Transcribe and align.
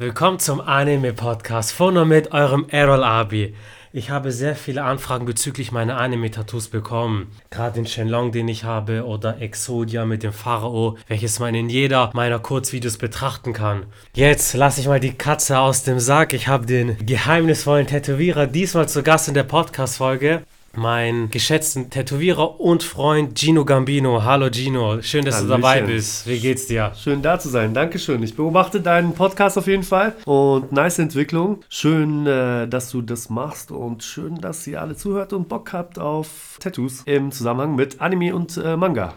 Willkommen 0.00 0.38
zum 0.38 0.62
Anime-Podcast 0.62 1.72
von 1.72 1.98
und 1.98 2.08
mit 2.08 2.32
eurem 2.32 2.64
Errol 2.70 3.04
Abi. 3.04 3.54
Ich 3.92 4.08
habe 4.08 4.32
sehr 4.32 4.56
viele 4.56 4.82
Anfragen 4.82 5.26
bezüglich 5.26 5.72
meiner 5.72 5.98
Anime-Tattoos 5.98 6.68
bekommen. 6.68 7.30
Gerade 7.50 7.74
den 7.74 7.86
Shenlong, 7.86 8.32
den 8.32 8.48
ich 8.48 8.64
habe, 8.64 9.04
oder 9.04 9.42
Exodia 9.42 10.06
mit 10.06 10.22
dem 10.22 10.32
Pharao, 10.32 10.96
welches 11.06 11.38
man 11.38 11.54
in 11.54 11.68
jeder 11.68 12.10
meiner 12.14 12.38
Kurzvideos 12.38 12.96
betrachten 12.96 13.52
kann. 13.52 13.84
Jetzt 14.14 14.54
lasse 14.54 14.80
ich 14.80 14.88
mal 14.88 15.00
die 15.00 15.12
Katze 15.12 15.58
aus 15.58 15.82
dem 15.82 16.00
Sack. 16.00 16.32
Ich 16.32 16.48
habe 16.48 16.64
den 16.64 16.96
geheimnisvollen 17.04 17.86
Tätowierer 17.86 18.46
diesmal 18.46 18.88
zu 18.88 19.02
Gast 19.02 19.28
in 19.28 19.34
der 19.34 19.42
Podcast-Folge 19.42 20.44
meinen 20.76 21.30
geschätzten 21.30 21.90
Tätowierer 21.90 22.60
und 22.60 22.82
Freund 22.82 23.38
Gino 23.38 23.64
Gambino. 23.64 24.22
Hallo 24.24 24.48
Gino, 24.50 25.02
schön, 25.02 25.24
dass 25.24 25.36
Hallöchen. 25.36 25.56
du 25.56 25.62
dabei 25.62 25.82
bist. 25.82 26.26
Wie 26.26 26.38
geht's 26.38 26.66
dir? 26.66 26.92
Schön 26.96 27.22
da 27.22 27.38
zu 27.38 27.48
sein, 27.48 27.74
Dankeschön. 27.74 28.22
Ich 28.22 28.36
beobachte 28.36 28.80
deinen 28.80 29.14
Podcast 29.14 29.58
auf 29.58 29.66
jeden 29.66 29.82
Fall 29.82 30.14
und 30.24 30.72
nice 30.72 30.98
Entwicklung. 30.98 31.60
Schön, 31.68 32.26
äh, 32.26 32.68
dass 32.68 32.90
du 32.90 33.02
das 33.02 33.30
machst 33.30 33.70
und 33.70 34.02
schön, 34.02 34.40
dass 34.40 34.66
ihr 34.66 34.80
alle 34.80 34.96
zuhört 34.96 35.32
und 35.32 35.48
Bock 35.48 35.72
habt 35.72 35.98
auf 35.98 36.56
Tattoos 36.60 37.02
im 37.06 37.32
Zusammenhang 37.32 37.74
mit 37.74 38.00
Anime 38.00 38.34
und 38.34 38.56
äh, 38.56 38.76
Manga. 38.76 39.14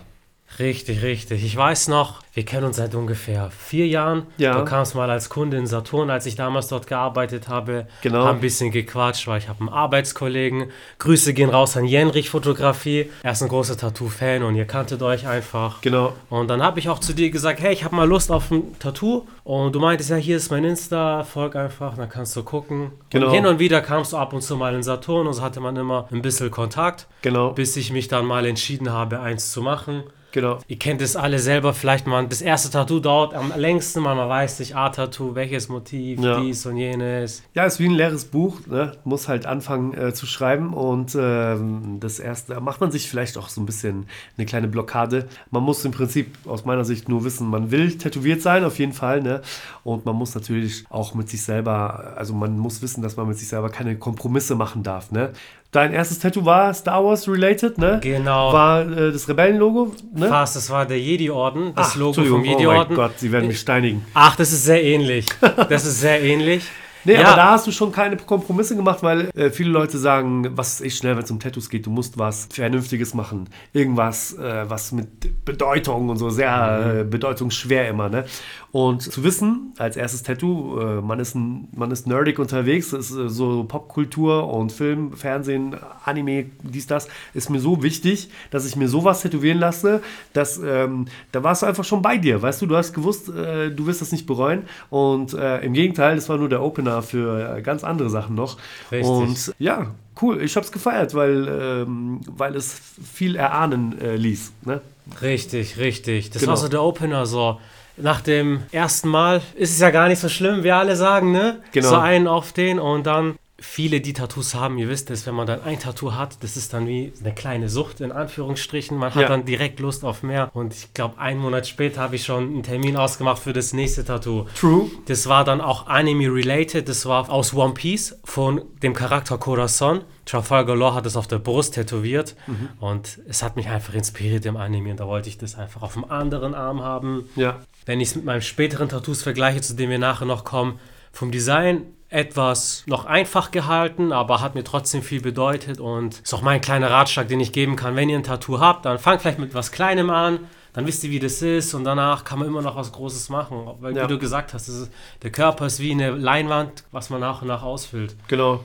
Richtig, 0.59 1.01
richtig. 1.01 1.43
Ich 1.43 1.55
weiß 1.55 1.87
noch, 1.87 2.21
wir 2.33 2.45
kennen 2.45 2.65
uns 2.65 2.77
seit 2.77 2.93
ungefähr 2.93 3.49
vier 3.51 3.87
Jahren. 3.87 4.27
Ja. 4.37 4.59
Du 4.59 4.65
kamst 4.65 4.93
mal 4.93 5.09
als 5.09 5.29
Kunde 5.29 5.57
in 5.57 5.65
Saturn, 5.65 6.09
als 6.09 6.25
ich 6.25 6.35
damals 6.35 6.67
dort 6.67 6.85
gearbeitet 6.87 7.47
habe. 7.47 7.87
Genau. 8.01 8.25
Haben 8.25 8.37
ein 8.37 8.41
bisschen 8.41 8.71
gequatscht, 8.71 9.27
weil 9.27 9.39
ich 9.39 9.49
habe 9.49 9.61
einen 9.61 9.69
Arbeitskollegen. 9.69 10.69
Grüße 10.99 11.33
gehen 11.33 11.49
raus 11.49 11.75
an 11.75 11.85
Jenrich 11.85 12.29
Fotografie. 12.29 13.09
Er 13.23 13.31
ist 13.31 13.41
ein 13.41 13.49
großer 13.49 13.77
Tattoo-Fan 13.77 14.43
und 14.43 14.55
ihr 14.55 14.65
kanntet 14.65 15.01
euch 15.01 15.27
einfach. 15.27 15.81
Genau. 15.81 16.13
Und 16.29 16.49
dann 16.49 16.61
habe 16.61 16.79
ich 16.79 16.87
auch 16.89 16.99
zu 16.99 17.13
dir 17.13 17.31
gesagt, 17.31 17.59
hey, 17.59 17.73
ich 17.73 17.83
habe 17.83 17.95
mal 17.95 18.07
Lust 18.07 18.31
auf 18.31 18.51
ein 18.51 18.77
Tattoo. 18.79 19.25
Und 19.43 19.73
du 19.73 19.79
meintest, 19.79 20.11
ja, 20.11 20.15
hier 20.17 20.37
ist 20.37 20.51
mein 20.51 20.63
Insta, 20.63 21.23
folg 21.23 21.55
einfach, 21.55 21.97
dann 21.97 22.09
kannst 22.09 22.35
du 22.35 22.43
gucken. 22.43 22.91
Genau. 23.09 23.27
Und 23.27 23.33
hin 23.33 23.45
und 23.45 23.59
wieder 23.59 23.81
kamst 23.81 24.13
du 24.13 24.17
ab 24.17 24.33
und 24.33 24.41
zu 24.41 24.55
mal 24.55 24.75
in 24.75 24.83
Saturn 24.83 25.27
und 25.27 25.33
so 25.33 25.41
hatte 25.41 25.59
man 25.59 25.75
immer 25.75 26.07
ein 26.11 26.21
bisschen 26.21 26.51
Kontakt. 26.51 27.07
Genau. 27.23 27.51
Bis 27.51 27.75
ich 27.75 27.91
mich 27.91 28.07
dann 28.07 28.25
mal 28.25 28.45
entschieden 28.45 28.91
habe, 28.91 29.19
eins 29.19 29.51
zu 29.51 29.61
machen. 29.61 30.03
Genau. 30.33 30.57
Ihr 30.67 30.79
kennt 30.79 30.99
es 31.03 31.15
alle 31.15 31.37
selber, 31.37 31.75
vielleicht 31.75 32.07
mal 32.07 32.27
das 32.27 32.41
erste 32.41 32.71
Tattoo 32.71 32.99
dauert 32.99 33.35
am 33.35 33.53
längsten, 33.55 34.01
man 34.01 34.17
weiß 34.17 34.57
sich, 34.57 34.75
ah, 34.75 34.89
Tattoo, 34.89 35.35
welches 35.35 35.69
Motiv, 35.69 36.19
ja. 36.19 36.41
dies 36.41 36.65
und 36.65 36.77
jenes. 36.77 37.43
Ja, 37.53 37.65
ist 37.65 37.79
wie 37.79 37.85
ein 37.85 37.91
leeres 37.91 38.25
Buch, 38.25 38.65
ne? 38.65 38.93
muss 39.03 39.27
halt 39.27 39.45
anfangen 39.45 39.93
äh, 39.93 40.11
zu 40.11 40.25
schreiben 40.25 40.73
und 40.73 41.15
ähm, 41.19 41.99
das 41.99 42.19
erste, 42.19 42.55
da 42.55 42.59
macht 42.59 42.81
man 42.81 42.91
sich 42.91 43.07
vielleicht 43.07 43.37
auch 43.37 43.47
so 43.47 43.61
ein 43.61 43.67
bisschen 43.67 44.07
eine 44.35 44.47
kleine 44.47 44.67
Blockade. 44.67 45.29
Man 45.51 45.61
muss 45.61 45.85
im 45.85 45.91
Prinzip 45.91 46.35
aus 46.47 46.65
meiner 46.65 46.83
Sicht 46.83 47.07
nur 47.09 47.23
wissen, 47.23 47.47
man 47.47 47.69
will 47.69 47.95
tätowiert 47.95 48.41
sein, 48.41 48.65
auf 48.65 48.79
jeden 48.79 48.93
Fall, 48.93 49.21
ne? 49.21 49.43
und 49.83 50.03
man 50.05 50.15
muss 50.15 50.33
natürlich 50.33 50.83
auch 50.89 51.13
mit 51.13 51.29
sich 51.29 51.43
selber, 51.43 52.15
also 52.17 52.33
man 52.33 52.57
muss 52.57 52.81
wissen, 52.81 53.03
dass 53.03 53.17
man 53.17 53.27
mit 53.27 53.37
sich 53.37 53.49
selber 53.49 53.69
keine 53.69 53.97
Kompromisse 53.97 54.55
machen 54.55 54.81
darf. 54.81 55.11
Ne? 55.11 55.31
Dein 55.73 55.91
erstes 55.91 56.19
Tattoo 56.19 56.45
war 56.45 56.71
Star 56.73 57.03
Wars 57.03 57.27
related, 57.27 57.79
ne? 57.79 57.99
Genau. 58.01 58.53
War 58.53 58.81
äh, 58.81 59.11
das 59.11 59.27
Rebellenlogo, 59.27 59.91
ne? 60.13 60.27
Fast, 60.29 60.55
das 60.55 60.69
war 60.69 60.85
der 60.85 60.99
Jedi-Orden, 60.99 61.73
das 61.75 61.91
Ach, 61.91 61.95
Logo 61.95 62.23
vom 62.23 62.45
Jedi-Orden. 62.45 62.93
Oh 62.93 62.95
mein 62.95 62.95
Gott, 62.95 63.19
sie 63.19 63.31
werden 63.31 63.47
mich 63.47 63.59
steinigen. 63.59 64.05
Ach, 64.13 64.35
das 64.35 64.53
ist 64.53 64.65
sehr 64.65 64.83
ähnlich. 64.83 65.25
Das 65.41 65.83
ist 65.85 65.99
sehr 65.99 66.21
ähnlich. 66.21 66.63
Nee, 67.05 67.15
ja. 67.15 67.27
aber 67.27 67.35
da 67.35 67.51
hast 67.51 67.67
du 67.67 67.71
schon 67.71 67.91
keine 67.91 68.15
Kompromisse 68.17 68.75
gemacht, 68.75 69.03
weil 69.03 69.29
äh, 69.35 69.49
viele 69.49 69.69
Leute 69.69 69.97
sagen, 69.97 70.47
was 70.55 70.75
ist 70.75 70.85
echt 70.85 70.97
schnell, 70.99 71.15
wenn 71.17 71.23
es 71.23 71.31
um 71.31 71.39
Tattoos 71.39 71.69
geht, 71.69 71.85
du 71.85 71.89
musst 71.89 72.17
was 72.17 72.47
Vernünftiges 72.51 73.13
machen. 73.13 73.49
Irgendwas, 73.73 74.37
äh, 74.37 74.69
was 74.69 74.91
mit 74.91 75.43
Bedeutung 75.43 76.09
und 76.09 76.17
so, 76.17 76.29
sehr 76.29 76.99
äh, 76.99 77.03
bedeutungsschwer 77.03 77.89
immer, 77.89 78.09
ne? 78.09 78.25
Und 78.73 79.03
zu 79.03 79.23
wissen, 79.23 79.71
als 79.77 79.95
erstes 79.97 80.23
Tattoo, 80.23 80.79
äh, 80.79 80.99
man, 80.99 81.19
ist 81.19 81.35
ein, 81.35 81.67
man 81.75 81.91
ist 81.91 82.07
nerdig 82.07 82.39
unterwegs, 82.39 82.91
ist 82.91 83.11
äh, 83.11 83.29
so 83.29 83.65
Popkultur 83.65 84.51
und 84.51 84.71
Film, 84.71 85.13
Fernsehen, 85.13 85.75
Anime, 86.03 86.47
dies, 86.63 86.87
das, 86.87 87.07
ist 87.35 87.51
mir 87.51 87.59
so 87.59 87.83
wichtig, 87.83 88.31
dass 88.49 88.65
ich 88.65 88.75
mir 88.75 88.87
sowas 88.87 89.21
tätowieren 89.21 89.59
lasse, 89.59 90.01
dass 90.33 90.57
ähm, 90.57 91.05
da 91.31 91.43
warst 91.43 91.61
du 91.61 91.67
einfach 91.67 91.83
schon 91.83 92.01
bei 92.01 92.17
dir, 92.17 92.41
weißt 92.41 92.63
du, 92.63 92.65
du 92.65 92.75
hast 92.75 92.93
gewusst, 92.93 93.29
äh, 93.29 93.69
du 93.69 93.85
wirst 93.85 94.01
das 94.01 94.11
nicht 94.11 94.25
bereuen 94.25 94.63
und 94.89 95.33
im 95.33 95.73
Gegenteil, 95.73 96.15
das 96.15 96.29
war 96.29 96.37
nur 96.37 96.49
der 96.49 96.63
Opener 96.63 97.03
für 97.03 97.57
äh, 97.57 97.61
ganz 97.61 97.83
andere 97.83 98.09
Sachen 98.09 98.35
noch. 98.35 98.57
Richtig. 98.91 99.07
Und 99.07 99.53
ja, 99.59 99.91
cool. 100.21 100.41
Ich 100.41 100.55
habe 100.55 100.65
es 100.65 100.71
gefeiert, 100.71 101.13
weil, 101.13 101.47
ähm, 101.47 102.21
weil 102.25 102.55
es 102.55 102.79
viel 103.03 103.35
erahnen 103.35 103.99
äh, 103.99 104.15
ließ. 104.15 104.51
Ne? 104.65 104.81
Richtig, 105.21 105.77
richtig. 105.77 106.31
Das 106.31 106.41
genau. 106.41 106.51
war 106.51 106.57
so 106.57 106.67
der 106.67 106.81
Opener 106.81 107.25
so. 107.25 107.59
Nach 107.97 108.21
dem 108.21 108.63
ersten 108.71 109.07
Mal 109.07 109.41
ist 109.55 109.71
es 109.71 109.79
ja 109.79 109.91
gar 109.91 110.07
nicht 110.07 110.19
so 110.19 110.29
schlimm, 110.29 110.63
wie 110.63 110.71
alle 110.71 110.95
sagen, 110.95 111.31
ne? 111.31 111.61
Genau. 111.71 111.89
So 111.89 111.95
einen 111.97 112.27
auf 112.27 112.51
den 112.51 112.79
und 112.79 113.05
dann 113.05 113.35
viele, 113.63 114.01
die 114.01 114.13
Tattoos 114.13 114.53
haben, 114.55 114.77
ihr 114.77 114.89
wisst 114.89 115.09
es, 115.09 115.25
wenn 115.25 115.35
man 115.35 115.47
dann 115.47 115.63
ein 115.63 115.79
Tattoo 115.79 116.13
hat, 116.13 116.43
das 116.43 116.57
ist 116.57 116.73
dann 116.73 116.85
wie 116.85 117.13
eine 117.19 117.33
kleine 117.33 117.69
Sucht 117.69 118.01
in 118.01 118.11
Anführungsstrichen. 118.11 118.97
Man 118.97 119.15
hat 119.15 119.21
ja. 119.21 119.27
dann 119.27 119.45
direkt 119.45 119.79
Lust 119.79 120.03
auf 120.03 120.21
mehr. 120.21 120.51
Und 120.53 120.73
ich 120.73 120.93
glaube, 120.93 121.17
einen 121.17 121.39
Monat 121.39 121.67
später 121.67 122.01
habe 122.01 122.15
ich 122.17 122.25
schon 122.25 122.43
einen 122.43 122.63
Termin 122.63 122.97
ausgemacht 122.97 123.41
für 123.41 123.53
das 123.53 123.73
nächste 123.73 124.03
Tattoo. 124.03 124.45
True. 124.59 124.91
Das 125.07 125.27
war 125.27 125.45
dann 125.45 125.61
auch 125.61 125.87
Anime-related. 125.87 126.87
Das 126.87 127.05
war 127.05 127.29
aus 127.29 127.53
One 127.53 127.73
Piece 127.73 128.19
von 128.25 128.61
dem 128.81 128.93
Charakter 128.93 129.37
Corazon. 129.37 130.01
Trafalgar 130.25 130.75
Law 130.75 130.93
hat 130.93 131.05
es 131.05 131.15
auf 131.15 131.27
der 131.27 131.39
Brust 131.39 131.73
tätowiert 131.73 132.35
mhm. 132.47 132.69
und 132.79 133.19
es 133.27 133.43
hat 133.43 133.55
mich 133.55 133.67
einfach 133.67 133.93
inspiriert 133.93 134.45
im 134.45 134.55
Anime 134.55 134.91
und 134.91 134.99
da 135.01 135.05
wollte 135.05 135.27
ich 135.27 135.37
das 135.37 135.55
einfach 135.55 135.81
auf 135.81 135.93
dem 135.93 136.09
anderen 136.09 136.53
Arm 136.53 136.81
haben. 136.81 137.25
Ja. 137.35 137.59
Wenn 137.85 137.99
ich 137.99 138.09
es 138.09 138.15
mit 138.15 138.23
meinem 138.23 138.41
späteren 138.41 138.87
Tattoos 138.87 139.21
vergleiche, 139.21 139.59
zu 139.59 139.73
dem 139.73 139.89
wir 139.89 139.99
nachher 139.99 140.25
noch 140.25 140.45
kommen, 140.45 140.79
vom 141.11 141.31
Design 141.31 141.83
etwas 142.13 142.83
noch 142.85 143.05
einfach 143.05 143.49
gehalten, 143.49 144.11
aber 144.11 144.39
hat 144.39 144.53
mir 144.53 144.63
trotzdem 144.63 145.01
viel 145.01 145.21
bedeutet 145.21 145.79
und 145.79 146.19
ist 146.19 146.33
auch 146.33 146.43
mein 146.43 146.61
kleiner 146.61 146.91
Ratschlag, 146.91 147.27
den 147.27 147.39
ich 147.39 147.51
geben 147.51 147.75
kann. 147.75 147.95
Wenn 147.95 148.07
ihr 148.09 148.17
ein 148.17 148.23
Tattoo 148.23 148.59
habt, 148.59 148.85
dann 148.85 148.99
fangt 148.99 149.21
vielleicht 149.21 149.39
mit 149.39 149.55
was 149.55 149.71
Kleinem 149.71 150.11
an, 150.11 150.39
dann 150.73 150.85
wisst 150.85 151.03
ihr, 151.03 151.09
wie 151.09 151.19
das 151.19 151.41
ist 151.41 151.73
und 151.73 151.83
danach 151.83 152.23
kann 152.23 152.39
man 152.39 152.47
immer 152.47 152.61
noch 152.61 152.75
was 152.75 152.91
Großes 152.91 153.29
machen. 153.29 153.65
Weil, 153.79 153.95
ja. 153.95 154.03
wie 154.03 154.07
du 154.07 154.19
gesagt 154.19 154.53
hast, 154.53 154.67
ist, 154.67 154.91
der 155.23 155.31
Körper 155.31 155.65
ist 155.65 155.79
wie 155.79 155.91
eine 155.91 156.11
Leinwand, 156.11 156.83
was 156.91 157.09
man 157.09 157.19
nach 157.19 157.41
und 157.41 157.47
nach 157.47 157.63
ausfüllt. 157.63 158.15
Genau. 158.27 158.63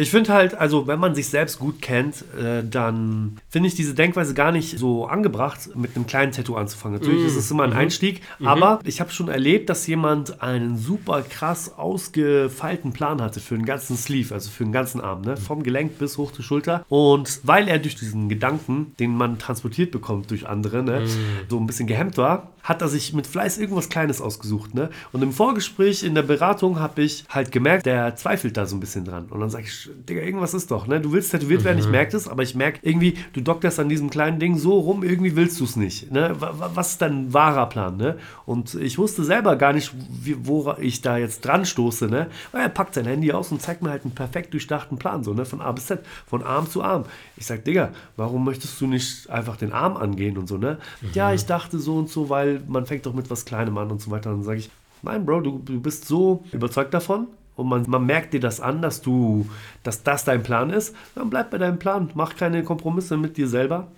Ich 0.00 0.10
finde 0.10 0.32
halt, 0.32 0.54
also 0.54 0.86
wenn 0.86 1.00
man 1.00 1.16
sich 1.16 1.28
selbst 1.28 1.58
gut 1.58 1.82
kennt, 1.82 2.24
äh, 2.40 2.62
dann 2.62 3.36
finde 3.50 3.66
ich 3.66 3.74
diese 3.74 3.94
Denkweise 3.94 4.32
gar 4.32 4.52
nicht 4.52 4.78
so 4.78 5.06
angebracht, 5.06 5.74
mit 5.74 5.96
einem 5.96 6.06
kleinen 6.06 6.30
Tattoo 6.30 6.54
anzufangen. 6.54 7.00
Natürlich 7.00 7.24
mm. 7.24 7.26
ist 7.26 7.34
es 7.34 7.50
immer 7.50 7.64
ein 7.64 7.70
mhm. 7.70 7.78
Einstieg, 7.78 8.22
mhm. 8.38 8.46
aber 8.46 8.78
ich 8.84 9.00
habe 9.00 9.10
schon 9.10 9.26
erlebt, 9.26 9.68
dass 9.68 9.88
jemand 9.88 10.40
einen 10.40 10.78
super 10.78 11.22
krass 11.22 11.76
ausgefeilten 11.76 12.92
Plan 12.92 13.20
hatte 13.20 13.40
für 13.40 13.56
den 13.56 13.66
ganzen 13.66 13.96
Sleeve, 13.96 14.32
also 14.34 14.50
für 14.50 14.62
den 14.62 14.72
ganzen 14.72 15.00
Arm, 15.00 15.22
ne? 15.22 15.36
vom 15.36 15.64
Gelenk 15.64 15.98
bis 15.98 16.16
hoch 16.16 16.30
zur 16.30 16.44
Schulter. 16.44 16.86
Und 16.88 17.40
weil 17.42 17.66
er 17.66 17.80
durch 17.80 17.96
diesen 17.96 18.28
Gedanken, 18.28 18.92
den 19.00 19.16
man 19.16 19.40
transportiert 19.40 19.90
bekommt 19.90 20.30
durch 20.30 20.46
andere, 20.46 20.84
ne? 20.84 21.00
mm. 21.00 21.50
so 21.50 21.58
ein 21.58 21.66
bisschen 21.66 21.88
gehemmt 21.88 22.16
war, 22.16 22.52
hat 22.68 22.82
er 22.82 22.88
sich 22.88 23.14
mit 23.14 23.26
Fleiß 23.26 23.56
irgendwas 23.56 23.88
Kleines 23.88 24.20
ausgesucht. 24.20 24.74
Ne? 24.74 24.90
Und 25.12 25.22
im 25.22 25.32
Vorgespräch, 25.32 26.02
in 26.02 26.14
der 26.14 26.22
Beratung, 26.22 26.78
habe 26.78 27.02
ich 27.02 27.24
halt 27.30 27.50
gemerkt, 27.50 27.86
der 27.86 28.14
zweifelt 28.14 28.58
da 28.58 28.66
so 28.66 28.76
ein 28.76 28.80
bisschen 28.80 29.06
dran. 29.06 29.24
Und 29.30 29.40
dann 29.40 29.48
sage 29.48 29.64
ich, 29.64 29.88
Digga, 30.06 30.20
irgendwas 30.20 30.52
ist 30.52 30.70
doch. 30.70 30.86
Ne? 30.86 31.00
Du 31.00 31.12
willst 31.12 31.30
tätowiert 31.30 31.64
werden, 31.64 31.78
ich 31.78 31.86
mhm. 31.86 31.92
merke 31.92 32.12
das, 32.12 32.28
aber 32.28 32.42
ich 32.42 32.54
merke 32.54 32.80
irgendwie, 32.82 33.16
du 33.32 33.40
dokterst 33.40 33.80
an 33.80 33.88
diesem 33.88 34.10
kleinen 34.10 34.38
Ding 34.38 34.58
so 34.58 34.78
rum, 34.80 35.02
irgendwie 35.02 35.34
willst 35.34 35.58
du 35.60 35.64
es 35.64 35.76
nicht. 35.76 36.12
Ne? 36.12 36.36
Was 36.38 36.90
ist 36.90 37.02
dein 37.02 37.32
wahrer 37.32 37.70
Plan? 37.70 37.96
Ne? 37.96 38.18
Und 38.44 38.74
ich 38.74 38.98
wusste 38.98 39.24
selber 39.24 39.56
gar 39.56 39.72
nicht, 39.72 39.94
wie, 40.22 40.36
wo 40.46 40.74
ich 40.78 41.00
da 41.00 41.16
jetzt 41.16 41.46
dran 41.46 41.64
stoße. 41.64 42.08
Ne? 42.08 42.26
Er 42.52 42.68
packt 42.68 42.94
sein 42.94 43.06
Handy 43.06 43.32
aus 43.32 43.50
und 43.50 43.62
zeigt 43.62 43.80
mir 43.80 43.90
halt 43.90 44.04
einen 44.04 44.14
perfekt 44.14 44.52
durchdachten 44.52 44.98
Plan, 44.98 45.24
so 45.24 45.32
ne? 45.32 45.46
von 45.46 45.62
A 45.62 45.72
bis 45.72 45.86
Z, 45.86 46.00
von 46.26 46.42
Arm 46.42 46.68
zu 46.68 46.82
Arm. 46.82 47.06
Ich 47.38 47.46
sage, 47.46 47.62
Digga, 47.62 47.92
warum 48.16 48.44
möchtest 48.44 48.80
du 48.80 48.86
nicht 48.86 49.30
einfach 49.30 49.56
den 49.56 49.72
Arm 49.72 49.96
angehen 49.96 50.36
und 50.36 50.48
so? 50.48 50.58
Ne? 50.58 50.78
Mhm. 51.00 51.08
Ja, 51.14 51.32
ich 51.32 51.46
dachte 51.46 51.78
so 51.78 51.96
und 51.96 52.10
so, 52.10 52.28
weil 52.28 52.60
man 52.66 52.84
fängt 52.84 53.06
doch 53.06 53.14
mit 53.14 53.30
was 53.30 53.44
Kleinem 53.44 53.78
an 53.78 53.90
und 53.90 54.00
so 54.00 54.10
weiter. 54.10 54.30
Und 54.30 54.38
dann 54.38 54.44
sage 54.44 54.58
ich, 54.58 54.70
nein, 55.02 55.24
Bro, 55.24 55.42
du, 55.42 55.58
du 55.64 55.80
bist 55.80 56.06
so 56.06 56.44
überzeugt 56.52 56.92
davon 56.92 57.28
und 57.54 57.68
man, 57.68 57.84
man 57.88 58.06
merkt 58.06 58.34
dir 58.34 58.40
das 58.40 58.60
an, 58.60 58.82
dass 58.82 59.02
du, 59.02 59.48
dass 59.82 60.02
das 60.02 60.24
dein 60.24 60.42
Plan 60.42 60.70
ist, 60.70 60.94
dann 61.14 61.30
bleib 61.30 61.50
bei 61.50 61.58
deinem 61.58 61.78
Plan. 61.78 62.10
Mach 62.14 62.36
keine 62.36 62.64
Kompromisse 62.64 63.16
mit 63.16 63.36
dir 63.36 63.46
selber. 63.46 63.88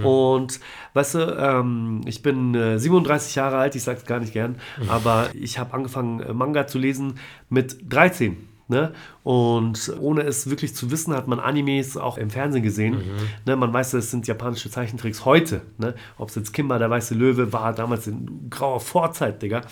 Mhm. 0.00 0.06
Und 0.06 0.60
weißt 0.94 1.14
du, 1.14 1.18
ähm, 1.38 2.00
ich 2.06 2.22
bin 2.22 2.54
äh, 2.54 2.78
37 2.78 3.34
Jahre 3.34 3.58
alt, 3.58 3.74
ich 3.74 3.82
sag's 3.82 4.04
gar 4.04 4.20
nicht 4.20 4.32
gern, 4.32 4.56
mhm. 4.80 4.90
aber 4.90 5.30
ich 5.32 5.58
habe 5.58 5.74
angefangen, 5.74 6.20
äh, 6.20 6.32
Manga 6.32 6.66
zu 6.66 6.78
lesen 6.78 7.18
mit 7.48 7.92
13 7.92 8.36
Ne? 8.66 8.92
Und 9.24 9.90
ohne 10.00 10.20
es 10.20 10.50
wirklich 10.50 10.74
zu 10.74 10.90
wissen, 10.90 11.14
hat 11.14 11.26
man 11.28 11.40
Animes 11.40 11.96
auch 11.96 12.18
im 12.18 12.28
Fernsehen 12.28 12.62
gesehen. 12.62 12.96
Mhm. 12.96 13.28
Ne? 13.46 13.56
Man 13.56 13.72
weiß, 13.72 13.94
es 13.94 14.10
sind 14.10 14.26
japanische 14.26 14.70
Zeichentricks 14.70 15.24
heute. 15.24 15.62
Ne? 15.78 15.94
Ob 16.18 16.28
es 16.28 16.34
jetzt 16.34 16.52
Kimba, 16.52 16.78
der 16.78 16.90
weiße 16.90 17.14
Löwe, 17.14 17.50
war 17.50 17.72
damals 17.72 18.06
in 18.06 18.50
grauer 18.50 18.80
Vorzeit, 18.80 19.40
Digga. 19.40 19.62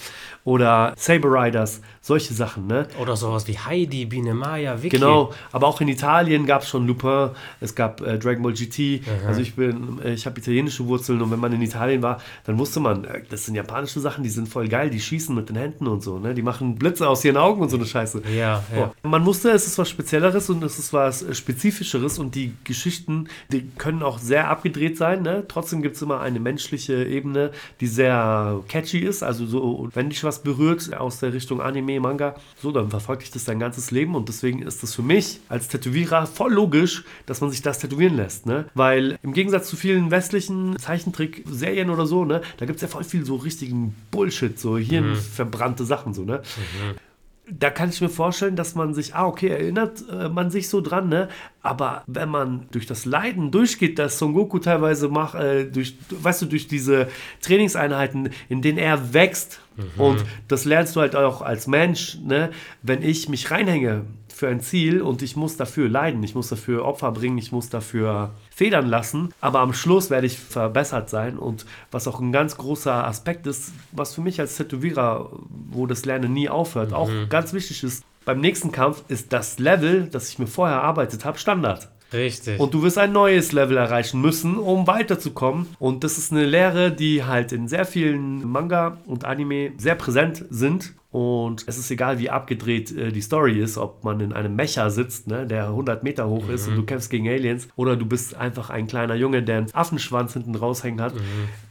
Oder 0.45 0.95
Saber 0.97 1.29
Riders, 1.29 1.83
solche 2.01 2.33
Sachen. 2.33 2.67
Ne? 2.67 2.89
Oder 2.99 3.15
sowas 3.15 3.47
wie 3.47 3.59
Heidi, 3.59 4.07
Biene 4.07 4.33
Maya, 4.33 4.83
Vicky. 4.83 4.97
Genau, 4.97 5.35
aber 5.53 5.67
auch 5.67 5.83
in 5.83 5.89
Italien 5.89 6.47
gab 6.47 6.63
es 6.63 6.71
schon 6.71 6.87
Lupin, 6.87 7.31
es 7.61 7.75
gab 7.75 8.01
äh, 8.01 8.19
Dragon 8.19 8.43
Ball 8.43 8.55
GT. 8.55 9.03
Mhm. 9.03 9.27
Also 9.27 9.43
ich 9.43 9.55
bin, 9.55 10.01
ich 10.03 10.25
habe 10.25 10.41
italienische 10.41 10.87
Wurzeln 10.87 11.21
und 11.21 11.31
wenn 11.31 11.41
man 11.41 11.53
in 11.53 11.61
Italien 11.61 12.01
war, 12.01 12.23
dann 12.45 12.59
wusste 12.59 12.81
man, 12.81 13.05
äh, 13.05 13.23
das 13.29 13.45
sind 13.45 13.55
japanische 13.55 14.01
Sachen, 14.01 14.25
die 14.25 14.31
sind 14.31 14.49
voll 14.49 14.69
geil, 14.69 14.89
die 14.89 15.01
schießen 15.01 15.35
mit 15.35 15.51
den 15.51 15.57
Händen 15.57 15.87
und 15.87 16.03
so. 16.03 16.19
Ne? 16.19 16.33
Die 16.33 16.43
machen 16.43 16.77
Blitze 16.77 17.07
aus 17.07 17.23
ihren 17.23 17.37
Augen 17.37 17.61
und 17.61 17.69
so 17.69 17.77
eine 17.77 17.85
Scheiße. 17.85 18.23
Ja, 18.35 18.65
ja. 18.75 18.93
Oh. 19.05 19.09
Man 19.09 19.23
wusste, 19.45 19.57
es 19.57 19.67
ist 19.67 19.79
was 19.79 19.91
Spezielleres 19.91 20.51
und 20.51 20.63
es 20.63 20.79
ist 20.79 20.93
was 20.93 21.23
äh, 21.23 21.35
Spezifischeres 21.35 22.19
und 22.19 22.35
die 22.35 22.55
Geschichten, 22.63 23.29
die 23.51 23.69
können 23.77 24.03
auch 24.03 24.19
sehr 24.19 24.49
abgedreht 24.49 24.97
sein. 24.97 25.23
Ne? 25.23 25.45
Trotzdem 25.49 25.83
gibt 25.83 25.97
es 25.97 26.03
immer 26.03 26.21
eine 26.21 26.39
menschliche 26.39 27.05
Ebene, 27.05 27.51
die 27.81 27.89
sehr 27.89 28.61
catchy 28.69 28.99
ist. 28.99 29.23
Also 29.23 29.47
so, 29.47 29.89
wenn 29.95 30.11
dich 30.11 30.23
was 30.23 30.43
berührt 30.43 30.95
aus 30.95 31.19
der 31.19 31.33
Richtung 31.33 31.61
Anime, 31.61 31.99
Manga, 31.99 32.37
so, 32.61 32.71
dann 32.71 32.91
verfolgt 32.91 33.23
dich 33.23 33.31
das 33.33 33.45
dein 33.45 33.59
ganzes 33.59 33.91
Leben 33.91 34.15
und 34.15 34.29
deswegen 34.29 34.63
ist 34.63 34.83
das 34.83 34.95
für 34.95 35.03
mich 35.03 35.41
als 35.49 35.69
Tätowierer 35.69 36.27
voll 36.27 36.53
logisch, 36.53 37.05
dass 37.27 37.41
man 37.41 37.51
sich 37.51 37.63
das 37.63 37.81
tätowieren 37.81 38.17
lässt. 38.17 38.47
Ne? 38.47 38.67
Weil 38.75 39.19
im 39.23 39.33
Gegensatz 39.33 39.69
zu 39.69 39.77
vielen 39.77 40.11
westlichen 40.11 40.79
Zeichentrick-Serien 40.79 41.91
oder 41.91 42.07
so, 42.07 42.25
ne, 42.25 42.43
da 42.59 42.67
gibt 42.67 42.77
es 42.77 42.83
ja 42.83 42.89
voll 42.89 43.05
viel 43.05 43.25
so 43.25 43.37
richtigen 43.37 43.95
Bullshit, 44.11 44.59
so 44.59 44.79
hirnverbrannte 44.79 45.83
mhm. 45.83 45.89
Sachen, 45.89 46.15
so, 46.15 46.23
ne? 46.23 46.43
Mhm 46.83 47.12
da 47.59 47.71
kann 47.71 47.91
ich 47.91 48.01
mir 48.01 48.09
vorstellen, 48.09 48.57
dass 48.57 48.75
man 48.75 48.95
sich, 48.95 49.15
ah, 49.15 49.27
okay, 49.27 49.49
erinnert 49.49 50.05
äh, 50.11 50.29
man 50.29 50.51
sich 50.51 50.69
so 50.69 50.81
dran, 50.81 51.09
ne? 51.09 51.29
Aber 51.63 52.03
wenn 52.07 52.29
man 52.29 52.67
durch 52.73 52.87
das 52.87 53.05
Leiden 53.05 53.51
durchgeht, 53.51 53.99
das 53.99 54.19
Son 54.19 54.33
Goku 54.33 54.59
teilweise 54.59 55.09
macht, 55.09 55.35
äh, 55.35 55.65
durch, 55.65 55.97
weißt 56.11 56.43
du, 56.43 56.47
durch 56.47 56.67
diese 56.67 57.09
Trainingseinheiten, 57.41 58.31
in 58.49 58.63
denen 58.63 58.79
er 58.79 59.13
wächst, 59.13 59.61
mhm. 59.77 60.01
und 60.01 60.25
das 60.49 60.65
lernst 60.65 60.97
du 60.97 61.01
halt 61.01 61.17
auch 61.17 61.43
als 61.43 61.67
Mensch, 61.67 62.19
ne? 62.23 62.51
Wenn 62.83 63.03
ich 63.03 63.29
mich 63.29 63.51
reinhänge 63.51 64.05
für 64.33 64.49
ein 64.49 64.61
Ziel 64.61 65.03
und 65.03 65.23
ich 65.23 65.37
muss 65.37 65.57
dafür 65.57 65.89
leiden, 65.89 66.23
ich 66.23 66.35
muss 66.35 66.49
dafür 66.49 66.85
Opfer 66.85 67.13
bringen, 67.13 67.39
ich 67.39 67.53
muss 67.53 67.69
dafür 67.69 68.33
federn 68.55 68.87
lassen, 68.87 69.33
aber 69.41 69.61
am 69.61 69.73
Schluss 69.73 70.11
werde 70.11 70.27
ich 70.27 70.39
verbessert 70.39 71.09
sein 71.09 71.39
und 71.39 71.65
was 71.91 72.07
auch 72.07 72.21
ein 72.21 72.33
ganz 72.33 72.57
großer 72.57 73.07
Aspekt 73.07 73.47
ist, 73.47 73.73
was 73.93 74.15
für 74.15 74.21
mich 74.21 74.41
als 74.41 74.57
Tätowierer, 74.57 75.31
wo 75.71 75.87
das 75.87 76.05
Lernen 76.05 76.33
nie 76.33 76.49
aufhört, 76.49 76.91
mhm. 76.91 76.97
auch 76.97 77.11
ganz 77.29 77.53
wichtig 77.53 77.83
ist, 77.83 78.05
beim 78.25 78.41
nächsten 78.41 78.71
Kampf 78.71 79.03
ist 79.09 79.33
das 79.33 79.59
Level, 79.59 80.09
das 80.11 80.29
ich 80.29 80.39
mir 80.39 80.47
vorher 80.47 80.77
erarbeitet 80.77 81.25
habe, 81.25 81.39
Standard. 81.39 81.89
Richtig. 82.13 82.61
Und 82.61 82.75
du 82.75 82.83
wirst 82.83 82.99
ein 82.99 83.13
neues 83.13 83.53
Level 83.53 83.79
erreichen 83.79 84.21
müssen, 84.21 84.59
um 84.59 84.87
weiterzukommen. 84.87 85.67
Und 85.79 86.05
das 86.05 86.19
ist 86.19 86.31
eine 86.31 86.45
Lehre, 86.45 86.93
die 86.93 87.25
halt 87.25 87.53
in 87.53 87.69
sehr 87.69 87.87
vielen 87.87 88.47
Manga 88.47 88.99
und 89.07 89.25
Anime 89.25 89.73
sehr 89.79 89.95
präsent 89.95 90.45
sind 90.51 90.93
und 91.13 91.65
es 91.67 91.77
ist 91.77 91.91
egal, 91.91 92.19
wie 92.19 92.31
abgedreht 92.31 92.91
äh, 92.91 93.13
die 93.13 93.21
Story 93.21 93.61
ist, 93.61 93.77
ob 93.77 94.03
man 94.03 94.21
in 94.21 94.33
einem 94.33 94.57
Mecher 94.57 94.91
sitzt, 94.91 95.27
ne, 95.29 95.47
der 95.47 95.67
100 95.67 96.03
Meter 96.03 96.27
hoch 96.27 96.47
mhm. 96.47 96.55
ist 96.55 96.67
und 96.67 96.77
du 96.77 96.85
kämpfst 96.85 97.11
gegen 97.11 97.29
Aliens, 97.29 97.69
oder 97.77 97.97
du 97.97 98.07
bist 98.07 98.35
einfach 98.35 98.71
ein 98.71 98.87
kleiner 98.87 99.15
Junge, 99.15 99.43
der 99.43 99.59
einen 99.59 99.75
Affenschwanz 99.75 100.33
hinten 100.33 100.55
raushängen 100.55 101.03
hat. 101.03 101.15
Mhm. 101.15 101.21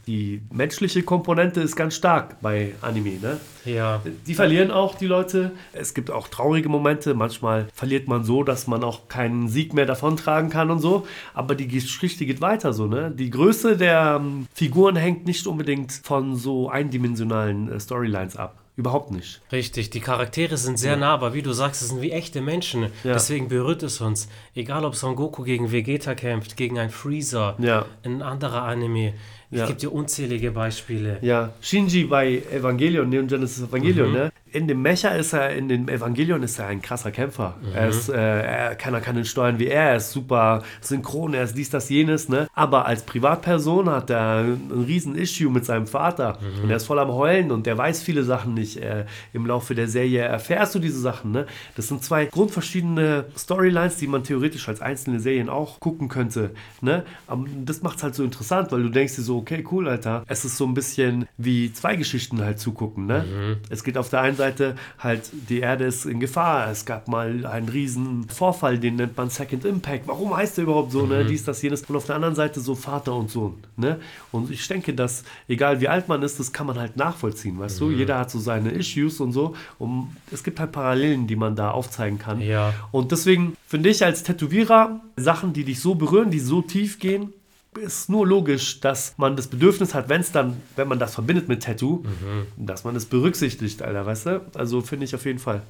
Die 0.06 0.42
menschliche 0.52 1.02
Komponente 1.02 1.60
ist 1.60 1.74
ganz 1.74 1.96
stark 1.96 2.40
bei 2.40 2.74
Anime. 2.82 3.18
Ne? 3.20 3.40
Ja. 3.64 4.00
Die 4.26 4.34
verlieren 4.34 4.70
auch 4.70 4.96
die 4.96 5.06
Leute. 5.06 5.52
Es 5.72 5.94
gibt 5.94 6.10
auch 6.10 6.28
traurige 6.28 6.68
Momente. 6.68 7.14
Manchmal 7.14 7.68
verliert 7.72 8.08
man 8.08 8.24
so, 8.24 8.42
dass 8.42 8.66
man 8.66 8.82
auch 8.82 9.08
keinen 9.08 9.48
Sieg 9.48 9.74
mehr 9.74 9.86
davontragen 9.86 10.50
kann 10.50 10.70
und 10.70 10.80
so. 10.80 11.06
Aber 11.34 11.54
die 11.54 11.68
Geschichte 11.68 12.26
geht 12.26 12.40
weiter 12.40 12.72
so. 12.72 12.86
Ne? 12.86 13.12
Die 13.12 13.30
Größe 13.30 13.76
der 13.76 14.20
ähm, 14.20 14.46
Figuren 14.54 14.96
hängt 14.96 15.24
nicht 15.26 15.46
unbedingt 15.46 15.92
von 15.92 16.34
so 16.34 16.68
eindimensionalen 16.68 17.70
äh, 17.70 17.78
Storylines 17.78 18.36
ab. 18.36 18.61
Überhaupt 18.74 19.10
nicht. 19.10 19.42
Richtig, 19.52 19.90
die 19.90 20.00
Charaktere 20.00 20.56
sind 20.56 20.78
sehr 20.78 20.92
ja. 20.92 20.98
nah, 20.98 21.12
aber 21.12 21.34
wie 21.34 21.42
du 21.42 21.52
sagst, 21.52 21.82
es 21.82 21.88
sind 21.88 22.00
wie 22.00 22.12
echte 22.12 22.40
Menschen. 22.40 22.84
Ja. 23.04 23.12
Deswegen 23.12 23.48
berührt 23.48 23.82
es 23.82 24.00
uns. 24.00 24.28
Egal, 24.54 24.86
ob 24.86 24.96
Son 24.96 25.14
Goku 25.14 25.42
gegen 25.42 25.70
Vegeta 25.70 26.14
kämpft, 26.14 26.56
gegen 26.56 26.78
einen 26.78 26.90
Freezer, 26.90 27.56
ja. 27.58 27.84
ein 28.02 28.22
anderer 28.22 28.62
Anime. 28.62 29.12
Es 29.52 29.68
gibt 29.68 29.82
ja 29.82 29.88
unzählige 29.90 30.50
Beispiele. 30.50 31.18
Ja, 31.20 31.52
Shinji 31.60 32.04
bei 32.04 32.42
Evangelion, 32.52 33.08
Neon 33.08 33.26
Genesis 33.26 33.68
Evangelion, 33.68 34.08
mhm. 34.08 34.14
ne? 34.14 34.32
in 34.52 34.68
dem 34.68 34.82
Mecha 34.82 35.08
ist 35.10 35.32
er, 35.32 35.54
in 35.54 35.68
dem 35.68 35.88
Evangelion 35.88 36.42
ist 36.42 36.58
er 36.58 36.66
ein 36.66 36.82
krasser 36.82 37.10
Kämpfer. 37.10 37.56
Mhm. 37.60 37.74
Er 37.74 37.88
ist, 37.88 38.08
äh, 38.08 38.16
er, 38.16 38.74
keiner 38.74 39.00
kann 39.00 39.16
ihn 39.16 39.24
steuern 39.24 39.58
wie 39.58 39.66
er, 39.66 39.90
er 39.90 39.96
ist 39.96 40.12
super 40.12 40.62
synchron, 40.80 41.34
er 41.34 41.44
ist 41.44 41.56
dies, 41.56 41.70
das, 41.70 41.88
jenes, 41.88 42.28
ne? 42.28 42.48
Aber 42.54 42.86
als 42.86 43.02
Privatperson 43.02 43.88
hat 43.88 44.10
er 44.10 44.40
ein 44.40 44.84
riesen 44.86 45.16
Issue 45.16 45.50
mit 45.50 45.64
seinem 45.64 45.86
Vater 45.86 46.38
mhm. 46.40 46.64
und 46.64 46.70
er 46.70 46.76
ist 46.76 46.86
voll 46.86 46.98
am 46.98 47.12
Heulen 47.12 47.50
und 47.50 47.66
der 47.66 47.78
weiß 47.78 48.02
viele 48.02 48.24
Sachen 48.24 48.54
nicht. 48.54 48.76
Äh, 48.76 49.06
Im 49.32 49.46
Laufe 49.46 49.74
der 49.74 49.88
Serie 49.88 50.20
erfährst 50.20 50.74
du 50.74 50.78
diese 50.78 51.00
Sachen, 51.00 51.32
ne? 51.32 51.46
Das 51.76 51.88
sind 51.88 52.04
zwei 52.04 52.26
grundverschiedene 52.26 53.26
Storylines, 53.36 53.96
die 53.96 54.06
man 54.06 54.22
theoretisch 54.22 54.68
als 54.68 54.82
einzelne 54.82 55.20
Serien 55.20 55.48
auch 55.48 55.80
gucken 55.80 56.08
könnte, 56.08 56.50
ne? 56.80 57.04
Aber 57.26 57.46
das 57.64 57.82
macht 57.82 57.96
es 57.98 58.02
halt 58.02 58.14
so 58.14 58.22
interessant, 58.22 58.70
weil 58.70 58.82
du 58.82 58.90
denkst 58.90 59.16
dir 59.16 59.22
so, 59.22 59.41
okay, 59.42 59.64
cool, 59.70 59.88
Alter. 59.88 60.24
Es 60.28 60.44
ist 60.44 60.56
so 60.56 60.64
ein 60.64 60.74
bisschen 60.74 61.26
wie 61.36 61.72
zwei 61.72 61.96
Geschichten 61.96 62.40
halt 62.40 62.58
zugucken, 62.58 63.06
ne? 63.06 63.24
Mhm. 63.24 63.56
Es 63.68 63.84
geht 63.84 63.98
auf 63.98 64.08
der 64.08 64.20
einen 64.20 64.36
Seite 64.36 64.76
halt, 64.98 65.30
die 65.48 65.60
Erde 65.60 65.84
ist 65.84 66.06
in 66.06 66.20
Gefahr. 66.20 66.70
Es 66.70 66.84
gab 66.84 67.08
mal 67.08 67.44
einen 67.44 67.68
riesen 67.68 68.28
Vorfall, 68.28 68.78
den 68.78 68.96
nennt 68.96 69.16
man 69.16 69.30
Second 69.30 69.64
Impact. 69.64 70.06
Warum 70.06 70.36
heißt 70.36 70.56
der 70.56 70.64
überhaupt 70.64 70.92
so? 70.92 71.06
Ne? 71.06 71.06
Mhm. 71.06 71.22
Ne? 71.22 71.24
Dies, 71.26 71.44
das, 71.44 71.60
jenes. 71.60 71.82
Und 71.82 71.96
auf 71.96 72.06
der 72.06 72.16
anderen 72.16 72.34
Seite 72.34 72.60
so 72.60 72.74
Vater 72.74 73.14
und 73.14 73.30
Sohn. 73.30 73.54
Ne? 73.76 73.98
Und 74.30 74.50
ich 74.50 74.66
denke, 74.68 74.94
dass, 74.94 75.24
egal 75.48 75.80
wie 75.80 75.88
alt 75.88 76.08
man 76.08 76.22
ist, 76.22 76.38
das 76.38 76.52
kann 76.52 76.66
man 76.66 76.78
halt 76.78 76.96
nachvollziehen, 76.96 77.58
weißt 77.58 77.80
mhm. 77.80 77.84
du? 77.84 77.90
Jeder 77.92 78.18
hat 78.18 78.30
so 78.30 78.38
seine 78.38 78.70
Issues 78.70 79.20
und 79.20 79.32
so. 79.32 79.54
Und 79.78 80.16
es 80.30 80.44
gibt 80.44 80.60
halt 80.60 80.72
Parallelen, 80.72 81.26
die 81.26 81.36
man 81.36 81.56
da 81.56 81.72
aufzeigen 81.72 82.18
kann. 82.18 82.40
Ja. 82.40 82.72
Und 82.92 83.12
deswegen 83.12 83.56
finde 83.66 83.90
ich 83.90 84.04
als 84.04 84.22
Tätowierer 84.22 85.00
Sachen, 85.16 85.52
die 85.52 85.64
dich 85.64 85.80
so 85.80 85.94
berühren, 85.96 86.30
die 86.30 86.40
so 86.40 86.62
tief 86.62 86.98
gehen, 86.98 87.32
ist 87.80 88.08
nur 88.08 88.26
logisch, 88.26 88.80
dass 88.80 89.14
man 89.16 89.36
das 89.36 89.48
Bedürfnis 89.48 89.94
hat, 89.94 90.08
wenn 90.08 90.20
es 90.20 90.32
dann, 90.32 90.60
wenn 90.76 90.88
man 90.88 90.98
das 90.98 91.14
verbindet 91.14 91.48
mit 91.48 91.62
Tattoo, 91.62 92.04
mhm. 92.04 92.46
dass 92.56 92.84
man 92.84 92.94
es 92.96 93.06
berücksichtigt, 93.06 93.82
Alter, 93.82 94.04
weißt 94.04 94.26
du? 94.26 94.46
Also 94.54 94.80
finde 94.82 95.04
ich 95.04 95.14
auf 95.14 95.24
jeden 95.24 95.38
Fall. 95.38 95.62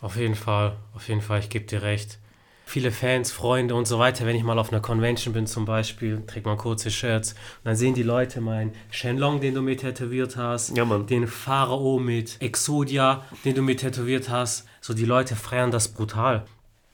Auf 0.00 0.16
jeden 0.16 0.34
Fall, 0.34 0.76
auf 0.94 1.08
jeden 1.08 1.20
Fall, 1.20 1.40
ich 1.40 1.48
gebe 1.48 1.64
dir 1.64 1.82
recht. 1.82 2.18
Viele 2.64 2.92
Fans, 2.92 3.32
Freunde 3.32 3.74
und 3.74 3.86
so 3.86 3.98
weiter, 3.98 4.24
wenn 4.24 4.36
ich 4.36 4.44
mal 4.44 4.58
auf 4.58 4.72
einer 4.72 4.80
Convention 4.80 5.34
bin 5.34 5.46
zum 5.46 5.64
Beispiel, 5.64 6.22
trägt 6.26 6.46
man 6.46 6.56
kurze 6.56 6.90
Shirts 6.90 7.32
und 7.32 7.64
dann 7.64 7.76
sehen 7.76 7.94
die 7.94 8.04
Leute 8.04 8.40
meinen 8.40 8.72
Shenlong, 8.90 9.40
den 9.40 9.54
du 9.54 9.62
mir 9.62 9.76
tätowiert 9.76 10.36
hast, 10.36 10.76
ja, 10.76 10.84
den 10.84 11.26
Pharao 11.26 11.98
mit 11.98 12.40
Exodia, 12.40 13.24
den 13.44 13.56
du 13.56 13.62
mir 13.62 13.76
tätowiert 13.76 14.28
hast. 14.28 14.66
So, 14.80 14.94
die 14.94 15.04
Leute 15.04 15.36
feiern 15.36 15.70
das 15.70 15.88
brutal. 15.88 16.46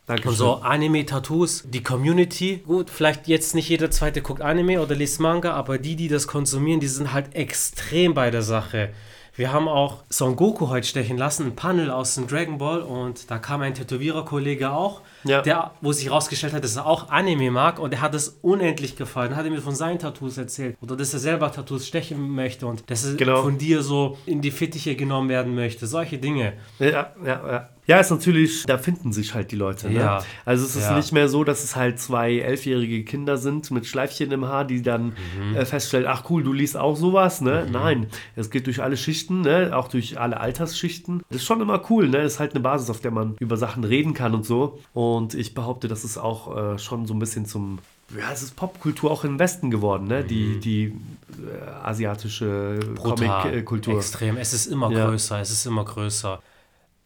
Dankeschön. 0.08 0.30
Und 0.30 0.36
so 0.36 0.54
Anime-Tattoos, 0.54 1.64
die 1.66 1.82
Community, 1.82 2.62
gut, 2.66 2.88
vielleicht 2.88 3.28
jetzt 3.28 3.54
nicht 3.54 3.68
jeder 3.68 3.90
zweite 3.90 4.22
guckt 4.22 4.40
Anime 4.40 4.80
oder 4.80 4.94
liest 4.94 5.20
Manga, 5.20 5.52
aber 5.52 5.76
die, 5.76 5.96
die 5.96 6.08
das 6.08 6.26
konsumieren, 6.26 6.80
die 6.80 6.88
sind 6.88 7.12
halt 7.12 7.34
extrem 7.34 8.14
bei 8.14 8.30
der 8.30 8.40
Sache. 8.40 8.88
Wir 9.36 9.52
haben 9.52 9.68
auch 9.68 10.04
Son 10.08 10.34
Goku 10.34 10.70
heute 10.70 10.86
stechen 10.86 11.18
lassen, 11.18 11.48
ein 11.48 11.56
Panel 11.56 11.90
aus 11.90 12.14
dem 12.14 12.26
Dragon 12.26 12.56
Ball 12.56 12.80
und 12.80 13.30
da 13.30 13.38
kam 13.38 13.60
ein 13.60 13.74
Tätowierer-Kollege 13.74 14.72
auch, 14.72 15.02
ja. 15.24 15.42
der, 15.42 15.72
wo 15.80 15.92
sich 15.92 16.06
herausgestellt 16.06 16.52
hat, 16.52 16.64
dass 16.64 16.76
er 16.76 16.86
auch 16.86 17.10
Anime 17.10 17.50
mag 17.50 17.78
und 17.78 17.92
er 17.92 18.00
hat 18.00 18.14
es 18.14 18.38
unendlich 18.42 18.96
gefallen, 18.96 19.36
hat 19.36 19.44
er 19.44 19.50
mir 19.50 19.60
von 19.60 19.74
seinen 19.74 19.98
Tattoos 19.98 20.38
erzählt 20.38 20.76
oder 20.80 20.96
dass 20.96 21.12
er 21.12 21.20
selber 21.20 21.52
Tattoos 21.52 21.86
stechen 21.86 22.30
möchte 22.30 22.66
und 22.66 22.88
dass 22.90 23.04
er 23.04 23.14
genau. 23.14 23.42
von 23.42 23.58
dir 23.58 23.82
so 23.82 24.18
in 24.26 24.40
die 24.40 24.50
Fittiche 24.50 24.96
genommen 24.96 25.28
werden 25.28 25.54
möchte, 25.54 25.86
solche 25.86 26.18
Dinge. 26.18 26.54
Ja, 26.78 26.88
ja, 26.88 27.12
ja. 27.24 27.68
Ja, 27.88 28.00
ist 28.00 28.10
natürlich, 28.10 28.64
da 28.66 28.76
finden 28.76 29.14
sich 29.14 29.32
halt 29.32 29.50
die 29.50 29.56
Leute. 29.56 29.88
Ne? 29.88 30.00
Ja. 30.00 30.22
Also 30.44 30.66
es 30.66 30.76
ist 30.76 30.90
ja. 30.90 30.94
nicht 30.94 31.10
mehr 31.10 31.30
so, 31.30 31.42
dass 31.42 31.64
es 31.64 31.74
halt 31.74 31.98
zwei 31.98 32.36
elfjährige 32.36 33.02
Kinder 33.02 33.38
sind 33.38 33.70
mit 33.70 33.86
Schleifchen 33.86 34.30
im 34.30 34.44
Haar, 34.44 34.66
die 34.66 34.82
dann 34.82 35.14
mhm. 35.40 35.56
äh, 35.56 35.64
feststellen, 35.64 36.06
ach 36.06 36.24
cool, 36.28 36.42
du 36.42 36.52
liest 36.52 36.76
auch 36.76 36.96
sowas, 36.96 37.40
ne? 37.40 37.64
Mhm. 37.66 37.72
Nein, 37.72 38.06
es 38.36 38.50
geht 38.50 38.66
durch 38.66 38.82
alle 38.82 38.98
Schichten, 38.98 39.40
ne? 39.40 39.70
Auch 39.74 39.88
durch 39.88 40.20
alle 40.20 40.38
Altersschichten. 40.38 41.22
Das 41.30 41.38
ist 41.38 41.46
schon 41.46 41.62
immer 41.62 41.82
cool, 41.88 42.10
ne? 42.10 42.18
Das 42.18 42.34
ist 42.34 42.40
halt 42.40 42.52
eine 42.52 42.60
Basis, 42.60 42.90
auf 42.90 43.00
der 43.00 43.10
man 43.10 43.36
über 43.40 43.56
Sachen 43.56 43.84
reden 43.84 44.12
kann 44.12 44.34
und 44.34 44.44
so. 44.44 44.80
Und 44.92 45.07
ich 45.34 45.54
behaupte, 45.54 45.88
das 45.88 46.04
ist 46.04 46.18
auch 46.18 46.74
äh, 46.74 46.78
schon 46.78 47.06
so 47.06 47.14
ein 47.14 47.18
bisschen 47.18 47.46
zum 47.46 47.78
ja, 48.16 48.32
es 48.32 48.42
ist 48.42 48.56
Popkultur 48.56 49.10
auch 49.10 49.24
im 49.24 49.38
Westen 49.38 49.70
geworden, 49.70 50.06
ne? 50.06 50.24
Die, 50.24 50.44
mhm. 50.44 50.60
die 50.62 50.84
äh, 50.86 51.84
asiatische 51.84 52.80
Comic-Kultur. 52.96 53.96
Extrem. 53.96 54.38
Es 54.38 54.54
ist 54.54 54.64
immer 54.64 54.90
ja. 54.90 55.06
größer, 55.06 55.38
es 55.40 55.50
ist 55.50 55.66
immer 55.66 55.84
größer 55.84 56.40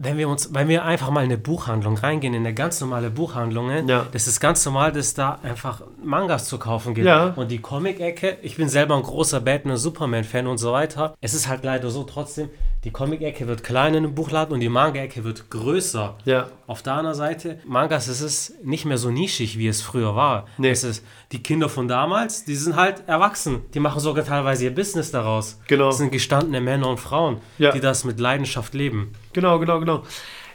wenn 0.03 0.19
wir 0.19 0.29
uns, 0.29 0.53
wenn 0.53 0.69
wir 0.69 0.85
einfach 0.85 1.11
mal 1.11 1.21
in 1.21 1.31
eine 1.31 1.39
Buchhandlung 1.39 1.97
reingehen, 1.97 2.35
in 2.35 2.45
eine 2.45 2.55
ganz 2.55 2.81
normale 2.81 3.09
Buchhandlung, 3.11 3.89
ja. 3.89 4.07
das 4.11 4.27
ist 4.27 4.41
ganz 4.41 4.65
normal, 4.65 4.91
dass 4.91 5.15
da 5.15 5.39
einfach 5.43 5.83
Mangas 6.03 6.47
zu 6.47 6.59
kaufen 6.59 6.95
gibt. 6.95 7.07
Ja. 7.07 7.29
Und 7.37 7.51
die 7.53 7.59
Comic-Ecke, 7.61 8.39
ich 8.43 8.57
bin 8.57 8.69
selber 8.69 8.97
ein 8.97 9.03
großer 9.03 9.41
Batman- 9.41 9.75
und 9.75 9.79
Superman-Fan 9.79 10.49
und 10.49 10.59
so 10.59 10.73
weiter. 10.73 11.15
Es 11.21 11.35
ist 11.35 11.47
halt 11.47 11.63
leider 11.63 11.91
so 11.91 12.03
trotzdem, 12.03 12.51
die 12.85 12.91
Comic-Ecke 12.91 13.47
wird 13.47 13.63
kleiner 13.63 13.99
in 13.99 14.03
dem 14.03 14.15
Buchladen 14.15 14.53
und 14.55 14.61
die 14.61 14.69
Manga-Ecke 14.69 15.23
wird 15.23 15.51
größer. 15.51 16.17
Ja. 16.25 16.49
Auf 16.67 16.83
der 16.83 16.95
anderen 16.95 17.17
Seite, 17.17 17.61
Mangas, 17.65 18.09
es 18.09 18.21
ist 18.21 18.65
nicht 18.65 18.85
mehr 18.87 18.99
so 18.99 19.11
nischig, 19.11 19.57
wie 19.57 19.69
es 19.69 19.83
früher 19.83 20.17
war. 20.17 20.47
Nee. 20.59 20.71
Es 20.71 20.83
ist, 20.83 21.05
die 21.31 21.43
Kinder 21.43 21.69
von 21.69 21.87
damals, 21.87 22.45
die 22.45 22.57
sind 22.57 22.75
halt 22.75 23.05
erwachsen. 23.07 23.61
Die 23.75 23.81
machen 23.81 24.01
sogar 24.01 24.25
teilweise 24.25 24.65
ihr 24.65 24.75
Business 24.75 25.13
daraus. 25.13 25.61
Genau. 25.69 25.87
Das 25.87 25.99
sind 25.99 26.11
gestandene 26.11 26.61
Männer 26.61 26.89
und 26.89 26.99
Frauen, 26.99 27.37
Ja. 27.59 27.71
die 27.71 27.81
das 27.81 28.05
mit 28.05 28.19
Leidenschaft 28.19 28.75
leben. 28.75 29.13
Genau, 29.33 29.61
genau, 29.61 29.79
genau. 29.79 30.03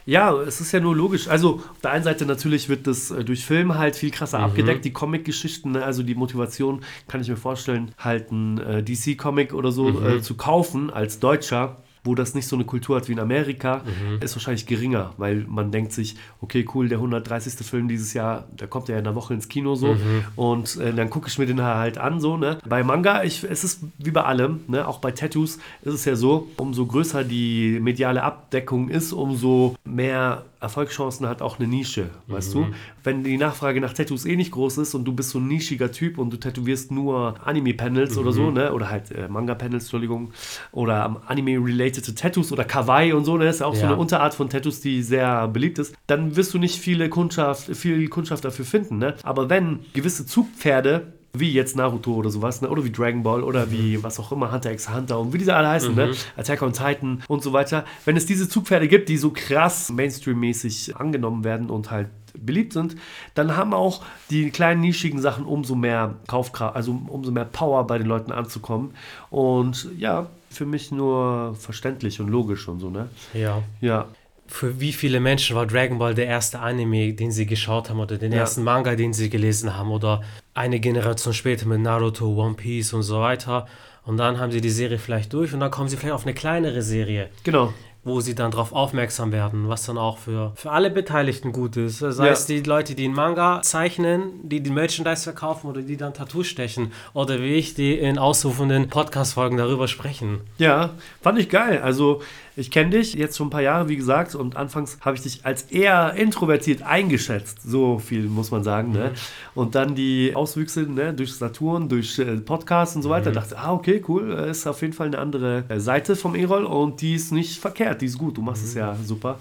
Ja, 0.04 0.32
es 0.34 0.60
ist 0.62 0.72
ja 0.72 0.80
nur 0.80 0.96
logisch. 0.96 1.28
Also 1.28 1.56
auf 1.56 1.80
der 1.82 1.90
einen 1.90 2.04
Seite 2.04 2.24
natürlich 2.24 2.70
wird 2.70 2.86
das 2.86 3.10
äh, 3.10 3.24
durch 3.24 3.44
Film 3.44 3.76
halt 3.76 3.94
viel 3.94 4.10
krasser 4.10 4.38
abgedeckt, 4.38 4.84
die 4.86 4.92
Comic-Geschichten, 4.92 5.72
ne? 5.72 5.84
also 5.84 6.02
die 6.02 6.14
Motivation, 6.14 6.80
kann 7.08 7.20
ich 7.20 7.28
mir 7.28 7.36
vorstellen, 7.36 7.92
halt 7.98 8.32
ein 8.32 8.58
äh, 8.58 8.82
DC-Comic 8.82 9.52
oder 9.52 9.70
so 9.70 10.00
äh, 10.02 10.22
zu 10.22 10.34
kaufen 10.36 10.90
als 10.90 11.20
Deutscher 11.20 11.82
wo 12.08 12.14
das 12.14 12.34
nicht 12.34 12.48
so 12.48 12.56
eine 12.56 12.64
Kultur 12.64 12.96
hat 12.96 13.08
wie 13.08 13.12
in 13.12 13.20
Amerika, 13.20 13.82
ist 14.20 14.34
wahrscheinlich 14.34 14.64
geringer, 14.64 15.12
weil 15.18 15.44
man 15.46 15.70
denkt 15.70 15.92
sich, 15.92 16.16
okay, 16.40 16.66
cool, 16.74 16.88
der 16.88 16.98
130. 16.98 17.54
Film 17.66 17.86
dieses 17.86 18.14
Jahr, 18.14 18.46
der 18.58 18.66
kommt 18.66 18.88
ja 18.88 18.96
in 18.98 19.06
einer 19.06 19.14
Woche 19.14 19.34
ins 19.34 19.48
Kino 19.48 19.74
so 19.74 19.96
und 20.36 20.76
äh, 20.78 20.94
dann 20.94 21.10
gucke 21.10 21.28
ich 21.28 21.38
mir 21.38 21.44
den 21.44 21.62
halt 21.62 21.98
an 21.98 22.20
so, 22.20 22.38
ne? 22.38 22.58
Bei 22.66 22.82
Manga, 22.82 23.22
ich, 23.24 23.44
es 23.44 23.62
ist 23.62 23.82
wie 23.98 24.10
bei 24.10 24.22
allem, 24.22 24.60
ne? 24.68 24.88
Auch 24.88 24.98
bei 25.00 25.12
Tattoos 25.12 25.58
ist 25.82 25.94
es 25.94 26.04
ja 26.06 26.16
so, 26.16 26.48
umso 26.56 26.86
größer 26.86 27.24
die 27.24 27.78
mediale 27.80 28.22
Abdeckung 28.22 28.88
ist, 28.88 29.12
umso 29.12 29.76
mehr 29.84 30.44
Erfolgschancen 30.60 31.28
hat 31.28 31.40
auch 31.42 31.58
eine 31.58 31.68
Nische, 31.68 32.10
weißt 32.26 32.52
du? 32.54 32.66
Wenn 33.04 33.22
die 33.22 33.36
Nachfrage 33.36 33.80
nach 33.80 33.92
Tattoos 33.92 34.24
eh 34.26 34.34
nicht 34.36 34.50
groß 34.50 34.78
ist 34.78 34.94
und 34.94 35.04
du 35.04 35.12
bist 35.12 35.30
so 35.30 35.38
ein 35.38 35.46
nischiger 35.46 35.92
Typ 35.92 36.18
und 36.18 36.32
du 36.32 36.36
tätowierst 36.36 36.90
nur 36.90 37.34
Anime-Panels 37.46 38.18
oder 38.18 38.32
so, 38.32 38.50
ne? 38.50 38.72
Oder 38.72 38.90
halt 38.90 39.10
äh, 39.12 39.28
Manga-Panels, 39.28 39.84
Entschuldigung, 39.84 40.32
oder 40.72 41.04
ähm, 41.06 41.18
Anime-related 41.26 42.16
Tattoos 42.18 42.50
oder 42.52 42.64
Kawaii 42.64 43.12
und 43.12 43.24
so, 43.24 43.36
ne? 43.36 43.48
Ist 43.48 43.60
ja 43.60 43.66
auch 43.66 43.74
so 43.74 43.82
Ja. 43.82 43.88
eine 43.88 43.96
Unterart 43.96 44.34
von 44.34 44.48
Tattoos, 44.50 44.80
die 44.80 45.02
sehr 45.02 45.46
beliebt 45.48 45.78
ist. 45.78 45.94
Dann 46.06 46.34
wirst 46.36 46.52
du 46.54 46.58
nicht 46.58 46.76
viele 46.80 47.08
Kundschaft, 47.08 47.76
viel 47.76 48.08
Kundschaft 48.08 48.44
dafür 48.44 48.64
finden, 48.64 48.98
ne? 48.98 49.14
Aber 49.22 49.48
wenn 49.50 49.80
gewisse 49.92 50.26
Zugpferde 50.26 51.12
wie 51.40 51.52
jetzt 51.52 51.76
Naruto 51.76 52.14
oder 52.14 52.30
sowas, 52.30 52.60
ne? 52.62 52.68
oder 52.68 52.84
wie 52.84 52.90
Dragon 52.92 53.22
Ball 53.22 53.42
oder 53.42 53.70
wie 53.70 54.02
was 54.02 54.18
auch 54.20 54.32
immer, 54.32 54.50
Hunter 54.52 54.72
x 54.72 54.88
Hunter 54.92 55.18
und 55.18 55.32
wie 55.32 55.38
diese 55.38 55.54
alle 55.54 55.68
heißen, 55.68 55.94
ne? 55.94 56.12
Attack 56.36 56.62
on 56.62 56.72
Titan 56.72 57.22
und 57.28 57.42
so 57.42 57.52
weiter. 57.52 57.84
Wenn 58.04 58.16
es 58.16 58.26
diese 58.26 58.48
Zugpferde 58.48 58.88
gibt, 58.88 59.08
die 59.08 59.16
so 59.16 59.30
krass 59.30 59.90
Mainstream-mäßig 59.90 60.96
angenommen 60.96 61.44
werden 61.44 61.70
und 61.70 61.90
halt 61.90 62.08
beliebt 62.38 62.72
sind, 62.72 62.94
dann 63.34 63.56
haben 63.56 63.74
auch 63.74 64.02
die 64.30 64.50
kleinen 64.50 64.80
nischigen 64.80 65.20
Sachen 65.20 65.44
umso 65.44 65.74
mehr 65.74 66.14
Kaufkraft, 66.28 66.76
also 66.76 66.96
umso 67.08 67.32
mehr 67.32 67.46
Power 67.46 67.86
bei 67.86 67.98
den 67.98 68.06
Leuten 68.06 68.30
anzukommen. 68.32 68.94
Und 69.30 69.88
ja, 69.98 70.26
für 70.50 70.66
mich 70.66 70.92
nur 70.92 71.54
verständlich 71.58 72.20
und 72.20 72.28
logisch 72.28 72.68
und 72.68 72.80
so, 72.80 72.90
ne? 72.90 73.08
Ja. 73.34 73.62
Ja. 73.80 74.06
Für 74.46 74.80
wie 74.80 74.92
viele 74.94 75.20
Menschen 75.20 75.56
war 75.56 75.66
Dragon 75.66 75.98
Ball 75.98 76.14
der 76.14 76.26
erste 76.26 76.60
Anime, 76.60 77.12
den 77.12 77.30
sie 77.32 77.44
geschaut 77.44 77.90
haben 77.90 78.00
oder 78.00 78.16
den 78.16 78.32
Ja. 78.32 78.38
ersten 78.38 78.62
Manga, 78.64 78.94
den 78.96 79.12
sie 79.12 79.28
gelesen 79.28 79.76
haben 79.76 79.90
oder 79.90 80.22
eine 80.58 80.80
Generation 80.80 81.32
später 81.34 81.66
mit 81.66 81.80
Naruto, 81.80 82.26
One 82.26 82.54
Piece 82.54 82.92
und 82.92 83.02
so 83.02 83.20
weiter. 83.20 83.66
Und 84.04 84.16
dann 84.16 84.38
haben 84.38 84.52
sie 84.52 84.60
die 84.60 84.70
Serie 84.70 84.98
vielleicht 84.98 85.32
durch 85.32 85.52
und 85.54 85.60
dann 85.60 85.70
kommen 85.70 85.88
sie 85.88 85.96
vielleicht 85.96 86.14
auf 86.14 86.24
eine 86.24 86.34
kleinere 86.34 86.80
Serie, 86.82 87.28
Genau. 87.44 87.74
wo 88.04 88.20
sie 88.22 88.34
dann 88.34 88.50
darauf 88.50 88.72
aufmerksam 88.72 89.32
werden, 89.32 89.68
was 89.68 89.84
dann 89.84 89.98
auch 89.98 90.16
für, 90.16 90.52
für 90.54 90.70
alle 90.70 90.88
Beteiligten 90.90 91.52
gut 91.52 91.76
ist. 91.76 91.98
Sei 91.98 92.24
Ja. 92.26 92.32
es 92.32 92.46
die 92.46 92.60
Leute, 92.62 92.94
die 92.94 93.04
einen 93.04 93.12
Manga 93.14 93.60
zeichnen, 93.62 94.30
die 94.48 94.60
die 94.62 94.70
Merchandise 94.70 95.24
verkaufen 95.24 95.68
oder 95.68 95.82
die 95.82 95.98
dann 95.98 96.14
Tattoos 96.14 96.46
stechen 96.46 96.92
oder 97.12 97.38
wie 97.40 97.54
ich, 97.56 97.74
die 97.74 97.98
in 97.98 98.18
ausrufenden 98.18 98.88
Podcast-Folgen 98.88 99.58
darüber 99.58 99.88
sprechen. 99.88 100.40
Ja, 100.56 100.90
fand 101.20 101.38
ich 101.38 101.50
geil. 101.50 101.82
Also, 101.82 102.22
ich 102.58 102.72
kenne 102.72 102.90
dich 102.90 103.14
jetzt 103.14 103.36
schon 103.36 103.46
ein 103.46 103.50
paar 103.50 103.62
Jahre, 103.62 103.88
wie 103.88 103.96
gesagt, 103.96 104.34
und 104.34 104.56
anfangs 104.56 104.98
habe 105.00 105.16
ich 105.16 105.22
dich 105.22 105.46
als 105.46 105.62
eher 105.62 106.14
introvertiert 106.14 106.82
eingeschätzt. 106.82 107.62
So 107.62 108.00
viel 108.00 108.24
muss 108.24 108.50
man 108.50 108.64
sagen. 108.64 108.90
Ne? 108.92 109.12
Und 109.54 109.76
dann 109.76 109.94
die 109.94 110.32
Auswüchse 110.34 110.82
ne, 110.82 111.14
durch 111.14 111.34
Saturn, 111.34 111.88
durch 111.88 112.18
äh, 112.18 112.36
Podcasts 112.38 112.96
und 112.96 113.02
so 113.02 113.10
weiter. 113.10 113.30
Dachte, 113.30 113.56
ah, 113.58 113.72
okay, 113.72 114.02
cool. 114.08 114.32
äh, 114.36 114.50
Ist 114.50 114.66
auf 114.66 114.82
jeden 114.82 114.92
Fall 114.92 115.06
eine 115.06 115.18
andere 115.18 115.64
äh, 115.68 115.78
Seite 115.78 116.16
vom 116.16 116.34
E-Roll 116.34 116.64
und 116.64 117.00
die 117.00 117.14
ist 117.14 117.30
nicht 117.30 117.60
verkehrt. 117.60 118.00
Die 118.00 118.06
ist 118.06 118.18
gut. 118.18 118.36
Du 118.36 118.42
machst 118.42 118.64
es 118.64 118.74
ja 118.74 118.96
super. 119.04 119.38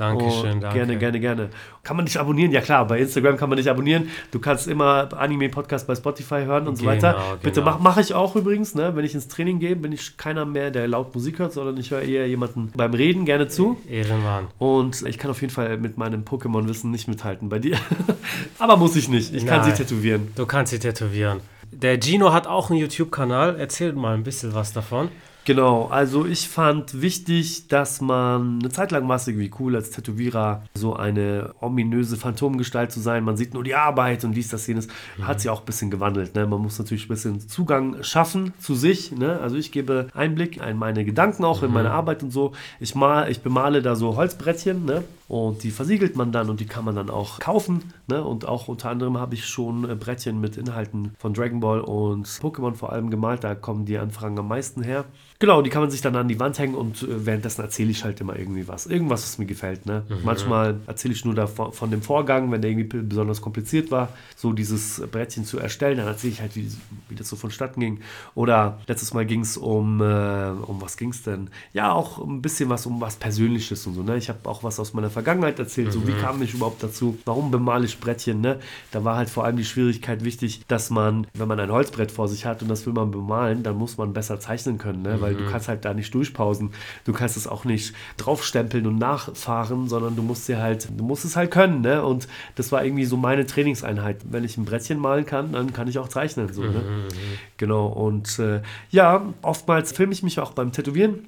Dankeschön, 0.00 0.52
Und 0.54 0.60
danke. 0.62 0.78
Gerne, 0.78 0.98
gerne, 0.98 1.20
gerne. 1.20 1.48
Kann 1.82 1.96
man 1.96 2.06
dich 2.06 2.18
abonnieren? 2.18 2.50
Ja, 2.52 2.60
klar. 2.60 2.86
Bei 2.86 2.98
Instagram 2.98 3.36
kann 3.36 3.48
man 3.48 3.56
dich 3.58 3.70
abonnieren. 3.70 4.08
Du 4.30 4.38
kannst 4.40 4.66
immer 4.66 5.08
Anime-Podcast 5.16 5.86
bei 5.86 5.94
Spotify 5.94 6.42
hören 6.44 6.66
und 6.66 6.76
so 6.76 6.84
Genau, 6.84 6.92
weiter. 6.94 7.38
Bitte 7.42 7.60
genau. 7.60 7.72
mach 7.72 7.80
mache 7.80 8.00
ich 8.00 8.14
auch 8.14 8.34
übrigens, 8.36 8.74
ne? 8.74 8.96
Wenn 8.96 9.04
ich 9.04 9.14
ins 9.14 9.28
Training 9.28 9.58
gehe, 9.60 9.76
bin 9.76 9.92
ich 9.92 10.16
keiner 10.16 10.44
mehr, 10.44 10.70
der 10.70 10.88
laut 10.88 11.14
Musik 11.14 11.38
hört, 11.38 11.52
sondern 11.52 11.76
ich 11.76 11.90
höre 11.90 12.02
eher 12.02 12.26
jemanden 12.28 12.72
beim 12.76 12.94
Reden 12.94 13.24
gerne 13.24 13.48
zu. 13.48 13.76
Ehrenmann. 13.88 14.46
Und 14.58 15.02
ich 15.06 15.18
kann 15.18 15.30
auf 15.30 15.40
jeden 15.40 15.52
Fall 15.52 15.76
mit 15.76 15.98
meinem 15.98 16.22
Pokémon-Wissen 16.24 16.90
nicht 16.90 17.06
mithalten 17.08 17.48
bei 17.48 17.58
dir. 17.58 17.76
Aber 18.58 18.76
muss 18.76 18.96
ich 18.96 19.08
nicht. 19.08 19.34
Ich 19.34 19.46
kann 19.46 19.60
Nein. 19.60 19.74
sie 19.76 19.82
tätowieren. 19.84 20.32
Du 20.36 20.46
kannst 20.46 20.70
sie 20.72 20.78
tätowieren. 20.78 21.40
Der 21.72 22.00
Gino 22.00 22.32
hat 22.32 22.46
auch 22.46 22.70
einen 22.70 22.80
YouTube-Kanal. 22.80 23.56
Erzähl 23.58 23.92
mal 23.92 24.14
ein 24.14 24.22
bisschen 24.24 24.54
was 24.54 24.72
davon. 24.72 25.08
Genau, 25.46 25.86
also 25.86 26.26
ich 26.26 26.48
fand 26.48 27.00
wichtig, 27.00 27.68
dass 27.68 28.00
man 28.00 28.58
eine 28.60 28.68
Zeit 28.70 28.90
lang 28.90 29.08
war 29.08 29.16
es 29.16 29.26
irgendwie 29.26 29.50
cool, 29.58 29.74
als 29.74 29.90
Tätowierer 29.90 30.62
so 30.74 30.94
eine 30.94 31.54
ominöse 31.60 32.16
Phantomgestalt 32.16 32.92
zu 32.92 33.00
sein. 33.00 33.24
Man 33.24 33.36
sieht 33.36 33.54
nur 33.54 33.64
die 33.64 33.74
Arbeit 33.74 34.24
und 34.24 34.32
dies, 34.32 34.48
das, 34.48 34.66
jenes. 34.66 34.88
Hat 35.22 35.40
sich 35.40 35.50
auch 35.50 35.60
ein 35.60 35.66
bisschen 35.66 35.90
gewandelt. 35.90 36.34
Ne? 36.34 36.46
Man 36.46 36.60
muss 36.60 36.78
natürlich 36.78 37.06
ein 37.06 37.08
bisschen 37.08 37.40
Zugang 37.40 38.02
schaffen 38.02 38.52
zu 38.60 38.74
sich. 38.74 39.12
Ne? 39.12 39.40
Also 39.40 39.56
ich 39.56 39.72
gebe 39.72 40.08
Einblick 40.14 40.58
in 40.58 40.76
meine 40.76 41.04
Gedanken 41.04 41.44
auch, 41.44 41.62
in 41.62 41.72
meine 41.72 41.90
Arbeit 41.90 42.22
und 42.22 42.30
so. 42.30 42.52
Ich, 42.78 42.94
mal, 42.94 43.30
ich 43.30 43.40
bemale 43.40 43.82
da 43.82 43.96
so 43.96 44.16
Holzbrettchen 44.16 44.84
ne? 44.84 45.04
Und 45.30 45.62
die 45.62 45.70
versiegelt 45.70 46.16
man 46.16 46.32
dann 46.32 46.50
und 46.50 46.58
die 46.58 46.66
kann 46.66 46.84
man 46.84 46.96
dann 46.96 47.08
auch 47.08 47.38
kaufen. 47.38 47.84
Ne? 48.08 48.20
Und 48.24 48.48
auch 48.48 48.66
unter 48.66 48.90
anderem 48.90 49.16
habe 49.16 49.36
ich 49.36 49.46
schon 49.46 49.88
äh, 49.88 49.94
Brettchen 49.94 50.40
mit 50.40 50.56
Inhalten 50.56 51.12
von 51.18 51.34
Dragon 51.34 51.60
Ball 51.60 51.82
und 51.82 52.26
Pokémon 52.26 52.74
vor 52.74 52.92
allem 52.92 53.10
gemalt. 53.10 53.44
Da 53.44 53.54
kommen 53.54 53.84
die 53.84 53.96
Anfragen 53.96 54.36
am 54.40 54.48
meisten 54.48 54.82
her. 54.82 55.04
Genau, 55.38 55.62
die 55.62 55.70
kann 55.70 55.82
man 55.82 55.90
sich 55.90 56.00
dann 56.00 56.16
an 56.16 56.26
die 56.26 56.40
Wand 56.40 56.58
hängen 56.58 56.74
und 56.74 57.04
äh, 57.04 57.26
währenddessen 57.26 57.62
erzähle 57.62 57.92
ich 57.92 58.02
halt 58.02 58.20
immer 58.20 58.36
irgendwie 58.36 58.66
was. 58.66 58.86
Irgendwas, 58.86 59.22
was 59.22 59.38
mir 59.38 59.46
gefällt. 59.46 59.86
Ne? 59.86 60.02
Manchmal 60.24 60.80
erzähle 60.88 61.14
ich 61.14 61.24
nur 61.24 61.36
davon, 61.36 61.72
von 61.72 61.92
dem 61.92 62.02
Vorgang, 62.02 62.50
wenn 62.50 62.60
der 62.60 62.72
irgendwie 62.72 63.00
besonders 63.00 63.40
kompliziert 63.40 63.92
war, 63.92 64.08
so 64.34 64.52
dieses 64.52 65.00
Brettchen 65.12 65.44
zu 65.44 65.60
erstellen. 65.60 65.98
Dann 65.98 66.08
erzähle 66.08 66.32
ich 66.32 66.40
halt, 66.40 66.56
wie, 66.56 66.72
wie 67.08 67.14
das 67.14 67.28
so 67.28 67.36
vonstatten 67.36 67.78
ging. 67.78 68.00
Oder 68.34 68.80
letztes 68.88 69.14
Mal 69.14 69.26
ging 69.26 69.42
es 69.42 69.56
um, 69.56 70.00
äh, 70.00 70.50
um 70.66 70.82
was 70.82 70.96
ging 70.96 71.10
es 71.10 71.22
denn? 71.22 71.50
Ja, 71.72 71.92
auch 71.92 72.18
ein 72.18 72.42
bisschen 72.42 72.68
was 72.68 72.84
um 72.84 73.00
was 73.00 73.14
Persönliches 73.14 73.86
und 73.86 73.94
so. 73.94 74.02
Ne? 74.02 74.16
Ich 74.16 74.28
habe 74.28 74.40
auch 74.48 74.64
was 74.64 74.80
aus 74.80 74.92
meiner 74.92 75.08
Vergangenheit 75.08 75.19
erzählt. 75.58 75.92
So, 75.92 76.06
wie 76.06 76.12
kam 76.12 76.42
ich 76.42 76.54
überhaupt 76.54 76.82
dazu? 76.82 77.18
Warum 77.24 77.50
bemale 77.50 77.84
ich 77.84 78.00
Brettchen? 78.00 78.40
Ne? 78.40 78.58
Da 78.90 79.04
war 79.04 79.16
halt 79.16 79.30
vor 79.30 79.44
allem 79.44 79.56
die 79.56 79.64
Schwierigkeit 79.64 80.24
wichtig, 80.24 80.62
dass 80.68 80.90
man, 80.90 81.26
wenn 81.34 81.48
man 81.48 81.60
ein 81.60 81.70
Holzbrett 81.70 82.10
vor 82.10 82.28
sich 82.28 82.46
hat 82.46 82.62
und 82.62 82.68
das 82.68 82.86
will 82.86 82.92
man 82.92 83.10
bemalen, 83.10 83.62
dann 83.62 83.76
muss 83.76 83.96
man 83.98 84.12
besser 84.12 84.40
zeichnen 84.40 84.78
können, 84.78 85.02
ne? 85.02 85.20
weil 85.20 85.34
du 85.34 85.50
kannst 85.50 85.68
halt 85.68 85.84
da 85.84 85.94
nicht 85.94 86.14
durchpausen. 86.14 86.70
Du 87.04 87.12
kannst 87.12 87.36
es 87.36 87.46
auch 87.46 87.64
nicht 87.64 87.94
draufstempeln 88.16 88.86
und 88.86 88.98
nachfahren, 88.98 89.88
sondern 89.88 90.16
du 90.16 90.22
musst 90.22 90.48
dir 90.48 90.60
halt, 90.60 90.88
du 90.96 91.04
musst 91.04 91.24
es 91.24 91.36
halt 91.36 91.50
können. 91.50 91.80
Ne? 91.80 92.02
Und 92.04 92.28
das 92.56 92.72
war 92.72 92.84
irgendwie 92.84 93.04
so 93.04 93.16
meine 93.16 93.46
Trainingseinheit. 93.46 94.18
Wenn 94.30 94.44
ich 94.44 94.56
ein 94.56 94.64
Brettchen 94.64 94.98
malen 94.98 95.26
kann, 95.26 95.52
dann 95.52 95.72
kann 95.72 95.88
ich 95.88 95.98
auch 95.98 96.08
zeichnen. 96.08 96.52
So, 96.52 96.62
ne? 96.62 97.08
Genau. 97.56 97.86
Und 97.86 98.38
äh, 98.38 98.62
ja, 98.90 99.22
oftmals 99.42 99.92
filme 99.92 100.12
ich 100.12 100.22
mich 100.22 100.40
auch 100.40 100.52
beim 100.52 100.72
Tätowieren. 100.72 101.26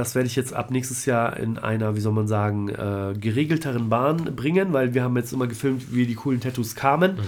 Das 0.00 0.14
werde 0.14 0.28
ich 0.28 0.34
jetzt 0.34 0.54
ab 0.54 0.70
nächstes 0.70 1.04
Jahr 1.04 1.36
in 1.36 1.58
einer, 1.58 1.94
wie 1.94 2.00
soll 2.00 2.14
man 2.14 2.26
sagen, 2.26 2.70
äh, 2.70 3.12
geregelteren 3.20 3.90
Bahn 3.90 4.34
bringen, 4.34 4.72
weil 4.72 4.94
wir 4.94 5.02
haben 5.02 5.14
jetzt 5.18 5.30
immer 5.30 5.46
gefilmt, 5.46 5.94
wie 5.94 6.06
die 6.06 6.14
coolen 6.14 6.40
Tattoos 6.40 6.74
kamen 6.74 7.18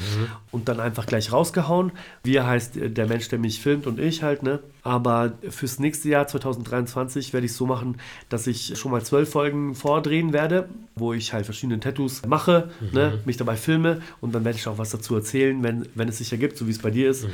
und 0.50 0.70
dann 0.70 0.80
einfach 0.80 1.04
gleich 1.04 1.32
rausgehauen. 1.32 1.92
Wir 2.24 2.46
heißt 2.46 2.78
äh, 2.78 2.88
der 2.88 3.08
Mensch, 3.08 3.28
der 3.28 3.38
mich 3.38 3.60
filmt 3.60 3.86
und 3.86 4.00
ich 4.00 4.22
halt, 4.22 4.42
ne? 4.42 4.60
Aber 4.82 5.32
fürs 5.48 5.78
nächste 5.78 6.08
Jahr 6.08 6.26
2023 6.26 7.32
werde 7.32 7.46
ich 7.46 7.52
so 7.52 7.66
machen, 7.66 7.98
dass 8.28 8.46
ich 8.46 8.76
schon 8.78 8.90
mal 8.90 9.02
zwölf 9.02 9.30
Folgen 9.30 9.74
vordrehen 9.74 10.32
werde, 10.32 10.68
wo 10.96 11.12
ich 11.12 11.32
halt 11.32 11.44
verschiedene 11.44 11.78
Tattoos 11.78 12.26
mache, 12.26 12.70
ne? 12.92 13.20
mich 13.24 13.36
dabei 13.36 13.56
filme 13.56 14.02
und 14.20 14.34
dann 14.34 14.44
werde 14.44 14.58
ich 14.58 14.66
auch 14.66 14.78
was 14.78 14.90
dazu 14.90 15.14
erzählen, 15.14 15.62
wenn, 15.62 15.86
wenn 15.94 16.08
es 16.08 16.18
sich 16.18 16.32
ergibt, 16.32 16.56
so 16.56 16.66
wie 16.66 16.72
es 16.72 16.78
bei 16.78 16.90
dir 16.90 17.10
ist, 17.10 17.26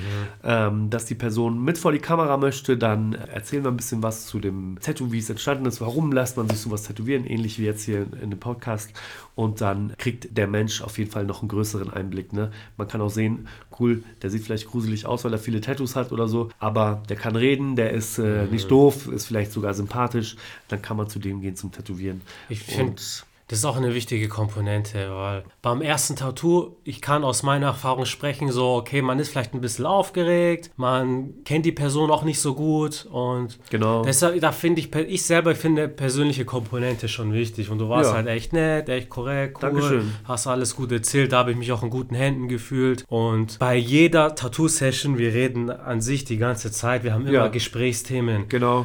ähm, 0.44 0.90
dass 0.90 1.06
die 1.06 1.14
Person 1.14 1.64
mit 1.64 1.78
vor 1.78 1.92
die 1.92 1.98
Kamera 1.98 2.36
möchte, 2.36 2.76
dann 2.76 3.14
erzählen 3.14 3.64
wir 3.64 3.70
ein 3.70 3.76
bisschen 3.76 4.02
was 4.02 4.26
zu 4.26 4.38
dem 4.38 4.78
Tattoo, 4.80 5.10
wie 5.10 5.18
es 5.18 5.30
entstanden 5.30 5.66
ist, 5.66 5.80
warum 5.80 6.12
lässt 6.12 6.36
man 6.36 6.48
sich 6.48 6.58
sowas 6.58 6.82
tätowieren, 6.82 7.24
ähnlich 7.24 7.58
wie 7.58 7.64
jetzt 7.64 7.84
hier 7.84 8.02
in, 8.02 8.12
in 8.24 8.30
dem 8.30 8.40
Podcast. 8.40 8.92
Und 9.34 9.60
dann 9.60 9.94
kriegt 9.98 10.36
der 10.36 10.48
Mensch 10.48 10.82
auf 10.82 10.98
jeden 10.98 11.12
Fall 11.12 11.24
noch 11.24 11.42
einen 11.42 11.48
größeren 11.48 11.90
Einblick. 11.90 12.32
Ne? 12.32 12.50
Man 12.76 12.88
kann 12.88 13.00
auch 13.00 13.08
sehen, 13.08 13.46
cool, 13.78 14.02
der 14.20 14.30
sieht 14.30 14.42
vielleicht 14.42 14.66
gruselig 14.66 15.06
aus, 15.06 15.24
weil 15.24 15.32
er 15.32 15.38
viele 15.38 15.60
Tattoos 15.60 15.94
hat 15.94 16.10
oder 16.10 16.26
so, 16.26 16.50
aber 16.58 17.02
der 17.08 17.16
kann 17.16 17.36
reden, 17.38 17.76
der 17.76 17.92
ist 17.92 18.18
äh, 18.18 18.46
nicht 18.46 18.70
doof, 18.70 19.08
ist 19.08 19.26
vielleicht 19.26 19.52
sogar 19.52 19.74
sympathisch. 19.74 20.36
Dann 20.68 20.82
kann 20.82 20.96
man 20.96 21.08
zu 21.08 21.18
dem 21.18 21.40
gehen 21.40 21.56
zum 21.56 21.72
Tätowieren. 21.72 22.20
Ich 22.48 22.60
finde 22.60 23.00
Das 23.48 23.60
ist 23.60 23.64
auch 23.64 23.78
eine 23.78 23.94
wichtige 23.94 24.28
Komponente, 24.28 25.10
weil 25.10 25.42
beim 25.62 25.80
ersten 25.80 26.16
Tattoo, 26.16 26.76
ich 26.84 27.00
kann 27.00 27.24
aus 27.24 27.42
meiner 27.42 27.68
Erfahrung 27.68 28.04
sprechen, 28.04 28.52
so, 28.52 28.74
okay, 28.74 29.00
man 29.00 29.18
ist 29.18 29.30
vielleicht 29.30 29.54
ein 29.54 29.62
bisschen 29.62 29.86
aufgeregt, 29.86 30.70
man 30.76 31.42
kennt 31.44 31.64
die 31.64 31.72
Person 31.72 32.10
auch 32.10 32.24
nicht 32.24 32.40
so 32.40 32.54
gut 32.54 33.08
und 33.10 33.58
genau. 33.70 34.02
deshalb, 34.02 34.38
da 34.42 34.52
finde 34.52 34.82
ich, 34.82 34.94
ich 34.94 35.22
selber 35.22 35.54
finde 35.54 35.88
persönliche 35.88 36.44
Komponente 36.44 37.08
schon 37.08 37.32
wichtig 37.32 37.70
und 37.70 37.78
du 37.78 37.88
warst 37.88 38.10
ja. 38.10 38.16
halt 38.16 38.26
echt 38.26 38.52
nett, 38.52 38.90
echt 38.90 39.08
korrekt, 39.08 39.56
cool, 39.56 39.60
Dankeschön. 39.62 40.12
hast 40.24 40.46
alles 40.46 40.76
gut 40.76 40.92
erzählt, 40.92 41.32
da 41.32 41.38
habe 41.38 41.52
ich 41.52 41.56
mich 41.56 41.72
auch 41.72 41.82
in 41.82 41.88
guten 41.88 42.14
Händen 42.14 42.48
gefühlt 42.48 43.06
und 43.08 43.58
bei 43.58 43.76
jeder 43.76 44.34
Tattoo-Session, 44.34 45.16
wir 45.16 45.32
reden 45.32 45.70
an 45.70 46.02
sich 46.02 46.26
die 46.26 46.36
ganze 46.36 46.70
Zeit, 46.70 47.02
wir 47.02 47.14
haben 47.14 47.26
immer 47.26 47.32
ja. 47.32 47.48
Gesprächsthemen. 47.48 48.50
Genau. 48.50 48.84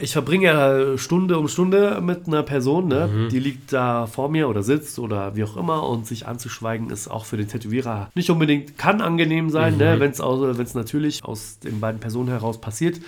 Ich 0.00 0.12
verbringe 0.12 0.44
ja 0.46 0.98
Stunde 0.98 1.38
um 1.38 1.48
Stunde 1.48 2.00
mit 2.00 2.26
einer 2.26 2.42
Person, 2.42 2.88
ne? 2.88 3.08
Mhm. 3.12 3.28
die 3.28 3.38
liegt 3.38 3.72
da 3.72 4.06
vor 4.06 4.30
mir 4.30 4.48
oder 4.48 4.62
sitzt 4.62 4.98
oder 4.98 5.36
wie 5.36 5.44
auch 5.44 5.56
immer 5.56 5.88
und 5.88 6.06
sich 6.06 6.26
anzuschweigen 6.26 6.90
ist 6.90 7.08
auch 7.08 7.24
für 7.24 7.36
den 7.36 7.48
Tätowierer 7.48 8.10
nicht 8.14 8.30
unbedingt, 8.30 8.78
kann 8.78 9.00
angenehm 9.00 9.50
sein, 9.50 9.76
ne? 9.76 9.94
mhm. 9.94 9.98
ne? 9.98 10.56
wenn 10.58 10.64
es 10.64 10.74
natürlich 10.74 11.24
aus 11.24 11.58
den 11.58 11.80
beiden 11.80 12.00
Personen 12.00 12.28
heraus 12.28 12.60
passiert. 12.60 13.00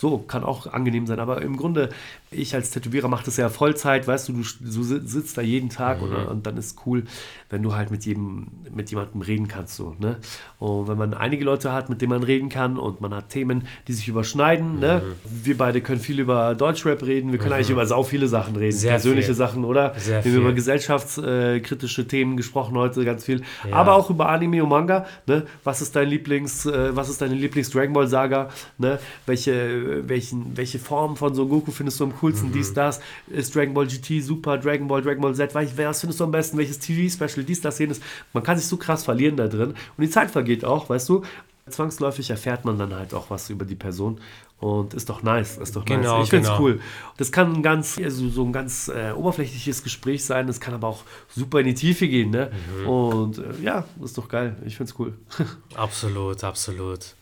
So, 0.00 0.18
kann 0.18 0.44
auch 0.44 0.68
angenehm 0.68 1.08
sein. 1.08 1.18
Aber 1.18 1.42
im 1.42 1.56
Grunde, 1.56 1.88
ich 2.30 2.54
als 2.54 2.70
Tätowierer 2.70 3.08
mache 3.08 3.24
das 3.24 3.36
ja 3.36 3.48
Vollzeit, 3.48 4.06
weißt 4.06 4.28
du, 4.28 4.32
du, 4.32 4.42
du 4.60 4.82
sitzt 4.82 5.38
da 5.38 5.42
jeden 5.42 5.70
Tag 5.70 6.00
mhm. 6.00 6.08
und, 6.08 6.26
und, 6.26 6.46
dann 6.46 6.56
ist 6.56 6.78
cool, 6.86 7.04
wenn 7.50 7.62
du 7.62 7.74
halt 7.74 7.90
mit 7.90 8.04
jedem, 8.04 8.48
mit 8.74 8.90
jemandem 8.90 9.22
reden 9.22 9.48
kannst. 9.48 9.76
So, 9.76 9.96
ne? 9.98 10.16
Und 10.58 10.88
wenn 10.88 10.98
man 10.98 11.14
einige 11.14 11.44
Leute 11.44 11.72
hat, 11.72 11.88
mit 11.88 12.02
denen 12.02 12.10
man 12.10 12.22
reden 12.22 12.48
kann 12.48 12.78
und 12.78 13.00
man 13.00 13.14
hat 13.14 13.30
Themen, 13.30 13.66
die 13.86 13.92
sich 13.92 14.08
überschneiden, 14.08 14.78
ne? 14.78 15.02
mhm. 15.02 15.08
ne? 15.08 15.14
Wir 15.44 15.56
beide 15.56 15.80
können 15.80 16.00
viel 16.00 16.20
über 16.20 16.54
Deutschrap 16.54 17.02
reden, 17.02 17.32
wir 17.32 17.38
können 17.38 17.50
mhm. 17.50 17.56
eigentlich 17.56 17.70
über 17.70 17.86
sau 17.86 18.02
viele 18.02 18.28
Sachen 18.28 18.56
reden. 18.56 18.76
Sehr 18.76 18.92
persönliche 18.92 19.28
viel. 19.28 19.34
Sachen, 19.34 19.64
oder? 19.64 19.94
Sehr 19.98 20.24
wir 20.24 20.32
haben 20.32 20.40
über 20.40 20.52
gesellschaftskritische 20.52 22.06
Themen 22.06 22.36
gesprochen 22.36 22.76
heute, 22.76 23.04
ganz 23.04 23.24
viel. 23.24 23.42
Ja. 23.68 23.76
Aber 23.76 23.94
auch 23.94 24.10
über 24.10 24.28
Anime 24.28 24.62
und 24.62 24.68
Manga. 24.68 25.06
Ne? 25.26 25.46
Was 25.64 25.80
ist 25.80 25.96
dein 25.96 26.08
Lieblings, 26.08 26.66
äh, 26.66 26.94
was 26.94 27.08
ist 27.08 27.22
deine 27.22 27.34
Lieblings-Dragon 27.34 27.92
Ball 27.92 28.08
Saga? 28.08 28.48
Ne? 28.78 28.98
Welche 29.26 29.88
welchen, 30.06 30.56
welche 30.56 30.78
Form 30.78 31.16
von 31.16 31.34
Son 31.34 31.48
Goku 31.48 31.70
findest 31.70 32.00
du 32.00 32.04
am 32.04 32.12
coolsten, 32.20 32.48
mhm. 32.48 32.52
dies, 32.52 32.72
das, 32.72 33.00
ist 33.28 33.54
Dragon 33.54 33.74
Ball 33.74 33.86
GT, 33.86 34.22
Super, 34.22 34.58
Dragon 34.58 34.88
Ball, 34.88 35.02
Dragon 35.02 35.22
Ball 35.22 35.34
Z, 35.34 35.54
was 35.54 36.00
findest 36.00 36.20
du 36.20 36.24
am 36.24 36.30
besten, 36.30 36.58
welches 36.58 36.78
TV-Special, 36.78 37.44
dies, 37.44 37.60
das, 37.60 37.78
jenes. 37.78 38.00
Man 38.32 38.42
kann 38.42 38.58
sich 38.58 38.66
so 38.66 38.76
krass 38.76 39.04
verlieren 39.04 39.36
da 39.36 39.48
drin 39.48 39.70
und 39.70 40.02
die 40.02 40.10
Zeit 40.10 40.30
vergeht 40.30 40.64
auch, 40.64 40.88
weißt 40.88 41.08
du. 41.08 41.22
Zwangsläufig 41.68 42.30
erfährt 42.30 42.64
man 42.64 42.78
dann 42.78 42.94
halt 42.94 43.12
auch 43.12 43.28
was 43.28 43.50
über 43.50 43.66
die 43.66 43.74
Person 43.74 44.18
und 44.60 44.94
ist 44.94 45.08
doch 45.08 45.22
nice, 45.22 45.56
ist 45.58 45.76
doch 45.76 45.84
genau, 45.84 46.18
nice. 46.18 46.24
Ich 46.24 46.30
finde 46.30 46.48
es 46.48 46.56
genau. 46.56 46.62
cool. 46.62 46.80
Das 47.16 47.30
kann 47.30 47.54
ein 47.54 47.62
ganz, 47.62 47.98
also 47.98 48.28
so 48.28 48.44
ein 48.44 48.52
ganz 48.52 48.88
äh, 48.88 49.12
oberflächliches 49.12 49.84
Gespräch 49.84 50.24
sein, 50.24 50.46
das 50.46 50.60
kann 50.60 50.74
aber 50.74 50.88
auch 50.88 51.02
super 51.28 51.60
in 51.60 51.66
die 51.66 51.74
Tiefe 51.74 52.08
gehen, 52.08 52.30
ne? 52.30 52.50
Mhm. 52.80 52.88
Und 52.88 53.38
äh, 53.38 53.42
ja, 53.62 53.84
ist 54.02 54.18
doch 54.18 54.28
geil. 54.28 54.56
Ich 54.64 54.76
finde 54.76 54.92
es 54.92 54.98
cool. 54.98 55.14
absolut, 55.74 56.42
absolut. 56.42 57.14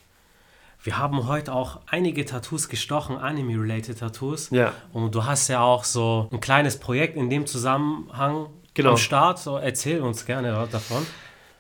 Wir 0.87 0.99
haben 0.99 1.27
heute 1.27 1.53
auch 1.53 1.81
einige 1.89 2.25
Tattoos 2.25 2.69
gestochen, 2.69 3.17
Anime-related 3.17 3.99
Tattoos. 3.99 4.51
Ja. 4.51 4.73
Und 4.93 5.17
du 5.17 5.25
hast 5.25 5.49
ja 5.49 5.61
auch 5.61 5.83
so 5.83 6.29
ein 6.31 6.39
kleines 6.39 6.79
Projekt 6.79 7.17
in 7.17 7.29
dem 7.29 7.45
Zusammenhang 7.45 8.51
genau. 8.73 8.91
am 8.91 8.97
Start. 8.97 9.41
So, 9.41 9.57
erzähl 9.57 10.01
uns 10.01 10.27
gerne 10.27 10.69
davon. 10.71 11.05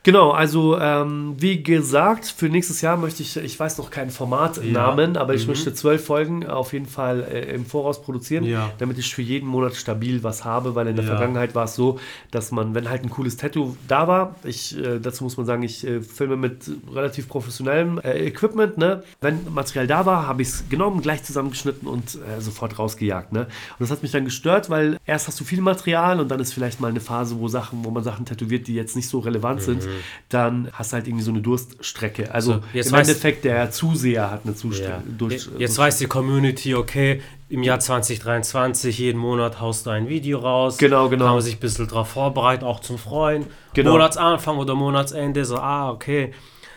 Genau, 0.06 0.30
also 0.30 0.78
ähm, 0.78 1.34
wie 1.36 1.64
gesagt, 1.64 2.26
für 2.26 2.48
nächstes 2.48 2.80
Jahr 2.80 2.96
möchte 2.96 3.24
ich, 3.24 3.36
ich 3.38 3.58
weiß 3.58 3.76
noch 3.78 3.90
keinen 3.90 4.10
Formatnamen, 4.10 5.16
ja. 5.16 5.20
aber 5.20 5.34
ich 5.34 5.42
mhm. 5.42 5.48
möchte 5.48 5.74
zwölf 5.74 6.04
Folgen 6.04 6.46
auf 6.46 6.72
jeden 6.72 6.86
Fall 6.86 7.24
äh, 7.24 7.52
im 7.52 7.66
Voraus 7.66 8.00
produzieren, 8.00 8.44
ja. 8.44 8.70
damit 8.78 8.98
ich 8.98 9.12
für 9.12 9.22
jeden 9.22 9.48
Monat 9.48 9.74
stabil 9.74 10.22
was 10.22 10.44
habe, 10.44 10.76
weil 10.76 10.86
in 10.86 10.94
der 10.94 11.04
ja. 11.04 11.10
Vergangenheit 11.10 11.56
war 11.56 11.64
es 11.64 11.74
so, 11.74 11.98
dass 12.30 12.52
man, 12.52 12.72
wenn 12.76 12.88
halt 12.88 13.02
ein 13.02 13.10
cooles 13.10 13.36
Tattoo 13.36 13.76
da 13.88 14.06
war, 14.06 14.36
ich, 14.44 14.78
äh, 14.78 15.00
dazu 15.00 15.24
muss 15.24 15.38
man 15.38 15.44
sagen, 15.44 15.64
ich 15.64 15.84
äh, 15.84 16.00
filme 16.00 16.36
mit 16.36 16.70
relativ 16.94 17.26
professionellem 17.26 17.98
äh, 17.98 18.28
Equipment, 18.28 18.78
ne? 18.78 19.02
wenn 19.20 19.52
Material 19.52 19.88
da 19.88 20.06
war, 20.06 20.28
habe 20.28 20.42
ich 20.42 20.48
es 20.50 20.68
genommen, 20.68 21.02
gleich 21.02 21.24
zusammengeschnitten 21.24 21.88
und 21.88 22.14
äh, 22.14 22.40
sofort 22.40 22.78
rausgejagt. 22.78 23.32
Ne? 23.32 23.40
Und 23.40 23.80
das 23.80 23.90
hat 23.90 24.02
mich 24.02 24.12
dann 24.12 24.24
gestört, 24.24 24.70
weil 24.70 24.98
erst 25.04 25.26
hast 25.26 25.40
du 25.40 25.44
viel 25.44 25.60
Material 25.60 26.20
und 26.20 26.28
dann 26.28 26.38
ist 26.38 26.52
vielleicht 26.52 26.80
mal 26.80 26.90
eine 26.90 27.00
Phase, 27.00 27.40
wo 27.40 27.48
Sachen, 27.48 27.84
wo 27.84 27.90
man 27.90 28.04
Sachen 28.04 28.24
tätowiert, 28.24 28.68
die 28.68 28.76
jetzt 28.76 28.94
nicht 28.94 29.08
so 29.08 29.18
relevant 29.18 29.62
mhm. 29.62 29.64
sind 29.64 29.95
dann 30.28 30.68
hast 30.72 30.92
du 30.92 30.96
halt 30.96 31.06
irgendwie 31.06 31.24
so 31.24 31.30
eine 31.30 31.40
Durststrecke. 31.40 32.32
Also 32.32 32.60
so, 32.74 32.88
im 32.88 32.94
Endeffekt 32.94 33.44
der 33.44 33.70
Zuseher 33.70 34.30
hat 34.30 34.42
eine 34.44 34.54
Zustrecke. 34.54 34.90
Ja. 34.90 35.02
Durst, 35.18 35.50
jetzt 35.58 35.78
weiß 35.78 35.98
die 35.98 36.06
Community, 36.06 36.74
okay, 36.74 37.22
im 37.48 37.62
Jahr 37.62 37.78
2023, 37.78 38.98
jeden 38.98 39.18
Monat 39.18 39.60
haust 39.60 39.86
du 39.86 39.90
ein 39.90 40.08
Video 40.08 40.38
raus. 40.40 40.78
Genau, 40.78 41.08
genau. 41.08 41.26
Kann 41.26 41.34
man 41.34 41.42
sich 41.42 41.56
ein 41.56 41.60
bisschen 41.60 41.86
darauf 41.86 42.08
vorbereiten, 42.08 42.64
auch 42.64 42.80
zum 42.80 42.98
Freuen. 42.98 43.46
Genau. 43.74 43.92
Monatsanfang 43.92 44.58
oder 44.58 44.74
Monatsende, 44.74 45.44
so, 45.44 45.58
ah, 45.58 45.90
okay. 45.90 46.32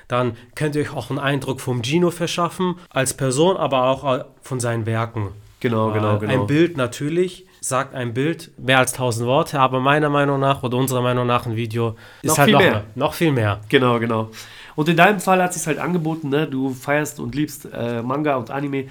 Dann 0.08 0.36
könnt 0.56 0.76
ihr 0.76 0.82
euch 0.82 0.94
auch 0.94 1.10
einen 1.10 1.20
Eindruck 1.20 1.62
vom 1.62 1.84
Gino 1.84 2.12
verschaffen, 2.12 2.76
als 2.90 3.14
Person, 3.14 3.58
aber 3.58 3.84
auch 3.86 4.26
von 4.42 4.60
seinen 4.60 4.86
Werken. 4.86 5.30
Genau, 5.60 5.92
genau, 5.92 6.20
genau. 6.20 6.34
Ein 6.34 6.48
Bild 6.48 6.78
natürlich 6.78 7.46
sagt 7.62 7.94
ein 7.94 8.14
Bild 8.14 8.52
mehr 8.58 8.80
als 8.80 8.94
1000 8.94 9.28
Worte, 9.28 9.60
aber 9.60 9.80
meiner 9.80 10.10
Meinung 10.10 10.40
nach 10.40 10.64
oder 10.64 10.78
unserer 10.78 11.02
Meinung 11.02 11.28
nach 11.28 11.46
ein 11.46 11.56
Video 11.56 11.96
ist 12.22 12.30
noch 12.30 12.38
halt 12.38 12.46
viel 12.48 12.54
noch, 12.54 12.62
mehr. 12.62 12.84
noch 12.96 13.14
viel 13.14 13.32
mehr. 13.32 13.60
Genau, 13.68 14.00
genau. 14.00 14.30
Und 14.76 14.88
in 14.88 14.96
deinem 14.96 15.20
Fall 15.20 15.42
hat 15.44 15.52
es 15.52 15.58
sich 15.58 15.68
halt 15.68 15.78
angeboten, 15.78 16.30
ne? 16.30 16.48
du 16.48 16.74
feierst 16.74 17.20
und 17.20 17.36
liebst 17.36 17.68
äh, 17.74 18.02
Manga 18.02 18.36
und 18.36 18.50
Anime. 18.50 18.86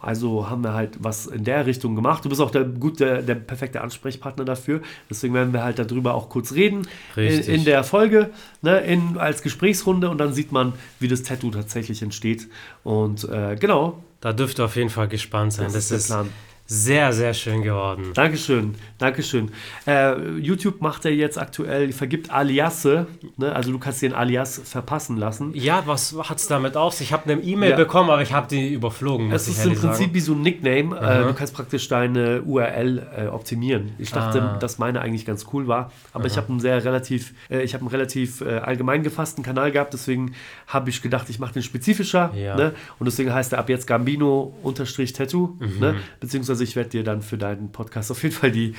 Also 0.00 0.50
haben 0.50 0.64
wir 0.64 0.72
halt 0.72 0.96
was 0.98 1.26
in 1.26 1.44
der 1.44 1.64
Richtung 1.66 1.94
gemacht. 1.94 2.24
Du 2.24 2.28
bist 2.28 2.40
auch 2.40 2.50
der, 2.50 2.64
gut, 2.64 2.98
der, 2.98 3.22
der 3.22 3.36
perfekte 3.36 3.80
Ansprechpartner 3.80 4.44
dafür. 4.44 4.82
Deswegen 5.08 5.32
werden 5.34 5.52
wir 5.52 5.62
halt 5.62 5.78
darüber 5.78 6.14
auch 6.14 6.28
kurz 6.28 6.52
reden 6.52 6.88
in, 7.14 7.40
in, 7.40 7.64
der 7.64 7.84
Folge, 7.84 8.30
ne, 8.62 8.80
in, 8.80 9.16
als 9.16 9.42
Gesprächsrunde 9.42 10.10
und 10.10 10.18
dann 10.18 10.32
sieht 10.32 10.50
man, 10.50 10.72
wie 10.98 11.06
das 11.06 11.22
Tattoo 11.22 11.50
tatsächlich 11.50 12.02
entsteht. 12.02 12.48
Und 12.82 13.28
äh, 13.28 13.56
genau. 13.58 14.02
Da 14.22 14.32
dürft 14.32 14.60
ihr 14.60 14.64
auf 14.64 14.76
jeden 14.76 14.88
Fall 14.88 15.08
gespannt 15.08 15.52
sein. 15.52 15.64
Das, 15.66 15.74
das 15.74 15.90
ist, 15.90 16.10
der 16.10 16.14
Plan 16.14 16.30
sehr, 16.72 17.12
sehr 17.12 17.34
schön 17.34 17.62
geworden. 17.62 18.12
Dankeschön, 18.14 18.74
Dankeschön. 18.96 19.50
Äh, 19.86 20.38
YouTube 20.38 20.80
macht 20.80 21.04
er 21.04 21.12
jetzt 21.12 21.38
aktuell, 21.38 21.92
vergibt 21.92 22.30
Aliasse, 22.30 23.06
ne? 23.36 23.54
also 23.54 23.72
du 23.72 23.78
kannst 23.78 24.00
dir 24.00 24.08
ein 24.08 24.14
Alias 24.14 24.58
verpassen 24.64 25.18
lassen. 25.18 25.52
Ja, 25.54 25.82
was 25.84 26.16
hat 26.18 26.38
es 26.38 26.46
damit 26.46 26.78
auf 26.78 26.94
sich? 26.94 27.08
Ich 27.08 27.12
habe 27.12 27.30
eine 27.30 27.42
E-Mail 27.42 27.72
ja. 27.72 27.76
bekommen, 27.76 28.08
aber 28.08 28.22
ich 28.22 28.32
habe 28.32 28.48
die 28.48 28.72
überflogen. 28.72 29.30
Es 29.32 29.48
ist 29.48 29.62
im 29.66 29.74
Prinzip 29.74 29.98
sagen. 29.98 30.14
wie 30.14 30.20
so 30.20 30.32
ein 30.32 30.40
Nickname. 30.40 30.98
Äh, 30.98 31.24
du 31.24 31.34
kannst 31.34 31.52
praktisch 31.52 31.88
deine 31.88 32.40
URL 32.40 33.06
äh, 33.16 33.26
optimieren. 33.26 33.92
Ich 33.98 34.10
dachte, 34.10 34.40
ah. 34.40 34.56
dass 34.58 34.78
meine 34.78 35.02
eigentlich 35.02 35.26
ganz 35.26 35.46
cool 35.52 35.68
war, 35.68 35.92
aber 36.14 36.24
Aha. 36.24 36.26
ich 36.30 36.36
habe 36.38 36.48
einen 36.48 36.60
sehr 36.60 36.82
relativ, 36.82 37.34
äh, 37.50 37.62
ich 37.62 37.74
habe 37.74 37.82
einen 37.82 37.90
relativ 37.90 38.40
äh, 38.40 38.58
allgemein 38.58 39.02
gefassten 39.02 39.44
Kanal 39.44 39.72
gehabt, 39.72 39.92
deswegen 39.92 40.34
habe 40.68 40.88
ich 40.88 41.02
gedacht, 41.02 41.28
ich 41.28 41.38
mache 41.38 41.52
den 41.52 41.62
spezifischer. 41.62 42.32
Ja. 42.34 42.56
Ne? 42.56 42.72
Und 42.98 43.04
deswegen 43.04 43.34
heißt 43.34 43.52
er 43.52 43.58
ab 43.58 43.68
jetzt 43.68 43.86
Gambino-Tattoo, 43.86 45.56
mhm. 45.58 45.78
ne? 45.78 45.96
beziehungsweise 46.18 46.61
ich 46.62 46.76
werde 46.76 46.90
dir 46.90 47.04
dann 47.04 47.22
für 47.22 47.38
deinen 47.38 47.72
Podcast 47.72 48.10
auf 48.10 48.22
jeden 48.22 48.34
Fall 48.34 48.50
die, 48.50 48.74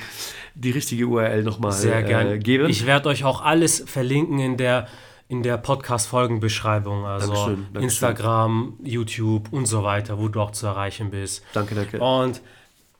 die 0.54 0.70
richtige 0.70 1.06
URL 1.06 1.42
nochmal 1.42 1.72
Sehr 1.72 2.08
äh, 2.08 2.38
geben. 2.38 2.68
Ich 2.68 2.86
werde 2.86 3.08
euch 3.08 3.24
auch 3.24 3.42
alles 3.42 3.84
verlinken 3.86 4.38
in 4.38 4.56
der 4.56 4.88
in 5.26 5.42
der 5.42 5.56
Podcast-Folgenbeschreibung, 5.56 7.06
also 7.06 7.28
Dankeschön, 7.28 7.54
Dankeschön. 7.54 7.82
Instagram, 7.82 8.78
YouTube 8.82 9.52
und 9.52 9.66
so 9.66 9.82
weiter, 9.82 10.18
wo 10.18 10.28
du 10.28 10.40
auch 10.40 10.50
zu 10.50 10.66
erreichen 10.66 11.10
bist. 11.10 11.42
Danke, 11.54 11.74
danke. 11.74 11.98
Und 11.98 12.42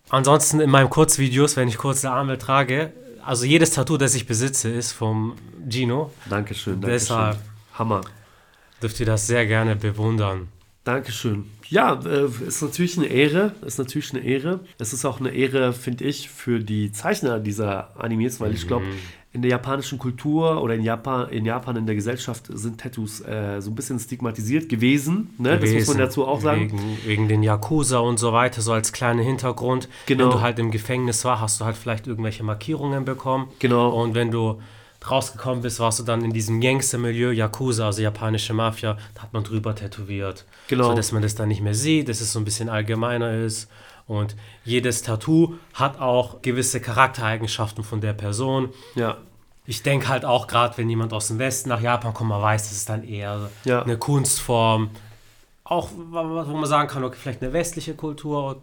ansonsten 0.08 0.60
in 0.60 0.70
meinen 0.70 0.88
Kurzvideos, 0.88 1.56
wenn 1.56 1.68
ich 1.68 1.76
kurze 1.76 2.10
Arme 2.10 2.38
trage, 2.38 2.92
also 3.24 3.44
jedes 3.44 3.72
Tattoo, 3.72 3.98
das 3.98 4.14
ich 4.14 4.26
besitze, 4.26 4.70
ist 4.70 4.92
vom 4.92 5.36
Gino. 5.68 6.10
Dankeschön, 6.28 6.80
danke 6.80 6.94
Deshalb 6.94 7.38
Hammer. 7.74 8.00
Dürft 8.82 9.00
ihr 9.00 9.06
das 9.06 9.26
sehr 9.26 9.46
gerne 9.46 9.76
bewundern. 9.76 10.48
Dankeschön. 10.84 11.46
Ja, 11.68 11.98
äh, 12.04 12.26
ist 12.46 12.60
natürlich 12.60 12.98
eine 12.98 13.06
Ehre. 13.06 13.52
Ist 13.64 13.78
natürlich 13.78 14.12
eine 14.12 14.22
Ehre. 14.22 14.60
Es 14.78 14.92
ist 14.92 15.06
auch 15.06 15.18
eine 15.18 15.30
Ehre, 15.30 15.72
finde 15.72 16.04
ich, 16.04 16.28
für 16.28 16.60
die 16.60 16.92
Zeichner 16.92 17.40
dieser 17.40 17.98
Animes, 17.98 18.38
weil 18.38 18.52
ich 18.52 18.66
glaube, 18.66 18.84
mhm. 18.84 18.92
in 19.32 19.40
der 19.40 19.50
japanischen 19.50 19.98
Kultur 19.98 20.62
oder 20.62 20.74
in 20.74 20.82
Japan, 20.82 21.30
in 21.30 21.46
Japan 21.46 21.76
in 21.76 21.86
der 21.86 21.94
Gesellschaft 21.94 22.48
sind 22.52 22.82
Tattoos 22.82 23.22
äh, 23.22 23.62
so 23.62 23.70
ein 23.70 23.74
bisschen 23.74 23.98
stigmatisiert 23.98 24.68
gewesen. 24.68 25.30
Ne? 25.38 25.56
gewesen. 25.56 25.78
Das 25.78 25.86
muss 25.86 25.96
man 25.96 26.04
dazu 26.04 26.26
auch 26.26 26.42
sagen. 26.42 26.70
Wegen, 26.70 26.98
wegen, 27.06 27.28
den 27.28 27.42
Yakuza 27.42 28.00
und 28.00 28.18
so 28.18 28.34
weiter, 28.34 28.60
so 28.60 28.74
als 28.74 28.92
kleiner 28.92 29.22
Hintergrund. 29.22 29.88
Genau. 30.04 30.24
Wenn 30.24 30.30
du 30.32 30.40
halt 30.42 30.58
im 30.58 30.70
Gefängnis 30.70 31.24
war, 31.24 31.40
hast 31.40 31.62
du 31.62 31.64
halt 31.64 31.76
vielleicht 31.76 32.06
irgendwelche 32.06 32.42
Markierungen 32.42 33.06
bekommen. 33.06 33.48
Genau. 33.58 33.88
Und 33.88 34.14
wenn 34.14 34.30
du 34.30 34.60
rausgekommen 35.10 35.62
bist, 35.62 35.80
warst 35.80 35.98
du 35.98 36.02
dann 36.02 36.24
in 36.24 36.32
diesem 36.32 36.60
Gangster-Milieu, 36.60 37.30
Yakuza, 37.30 37.86
also 37.86 38.02
japanische 38.02 38.54
Mafia, 38.54 38.96
da 39.14 39.22
hat 39.22 39.32
man 39.32 39.44
drüber 39.44 39.74
tätowiert. 39.74 40.44
Genau. 40.68 40.84
So 40.90 40.94
dass 40.94 41.12
man 41.12 41.22
das 41.22 41.34
dann 41.34 41.48
nicht 41.48 41.60
mehr 41.60 41.74
sieht, 41.74 42.08
dass 42.08 42.20
es 42.20 42.32
so 42.32 42.38
ein 42.38 42.44
bisschen 42.44 42.68
allgemeiner 42.68 43.32
ist. 43.34 43.68
Und 44.06 44.36
jedes 44.64 45.02
Tattoo 45.02 45.54
hat 45.72 45.98
auch 45.98 46.42
gewisse 46.42 46.80
Charaktereigenschaften 46.80 47.84
von 47.84 48.00
der 48.00 48.12
Person. 48.12 48.70
Ja. 48.94 49.16
Ich 49.66 49.82
denke 49.82 50.08
halt 50.08 50.26
auch, 50.26 50.46
gerade 50.46 50.76
wenn 50.76 50.90
jemand 50.90 51.12
aus 51.14 51.28
dem 51.28 51.38
Westen 51.38 51.70
nach 51.70 51.80
Japan 51.80 52.12
kommt, 52.12 52.28
man 52.28 52.42
weiß, 52.42 52.64
das 52.64 52.72
ist 52.72 52.88
dann 52.88 53.02
eher 53.02 53.50
ja. 53.64 53.82
eine 53.82 53.96
Kunstform. 53.96 54.90
Auch, 55.64 55.88
wo 55.96 56.12
man 56.12 56.66
sagen 56.66 56.88
kann, 56.88 57.02
okay, 57.02 57.16
vielleicht 57.18 57.42
eine 57.42 57.54
westliche 57.54 57.94
Kultur. 57.94 58.60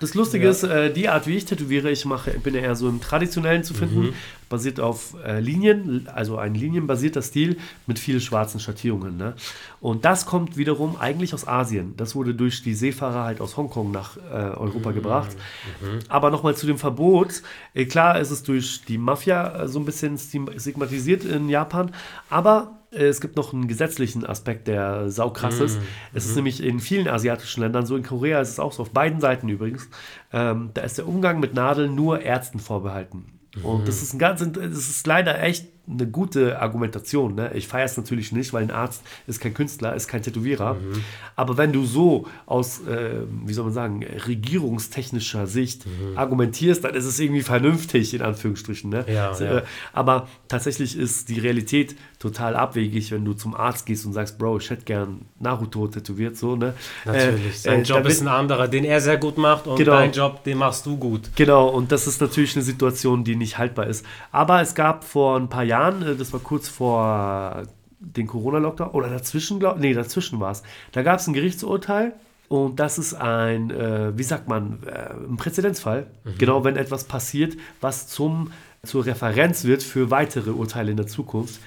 Das 0.00 0.12
Lustige 0.14 0.44
ja. 0.44 0.50
ist, 0.50 0.62
äh, 0.62 0.92
die 0.92 1.08
Art, 1.08 1.26
wie 1.26 1.36
ich 1.36 1.46
tätowiere, 1.46 1.90
ich 1.90 2.04
mache, 2.04 2.32
bin 2.38 2.54
eher 2.54 2.76
so 2.76 2.88
im 2.88 3.00
Traditionellen 3.00 3.64
zu 3.64 3.72
finden, 3.72 4.00
mhm. 4.00 4.14
Basiert 4.48 4.80
auf 4.80 5.14
äh, 5.24 5.40
Linien, 5.40 6.08
also 6.12 6.38
ein 6.38 6.54
linienbasierter 6.54 7.22
Stil 7.22 7.58
mit 7.86 7.98
vielen 7.98 8.20
schwarzen 8.20 8.60
Schattierungen. 8.60 9.16
Ne? 9.16 9.34
Und 9.80 10.04
das 10.04 10.26
kommt 10.26 10.56
wiederum 10.56 10.96
eigentlich 10.96 11.34
aus 11.34 11.46
Asien. 11.46 11.94
Das 11.96 12.14
wurde 12.14 12.34
durch 12.34 12.62
die 12.62 12.74
Seefahrer 12.74 13.24
halt 13.24 13.40
aus 13.40 13.56
Hongkong 13.56 13.90
nach 13.90 14.16
äh, 14.16 14.20
Europa 14.30 14.90
mhm. 14.90 14.94
gebracht. 14.94 15.36
Mhm. 15.80 16.00
Aber 16.08 16.30
nochmal 16.30 16.56
zu 16.56 16.66
dem 16.66 16.78
Verbot. 16.78 17.42
Äh, 17.74 17.86
klar 17.86 18.18
ist 18.18 18.30
es 18.30 18.42
durch 18.42 18.82
die 18.86 18.98
Mafia 18.98 19.62
äh, 19.62 19.68
so 19.68 19.78
ein 19.78 19.84
bisschen 19.84 20.18
stigmatisiert 20.18 21.24
in 21.24 21.48
Japan, 21.48 21.92
aber 22.30 22.78
äh, 22.90 23.04
es 23.04 23.20
gibt 23.20 23.36
noch 23.36 23.52
einen 23.52 23.68
gesetzlichen 23.68 24.24
Aspekt, 24.26 24.68
der 24.68 25.10
saukrass 25.10 25.60
ist. 25.60 25.78
Mm, 25.78 25.84
es 26.14 26.24
ist 26.24 26.30
mhm. 26.30 26.36
nämlich 26.36 26.62
in 26.62 26.80
vielen 26.80 27.08
asiatischen 27.08 27.62
Ländern 27.62 27.86
so, 27.86 27.96
in 27.96 28.02
Korea 28.02 28.40
ist 28.40 28.50
es 28.50 28.60
auch 28.60 28.72
so, 28.72 28.82
auf 28.82 28.90
beiden 28.90 29.20
Seiten 29.20 29.48
übrigens, 29.48 29.88
ähm, 30.32 30.70
da 30.74 30.82
ist 30.82 30.98
der 30.98 31.06
Umgang 31.06 31.40
mit 31.40 31.54
Nadeln 31.54 31.94
nur 31.94 32.20
Ärzten 32.22 32.58
vorbehalten. 32.58 33.37
Und 33.62 33.88
das 33.88 33.96
mhm. 33.96 34.02
ist 34.02 34.12
ein 34.14 34.18
ganz, 34.18 34.40
das 34.40 34.88
ist 34.88 35.06
leider 35.06 35.42
echt 35.42 35.66
eine 35.90 36.06
gute 36.06 36.60
Argumentation. 36.60 37.34
Ne? 37.34 37.50
Ich 37.54 37.66
feiere 37.66 37.86
es 37.86 37.96
natürlich 37.96 38.30
nicht, 38.32 38.52
weil 38.52 38.62
ein 38.62 38.70
Arzt 38.70 39.02
ist 39.26 39.40
kein 39.40 39.54
Künstler, 39.54 39.94
ist 39.94 40.06
kein 40.06 40.22
Tätowierer. 40.22 40.74
Mhm. 40.74 41.02
Aber 41.34 41.56
wenn 41.56 41.72
du 41.72 41.84
so 41.86 42.26
aus, 42.46 42.86
äh, 42.86 43.22
wie 43.44 43.52
soll 43.52 43.64
man 43.64 43.72
sagen, 43.72 44.04
regierungstechnischer 44.04 45.46
Sicht 45.46 45.86
mhm. 45.86 46.18
argumentierst, 46.18 46.84
dann 46.84 46.94
ist 46.94 47.06
es 47.06 47.18
irgendwie 47.18 47.42
vernünftig, 47.42 48.12
in 48.12 48.22
Anführungsstrichen. 48.22 48.90
Ne? 48.90 49.04
Ja, 49.08 49.34
so, 49.34 49.44
ja. 49.44 49.58
Äh, 49.58 49.62
aber 49.92 50.28
tatsächlich 50.48 50.96
ist 50.96 51.30
die 51.30 51.38
Realität 51.38 51.96
total 52.18 52.56
abwegig, 52.56 53.12
wenn 53.12 53.24
du 53.24 53.32
zum 53.32 53.54
Arzt 53.54 53.86
gehst 53.86 54.04
und 54.04 54.12
sagst, 54.12 54.38
Bro, 54.38 54.58
ich 54.58 54.70
hätte 54.70 54.84
gern 54.84 55.22
Naruto 55.38 55.86
tätowiert. 55.86 56.36
So, 56.36 56.56
ne? 56.56 56.74
Natürlich. 57.04 57.46
Äh, 57.46 57.58
Sein 57.58 57.80
äh, 57.80 57.84
Job 57.84 58.06
ist 58.06 58.20
ein 58.20 58.28
anderer, 58.28 58.66
den 58.68 58.84
er 58.84 59.00
sehr 59.00 59.18
gut 59.18 59.38
macht 59.38 59.66
und 59.66 59.76
genau. 59.76 59.92
dein 59.92 60.12
Job, 60.12 60.42
den 60.44 60.58
machst 60.58 60.84
du 60.84 60.96
gut. 60.96 61.30
Genau, 61.36 61.68
und 61.68 61.92
das 61.92 62.06
ist 62.06 62.20
natürlich 62.20 62.56
eine 62.56 62.64
Situation, 62.64 63.22
die 63.22 63.36
nicht 63.36 63.58
haltbar 63.58 63.86
ist. 63.86 64.04
Aber 64.32 64.60
es 64.60 64.74
gab 64.74 65.04
vor 65.04 65.36
ein 65.36 65.48
paar 65.48 65.64
Jahren 65.64 66.02
äh, 66.02 66.16
das 66.16 66.32
war 66.32 66.40
kurz 66.40 66.68
vor 66.68 67.62
den 68.00 68.26
Corona-Lockdown, 68.26 68.90
oder 68.90 69.08
dazwischen, 69.08 69.58
glaub, 69.58 69.78
nee, 69.78 69.92
dazwischen 69.92 70.40
war 70.40 70.52
es. 70.52 70.62
Da 70.92 71.02
gab 71.02 71.18
es 71.18 71.26
ein 71.26 71.32
Gerichtsurteil 71.32 72.14
und 72.48 72.78
das 72.78 72.98
ist 72.98 73.14
ein, 73.14 73.70
äh, 73.70 74.16
wie 74.16 74.22
sagt 74.22 74.48
man, 74.48 74.78
äh, 74.86 75.10
ein 75.28 75.36
Präzedenzfall. 75.36 76.06
Mhm. 76.24 76.38
Genau, 76.38 76.64
wenn 76.64 76.76
etwas 76.76 77.04
passiert, 77.04 77.56
was 77.80 78.06
zum, 78.06 78.52
zur 78.84 79.04
Referenz 79.04 79.64
wird 79.64 79.82
für 79.82 80.10
weitere 80.10 80.50
Urteile 80.50 80.90
in 80.92 80.96
der 80.96 81.08
Zukunft. 81.08 81.60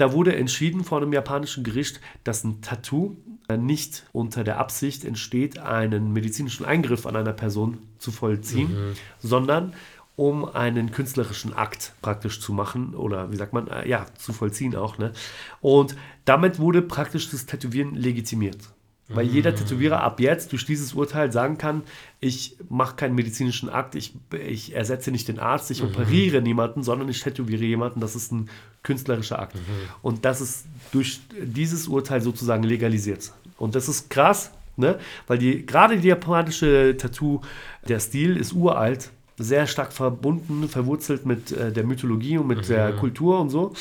Da 0.00 0.14
wurde 0.14 0.34
entschieden 0.34 0.82
vor 0.82 0.96
einem 0.96 1.12
japanischen 1.12 1.62
Gericht, 1.62 2.00
dass 2.24 2.42
ein 2.42 2.62
Tattoo 2.62 3.16
äh, 3.48 3.58
nicht 3.58 4.06
unter 4.12 4.44
der 4.44 4.58
Absicht 4.58 5.04
entsteht, 5.04 5.58
einen 5.58 6.14
medizinischen 6.14 6.64
Eingriff 6.64 7.04
an 7.04 7.16
einer 7.16 7.34
Person 7.34 7.76
zu 7.98 8.10
vollziehen, 8.10 8.72
mhm. 8.72 8.92
sondern 9.18 9.74
um 10.16 10.46
einen 10.46 10.90
künstlerischen 10.90 11.52
Akt 11.52 11.92
praktisch 12.00 12.40
zu 12.40 12.54
machen 12.54 12.94
oder 12.94 13.30
wie 13.30 13.36
sagt 13.36 13.52
man, 13.52 13.68
äh, 13.68 13.86
ja, 13.86 14.06
zu 14.16 14.32
vollziehen 14.32 14.74
auch. 14.74 14.96
Ne? 14.96 15.12
Und 15.60 15.96
damit 16.24 16.58
wurde 16.58 16.80
praktisch 16.80 17.30
das 17.30 17.44
Tätowieren 17.44 17.94
legitimiert. 17.94 18.70
Weil 19.12 19.26
mhm. 19.26 19.34
jeder 19.34 19.54
Tätowierer 19.54 20.02
ab 20.02 20.20
jetzt 20.20 20.52
durch 20.52 20.64
dieses 20.64 20.94
Urteil 20.94 21.32
sagen 21.32 21.58
kann, 21.58 21.82
ich 22.20 22.56
mache 22.68 22.96
keinen 22.96 23.16
medizinischen 23.16 23.68
Akt, 23.68 23.96
ich, 23.96 24.14
ich 24.46 24.74
ersetze 24.74 25.10
nicht 25.10 25.28
den 25.28 25.40
Arzt, 25.40 25.70
ich 25.70 25.82
mhm. 25.82 25.88
operiere 25.88 26.40
niemanden, 26.40 26.82
sondern 26.82 27.08
ich 27.08 27.20
tätowiere 27.20 27.64
jemanden, 27.64 28.00
das 28.00 28.14
ist 28.14 28.32
ein 28.32 28.48
künstlerischer 28.82 29.38
Akt. 29.38 29.54
Mhm. 29.54 29.60
Und 30.02 30.24
das 30.24 30.40
ist 30.40 30.66
durch 30.92 31.20
dieses 31.40 31.88
Urteil 31.88 32.20
sozusagen 32.20 32.62
legalisiert. 32.62 33.32
Und 33.58 33.74
das 33.74 33.88
ist 33.88 34.10
krass, 34.10 34.50
ne? 34.76 34.98
weil 35.26 35.38
die, 35.38 35.66
gerade 35.66 35.98
die 35.98 36.08
japanische 36.08 36.96
Tattoo, 36.96 37.40
der 37.86 38.00
Stil 38.00 38.36
ist 38.36 38.52
uralt 38.52 39.10
sehr 39.36 39.66
stark 39.66 39.92
verbunden, 39.92 40.68
verwurzelt 40.68 41.24
mit 41.24 41.50
äh, 41.52 41.72
der 41.72 41.84
Mythologie 41.84 42.36
und 42.38 42.46
mit 42.46 42.58
mhm. 42.58 42.66
der 42.66 42.92
Kultur 42.92 43.40
und 43.40 43.48
so. 43.48 43.72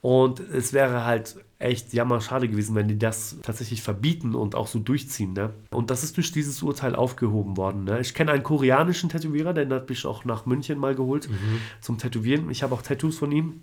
Und 0.00 0.40
es 0.40 0.72
wäre 0.72 1.04
halt 1.04 1.36
echt 1.58 1.94
jammerschade 1.94 2.48
gewesen, 2.48 2.74
wenn 2.74 2.88
die 2.88 2.98
das 2.98 3.38
tatsächlich 3.42 3.82
verbieten 3.82 4.34
und 4.34 4.54
auch 4.54 4.66
so 4.66 4.78
durchziehen. 4.78 5.32
Ne? 5.32 5.50
Und 5.70 5.90
das 5.90 6.04
ist 6.04 6.16
durch 6.16 6.32
dieses 6.32 6.62
Urteil 6.62 6.94
aufgehoben 6.94 7.56
worden. 7.56 7.84
Ne? 7.84 8.00
Ich 8.00 8.12
kenne 8.12 8.32
einen 8.32 8.42
koreanischen 8.42 9.08
Tätowierer, 9.08 9.54
den 9.54 9.72
habe 9.72 9.92
ich 9.92 10.04
auch 10.04 10.24
nach 10.24 10.46
München 10.46 10.78
mal 10.78 10.94
geholt 10.94 11.30
mhm. 11.30 11.58
zum 11.80 11.96
Tätowieren. 11.98 12.50
Ich 12.50 12.62
habe 12.62 12.74
auch 12.74 12.82
Tattoos 12.82 13.16
von 13.16 13.32
ihm. 13.32 13.62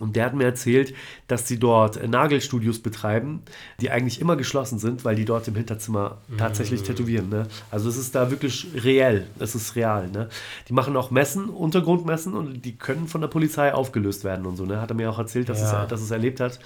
Und 0.00 0.16
der 0.16 0.26
hat 0.26 0.34
mir 0.34 0.44
erzählt, 0.44 0.94
dass 1.28 1.48
sie 1.48 1.58
dort 1.58 1.96
äh, 1.96 2.08
Nagelstudios 2.08 2.78
betreiben, 2.80 3.42
die 3.80 3.90
eigentlich 3.90 4.20
immer 4.20 4.36
geschlossen 4.36 4.78
sind, 4.78 5.04
weil 5.04 5.16
die 5.16 5.24
dort 5.24 5.48
im 5.48 5.54
Hinterzimmer 5.54 6.18
tatsächlich 6.38 6.82
mm. 6.82 6.84
tätowieren. 6.84 7.28
Ne? 7.28 7.46
Also 7.70 7.88
es 7.88 7.96
ist 7.96 8.14
da 8.14 8.30
wirklich 8.30 8.66
reell, 8.76 9.26
es 9.38 9.54
ist 9.54 9.76
real. 9.76 10.08
Ne? 10.08 10.28
Die 10.68 10.72
machen 10.72 10.96
auch 10.96 11.10
Messen, 11.10 11.48
Untergrundmessen 11.48 12.34
und 12.34 12.64
die 12.64 12.76
können 12.76 13.08
von 13.08 13.20
der 13.20 13.28
Polizei 13.28 13.72
aufgelöst 13.72 14.24
werden 14.24 14.46
und 14.46 14.56
so. 14.56 14.64
Ne? 14.64 14.80
Hat 14.80 14.90
er 14.90 14.96
mir 14.96 15.10
auch 15.10 15.18
erzählt, 15.18 15.48
dass, 15.48 15.60
ja. 15.60 15.84
es, 15.84 15.88
dass 15.88 16.00
es 16.00 16.10
erlebt 16.10 16.40
hat. 16.40 16.58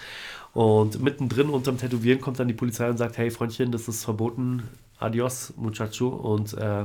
Und 0.52 1.00
mittendrin 1.00 1.48
unterm 1.48 1.78
Tätowieren 1.78 2.20
kommt 2.20 2.40
dann 2.40 2.48
die 2.48 2.54
Polizei 2.54 2.90
und 2.90 2.96
sagt, 2.96 3.18
hey 3.18 3.30
Freundchen, 3.30 3.70
das 3.70 3.86
ist 3.86 4.04
verboten, 4.04 4.64
adios 5.00 5.54
muchacho. 5.56 6.08
Und 6.08 6.54
äh, 6.54 6.84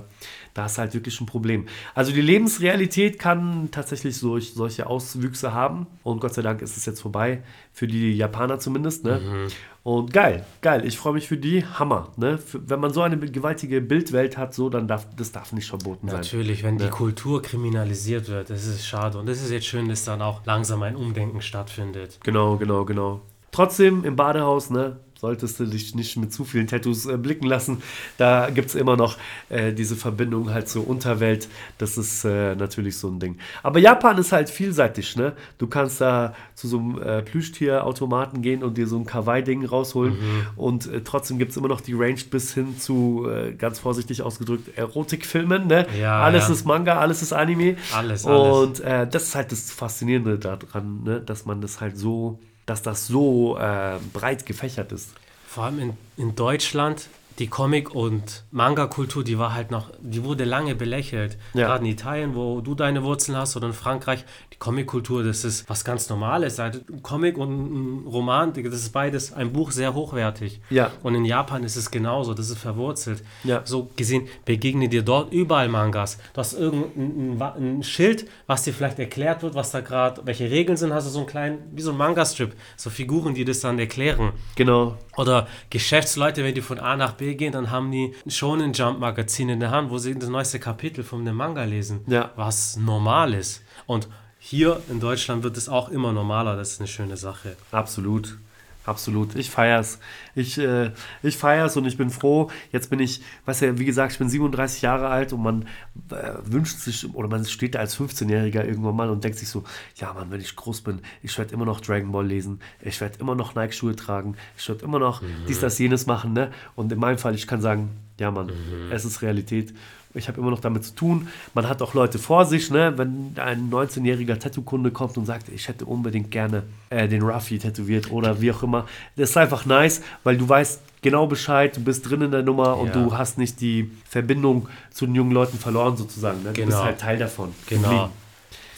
da 0.54 0.66
ist 0.66 0.78
halt 0.78 0.94
wirklich 0.94 1.20
ein 1.20 1.26
Problem. 1.26 1.66
Also 1.94 2.12
die 2.12 2.22
Lebensrealität 2.22 3.20
kann 3.20 3.70
tatsächlich 3.72 4.18
solch, 4.18 4.54
solche 4.54 4.88
Auswüchse 4.88 5.54
haben. 5.54 5.88
Und 6.04 6.20
Gott 6.20 6.34
sei 6.34 6.42
Dank 6.42 6.62
ist 6.62 6.78
es 6.78 6.86
jetzt 6.86 7.02
vorbei, 7.02 7.44
für 7.74 7.88
die 7.88 8.14
Japaner 8.14 8.60
zumindest. 8.60 9.04
Ne? 9.04 9.20
Mhm. 9.20 9.48
Und 9.84 10.14
geil, 10.14 10.46
geil. 10.62 10.84
Ich 10.86 10.98
freue 10.98 11.14
mich 11.14 11.28
für 11.28 11.38
die. 11.38 11.64
Hammer. 11.64 12.12
Ne? 12.18 12.38
Für, 12.38 12.70
wenn 12.70 12.80
man 12.80 12.92
so 12.92 13.02
eine 13.02 13.18
gewaltige 13.18 13.82
Bildwelt 13.82 14.38
hat, 14.38 14.54
so, 14.54 14.70
dann 14.70 14.88
darf 14.88 15.08
das 15.16 15.32
darf 15.32 15.52
nicht 15.52 15.68
verboten 15.68 16.08
sein. 16.08 16.22
Natürlich, 16.22 16.64
wenn 16.64 16.78
ne? 16.78 16.86
die 16.86 16.90
Kultur 16.90 17.42
kriminalisiert 17.42 18.28
wird, 18.28 18.50
das 18.50 18.66
ist 18.66 18.88
schade. 18.88 19.20
Und 19.20 19.30
es 19.30 19.44
ist 19.44 19.52
jetzt 19.52 19.68
schön, 19.68 19.88
dass 19.88 20.04
dann 20.04 20.22
auch 20.22 20.46
langsam 20.46 20.82
ein 20.84 20.96
Umdenken 20.96 21.42
stattfindet. 21.42 22.20
Genau, 22.24 22.58
genau, 22.58 22.86
genau. 22.86 23.22
Trotzdem 23.52 24.04
im 24.04 24.16
Badehaus, 24.16 24.70
ne, 24.70 25.00
solltest 25.20 25.60
du 25.60 25.66
dich 25.66 25.96
nicht 25.96 26.18
mit 26.18 26.34
zu 26.34 26.46
vielen 26.46 26.68
Tattoos 26.68 27.06
äh, 27.06 27.18
blicken 27.18 27.46
lassen. 27.48 27.82
Da 28.18 28.50
gibt 28.50 28.70
es 28.70 28.76
immer 28.76 28.98
noch 28.98 29.18
äh, 29.50 29.74
diese 29.74 29.96
Verbindung 29.96 30.54
halt 30.54 30.68
zur 30.70 30.88
Unterwelt. 30.88 31.48
Das 31.78 31.98
ist 31.98 32.26
äh, 32.26 32.56
natürlich 32.56 32.98
so 32.98 33.10
ein 33.10 33.20
Ding. 33.20 33.38
Aber 33.64 33.80
Japan 33.80 34.18
ist 34.18 34.32
halt 34.32 34.50
vielseitig, 34.50 35.16
ne? 35.16 35.34
Du 35.58 35.68
kannst 35.68 36.02
da 36.02 36.36
zu 36.54 36.68
so 36.68 36.80
einem 36.80 37.02
äh, 37.02 37.22
Plüschtierautomaten 37.22 38.42
gehen 38.42 38.64
und 38.64 38.78
dir 38.78 38.88
so 38.88 38.98
ein 38.98 39.06
Kawaii-Ding 39.06 39.66
rausholen. 39.66 40.14
Mhm. 40.14 40.48
Und 40.56 40.88
äh, 40.88 41.02
trotzdem 41.02 41.38
gibt 41.38 41.52
es 41.52 41.58
immer 41.58 41.70
noch 41.70 41.82
die 41.82 41.94
Range 41.94 42.20
bis 42.30 42.54
hin 42.54 42.78
zu, 42.78 43.28
äh, 43.30 43.54
ganz 43.54 43.80
vorsichtig 43.80 44.22
ausgedrückt, 44.22 44.78
Erotikfilmen, 44.78 45.68
ne? 45.68 45.88
Ja, 46.00 46.22
alles 46.22 46.48
ja. 46.48 46.54
ist 46.54 46.66
Manga, 46.66 47.00
alles 47.00 47.22
ist 47.22 47.34
Anime. 47.34 47.78
Alles, 47.96 48.26
alles. 48.26 48.82
Und 48.82 48.86
das 48.86 49.24
ist 49.24 49.36
halt 49.36 49.52
das 49.52 49.72
Faszinierende 49.72 50.38
daran, 50.38 51.04
ne? 51.04 51.22
Dass 51.22 51.46
man 51.46 51.62
das 51.62 51.82
halt 51.82 51.98
so 51.98 52.40
dass 52.66 52.82
das 52.82 53.08
so 53.08 53.58
äh, 53.58 53.98
breit 54.14 54.46
gefächert 54.46 54.92
ist. 54.92 55.12
Vor 55.48 55.66
allem 55.66 55.80
in, 55.80 55.98
in 56.18 56.36
Deutschland 56.36 57.08
die 57.40 57.48
Comic- 57.48 57.94
und 57.94 58.44
Manga-Kultur, 58.52 59.24
die 59.24 59.38
war 59.38 59.54
halt 59.54 59.72
noch, 59.72 59.90
die 60.00 60.24
wurde 60.24 60.46
lange 60.46 60.76
belächelt. 60.76 61.38
Ja. 61.54 61.68
Gerade 61.68 61.86
in 61.86 61.92
Italien, 61.92 62.36
wo 62.36 62.62
du 62.62 62.76
deine 62.76 63.04
Wurzeln 63.04 63.38
hast, 63.38 63.58
oder 63.58 63.68
in 63.68 63.74
Frankreich, 63.74 64.24
die 64.56 64.60
Comic-Kultur, 64.60 65.24
das 65.24 65.44
ist 65.44 65.70
was 65.70 65.84
ganz 65.84 66.10
Normales. 66.10 66.60
Ein 66.60 66.82
Comic 67.04 67.38
und 67.38 68.04
ein 68.04 68.08
Roman, 68.08 68.54
das 68.54 68.74
ist 68.74 68.94
beides, 68.94 69.34
ein 69.34 69.52
Buch 69.52 69.72
sehr 69.72 69.94
hochwertig. 69.94 70.62
Ja. 70.70 70.92
Und 71.04 71.16
in 71.16 71.26
Japan 71.26 71.64
ist 71.64 71.76
es 71.76 71.92
genauso, 71.92 72.34
das 72.34 72.50
ist 72.50 72.58
verwurzelt. 72.58 73.24
Ja. 73.44 73.62
So 73.66 73.90
gesehen 73.96 74.28
begegnen 74.46 74.90
dir 74.90 75.04
dort 75.04 75.34
überall 75.34 75.68
Mangas. 75.68 76.18
Du 76.34 76.40
hast 76.40 76.54
irgendein 76.54 77.42
ein, 77.42 77.80
ein 77.80 77.84
Schild, 77.84 78.30
was 78.48 78.64
dir 78.64 78.74
vielleicht 78.74 78.98
erklärt 79.00 79.44
wird, 79.44 79.56
was 79.56 79.72
da 79.72 79.82
gerade, 79.82 80.22
welche 80.26 80.50
Regeln 80.50 80.78
sind, 80.78 80.94
hast 80.94 81.08
du 81.08 81.12
so 81.12 81.20
einen 81.20 81.28
kleinen, 81.28 81.58
wie 81.74 81.82
so 81.82 81.92
ein 81.92 81.98
Manga-Strip, 81.98 82.54
so 82.78 82.90
Figuren, 82.90 83.34
die 83.34 83.44
das 83.44 83.60
dann 83.60 83.78
erklären. 83.78 84.32
Genau. 84.56 84.98
Oder 85.18 85.48
Geschäftsleute, 85.70 86.44
wenn 86.44 86.56
die 86.56 86.62
von 86.62 86.80
A 86.80 86.96
nach 86.96 87.14
B 87.14 87.36
gehen, 87.36 87.52
dann 87.52 87.72
haben 87.72 87.92
die 87.92 88.14
schon 88.28 88.62
ein 88.62 88.72
Jump-Magazin 88.74 89.50
in 89.50 89.60
der 89.60 89.72
Hand, 89.72 89.90
wo 89.90 89.98
sie 89.98 90.18
das 90.18 90.30
neueste 90.30 90.60
Kapitel 90.60 91.04
von 91.04 91.26
dem 91.26 91.36
Manga 91.36 91.64
lesen. 91.66 92.02
Ja. 92.08 92.32
Was 92.36 92.78
normal 92.78 93.34
ist. 93.34 93.62
Und 93.86 94.08
hier 94.48 94.80
in 94.92 95.00
Deutschland 95.00 95.42
wird 95.44 95.58
es 95.58 95.68
auch 95.68 95.90
immer 95.90 96.14
normaler. 96.14 96.56
Das 96.56 96.74
ist 96.74 96.80
eine 96.80 96.88
schöne 96.88 97.18
Sache. 97.18 97.56
Absolut. 97.72 98.38
Absolut. 98.86 99.34
Ich 99.34 99.50
feier's. 99.50 99.98
Ich, 100.36 100.60
äh, 100.60 100.92
ich 101.24 101.36
feier's 101.36 101.76
und 101.78 101.86
ich 101.86 101.98
bin 101.98 102.12
froh. 102.12 102.52
Jetzt 102.72 102.92
bin 102.92 103.00
ich, 103.00 103.24
weißt 103.46 103.64
du, 103.64 103.80
wie 103.80 103.86
gesagt, 103.86 104.12
ich 104.12 104.20
bin 104.20 104.30
37 104.30 104.84
Jahre 104.84 105.08
alt 105.08 105.34
und 105.34 105.42
man 105.42 105.64
äh, 106.12 106.34
wünscht 106.44 106.78
sich, 106.78 107.12
oder 107.16 107.28
man 107.28 107.44
steht 107.46 107.74
da 107.74 107.80
als 107.80 107.98
15-Jähriger 107.98 108.64
irgendwann 108.64 108.96
mal 108.96 109.10
und 109.10 109.24
denkt 109.24 109.40
sich 109.40 109.50
so, 109.50 109.64
ja 109.96 110.14
Mann, 110.14 110.30
wenn 110.30 110.42
ich 110.42 110.56
groß 110.56 110.82
bin, 110.82 111.02
ich 111.24 111.36
werde 111.40 111.52
immer 111.52 111.66
noch 111.66 111.82
Dragon 111.82 112.12
Ball 112.12 112.28
lesen, 112.28 112.60
ich 112.80 113.02
werde 113.02 113.18
immer 113.18 113.34
noch 113.34 113.56
Nike-Schuhe 113.56 113.96
tragen, 113.96 114.36
ich 114.56 114.70
werde 114.70 114.86
immer 114.86 115.00
noch 115.00 115.24
mhm. 115.24 115.48
dies, 115.48 115.60
das, 115.60 115.80
jenes 115.80 116.06
machen, 116.06 116.34
ne? 116.34 116.52
Und 116.76 116.92
in 116.92 117.00
meinem 117.00 117.18
Fall, 117.18 117.34
ich 117.34 117.48
kann 117.48 117.62
sagen, 117.62 117.90
ja 118.20 118.30
Mann, 118.30 118.48
mhm. 118.48 118.92
es 118.92 119.06
ist 119.06 119.24
Realität. 119.24 119.74
Ich 120.16 120.28
habe 120.28 120.40
immer 120.40 120.50
noch 120.50 120.60
damit 120.60 120.86
zu 120.86 120.96
tun. 120.96 121.28
Man 121.54 121.68
hat 121.68 121.82
auch 121.82 121.94
Leute 121.94 122.20
vor 122.20 122.46
sich, 122.46 122.72
ne? 122.72 122.94
wenn 122.98 123.34
ein 123.38 123.70
19-jähriger 123.70 124.40
Tattoo-Kunde 124.40 124.92
kommt 124.92 125.18
und 125.18 125.26
sagt, 125.26 125.50
ich 125.50 125.68
hätte 125.68 125.86
unbedingt 125.86 126.32
gerne 126.32 126.64
äh, 126.90 127.08
den 127.08 127.22
Ruffy 127.22 127.60
tätowiert 127.60 128.12
oder 128.12 128.42
wie 128.42 128.52
auch 128.52 128.64
immer. 128.64 128.86
Das 129.16 129.32
ist 129.32 129.38
einfach 129.38 129.66
nice, 129.66 130.02
weil 130.24 130.38
du 130.38 130.48
weißt 130.48 130.82
genau 131.02 131.28
Bescheid, 131.28 131.76
du 131.76 131.82
bist 131.82 132.10
drin 132.10 132.22
in 132.22 132.32
der 132.32 132.42
Nummer 132.42 132.78
und 132.78 132.96
du 132.96 133.16
hast 133.16 133.38
nicht 133.38 133.62
die 133.62 133.92
Verbindung 134.10 134.68
zu 134.92 135.06
den 135.06 135.16
jungen 135.16 135.32
Leuten 135.32 135.60
verloren 135.60 135.98
sozusagen. 135.98 136.42
Ne? 136.44 136.50
Du 136.50 136.54
genau. 136.54 136.68
bist 136.68 136.84
halt 136.84 137.00
Teil 137.00 137.18
davon. 137.18 137.54
Genau. 137.68 138.10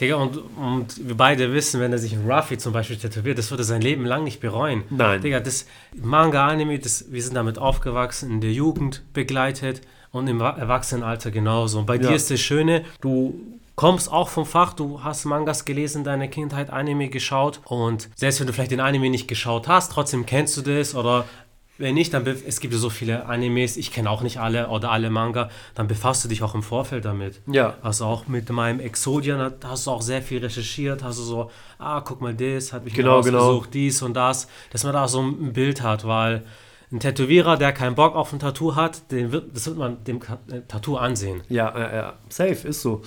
Digga, 0.00 0.14
und, 0.14 0.36
und 0.56 1.08
wir 1.08 1.16
beide 1.16 1.52
wissen, 1.52 1.80
wenn 1.80 1.90
er 1.90 1.98
sich 1.98 2.14
ein 2.14 2.30
Ruffy 2.30 2.56
zum 2.56 2.72
Beispiel 2.72 2.96
tätowiert, 2.96 3.38
das 3.38 3.50
würde 3.50 3.62
er 3.62 3.66
sein 3.66 3.80
Leben 3.80 4.04
lang 4.04 4.24
nicht 4.24 4.40
bereuen. 4.40 4.84
Nein. 4.90 5.20
Digga, 5.22 5.40
das 5.40 5.66
Manga-Anime, 6.00 6.78
wir 6.78 7.22
sind 7.22 7.34
damit 7.34 7.58
aufgewachsen, 7.58 8.30
in 8.30 8.40
der 8.40 8.52
Jugend 8.52 9.02
begleitet 9.12 9.80
und 10.18 10.28
im 10.28 10.40
Erwachsenenalter 10.40 11.30
genauso. 11.30 11.78
Und 11.78 11.86
bei 11.86 11.96
ja. 11.96 12.08
dir 12.08 12.16
ist 12.16 12.30
das 12.30 12.40
Schöne, 12.40 12.84
du 13.00 13.40
kommst 13.78 14.10
auch 14.10 14.28
vom 14.28 14.44
Fach, 14.44 14.72
du 14.72 15.04
hast 15.04 15.24
Mangas 15.24 15.64
gelesen, 15.64 16.02
deine 16.02 16.28
Kindheit 16.28 16.70
Anime 16.70 17.08
geschaut 17.08 17.60
und 17.64 18.10
selbst 18.16 18.40
wenn 18.40 18.48
du 18.48 18.52
vielleicht 18.52 18.72
den 18.72 18.80
Anime 18.80 19.08
nicht 19.08 19.28
geschaut 19.28 19.68
hast, 19.68 19.92
trotzdem 19.92 20.26
kennst 20.26 20.56
du 20.56 20.62
das 20.62 20.96
oder 20.96 21.26
wenn 21.78 21.94
nicht, 21.94 22.12
dann 22.12 22.26
es 22.26 22.58
gibt 22.58 22.74
ja 22.74 22.80
so 22.80 22.90
viele 22.90 23.26
Animes, 23.26 23.76
ich 23.76 23.92
kenne 23.92 24.10
auch 24.10 24.22
nicht 24.22 24.38
alle 24.40 24.68
oder 24.68 24.90
alle 24.90 25.10
Manga, 25.10 25.48
dann 25.76 25.86
befasst 25.86 26.24
du 26.24 26.28
dich 26.28 26.42
auch 26.42 26.56
im 26.56 26.64
Vorfeld 26.64 27.04
damit. 27.04 27.40
Ja. 27.46 27.76
Also 27.82 28.04
auch 28.04 28.26
mit 28.26 28.50
meinem 28.50 28.80
Exodian 28.80 29.52
hast 29.62 29.86
du 29.86 29.92
auch 29.92 30.02
sehr 30.02 30.22
viel 30.22 30.40
recherchiert, 30.40 31.04
hast 31.04 31.20
du 31.20 31.22
so, 31.22 31.50
ah, 31.78 32.00
guck 32.00 32.20
mal 32.20 32.34
das, 32.34 32.72
hat 32.72 32.84
mich 32.84 32.94
genau, 32.94 33.22
genau. 33.22 33.62
dies 33.72 34.02
und 34.02 34.14
das, 34.14 34.48
dass 34.70 34.82
man 34.82 34.92
da 34.92 35.06
so 35.06 35.22
ein 35.22 35.52
Bild 35.52 35.82
hat, 35.82 36.04
weil 36.04 36.42
ein 36.90 37.00
Tätowierer, 37.00 37.56
der 37.56 37.72
keinen 37.72 37.94
Bock 37.94 38.14
auf 38.14 38.32
ein 38.32 38.38
Tattoo 38.38 38.74
hat, 38.74 39.10
den 39.12 39.32
wird, 39.32 39.54
das 39.54 39.66
wird 39.66 39.78
man 39.78 40.02
dem 40.04 40.20
äh, 40.50 40.60
Tattoo 40.66 40.96
ansehen. 40.96 41.42
Ja, 41.48 41.76
ja, 41.78 41.94
ja, 41.94 42.12
safe, 42.28 42.68
ist 42.68 42.82
so. 42.82 43.02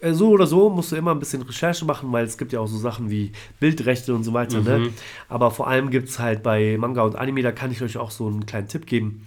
Äh, 0.00 0.12
so 0.12 0.30
oder 0.30 0.46
so 0.46 0.70
musst 0.70 0.92
du 0.92 0.96
immer 0.96 1.12
ein 1.12 1.18
bisschen 1.18 1.42
Recherche 1.42 1.84
machen, 1.84 2.12
weil 2.12 2.24
es 2.24 2.38
gibt 2.38 2.52
ja 2.52 2.60
auch 2.60 2.68
so 2.68 2.78
Sachen 2.78 3.10
wie 3.10 3.32
Bildrechte 3.58 4.14
und 4.14 4.22
so 4.22 4.32
weiter. 4.32 4.60
Ne? 4.60 4.78
Mhm. 4.78 4.84
Ne? 4.84 4.92
Aber 5.28 5.50
vor 5.50 5.66
allem 5.66 5.90
gibt 5.90 6.08
es 6.08 6.18
halt 6.18 6.42
bei 6.42 6.76
Manga 6.78 7.02
und 7.02 7.16
Anime, 7.16 7.42
da 7.42 7.52
kann 7.52 7.72
ich 7.72 7.82
euch 7.82 7.96
auch 7.96 8.10
so 8.10 8.26
einen 8.26 8.46
kleinen 8.46 8.68
Tipp 8.68 8.86
geben 8.86 9.22